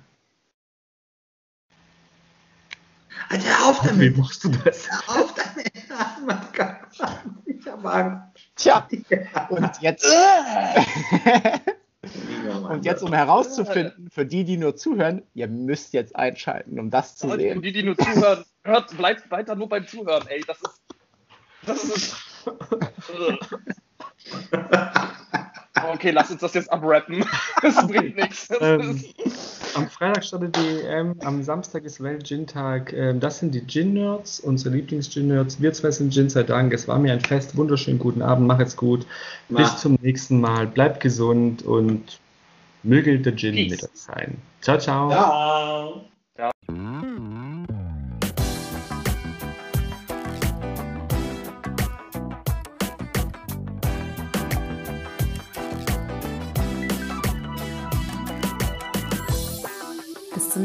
[3.30, 4.16] Alter, auf damit.
[4.16, 4.88] Wie machst du das?
[5.06, 5.72] Auf damit.
[7.46, 8.38] Ich hab Angst.
[8.56, 8.88] Tja,
[9.48, 10.06] und jetzt.
[12.68, 17.16] und jetzt, um herauszufinden, für die, die nur zuhören, ihr müsst jetzt einschalten, um das
[17.16, 17.56] zu sehen.
[17.56, 20.42] Für die, die nur zuhören, hört, bleibt weiter nur beim Zuhören, ey.
[20.46, 20.80] Das ist.
[21.68, 22.16] Das ist.
[25.92, 27.24] okay, lass uns das jetzt abrappen.
[27.62, 28.48] Das bringt nichts.
[28.60, 29.02] Ähm,
[29.74, 32.92] am Freitag startet die EM, am Samstag ist Welt-Gin-Tag.
[32.92, 35.60] Ähm, das sind die Gin-Nerds, unsere Lieblings-Gin-Nerds.
[35.60, 36.72] Wir zwei sind Gin sei Dank.
[36.72, 37.56] Es war mir ein Fest.
[37.56, 38.46] Wunderschönen guten Abend.
[38.46, 39.06] Mach es gut.
[39.48, 39.60] Mach.
[39.60, 40.68] Bis zum nächsten Mal.
[40.68, 42.20] Bleibt gesund und
[42.84, 43.70] möge der Gin Peace.
[43.72, 44.38] mit euch sein.
[44.60, 45.10] Ciao, ciao.
[45.10, 46.08] Ciao.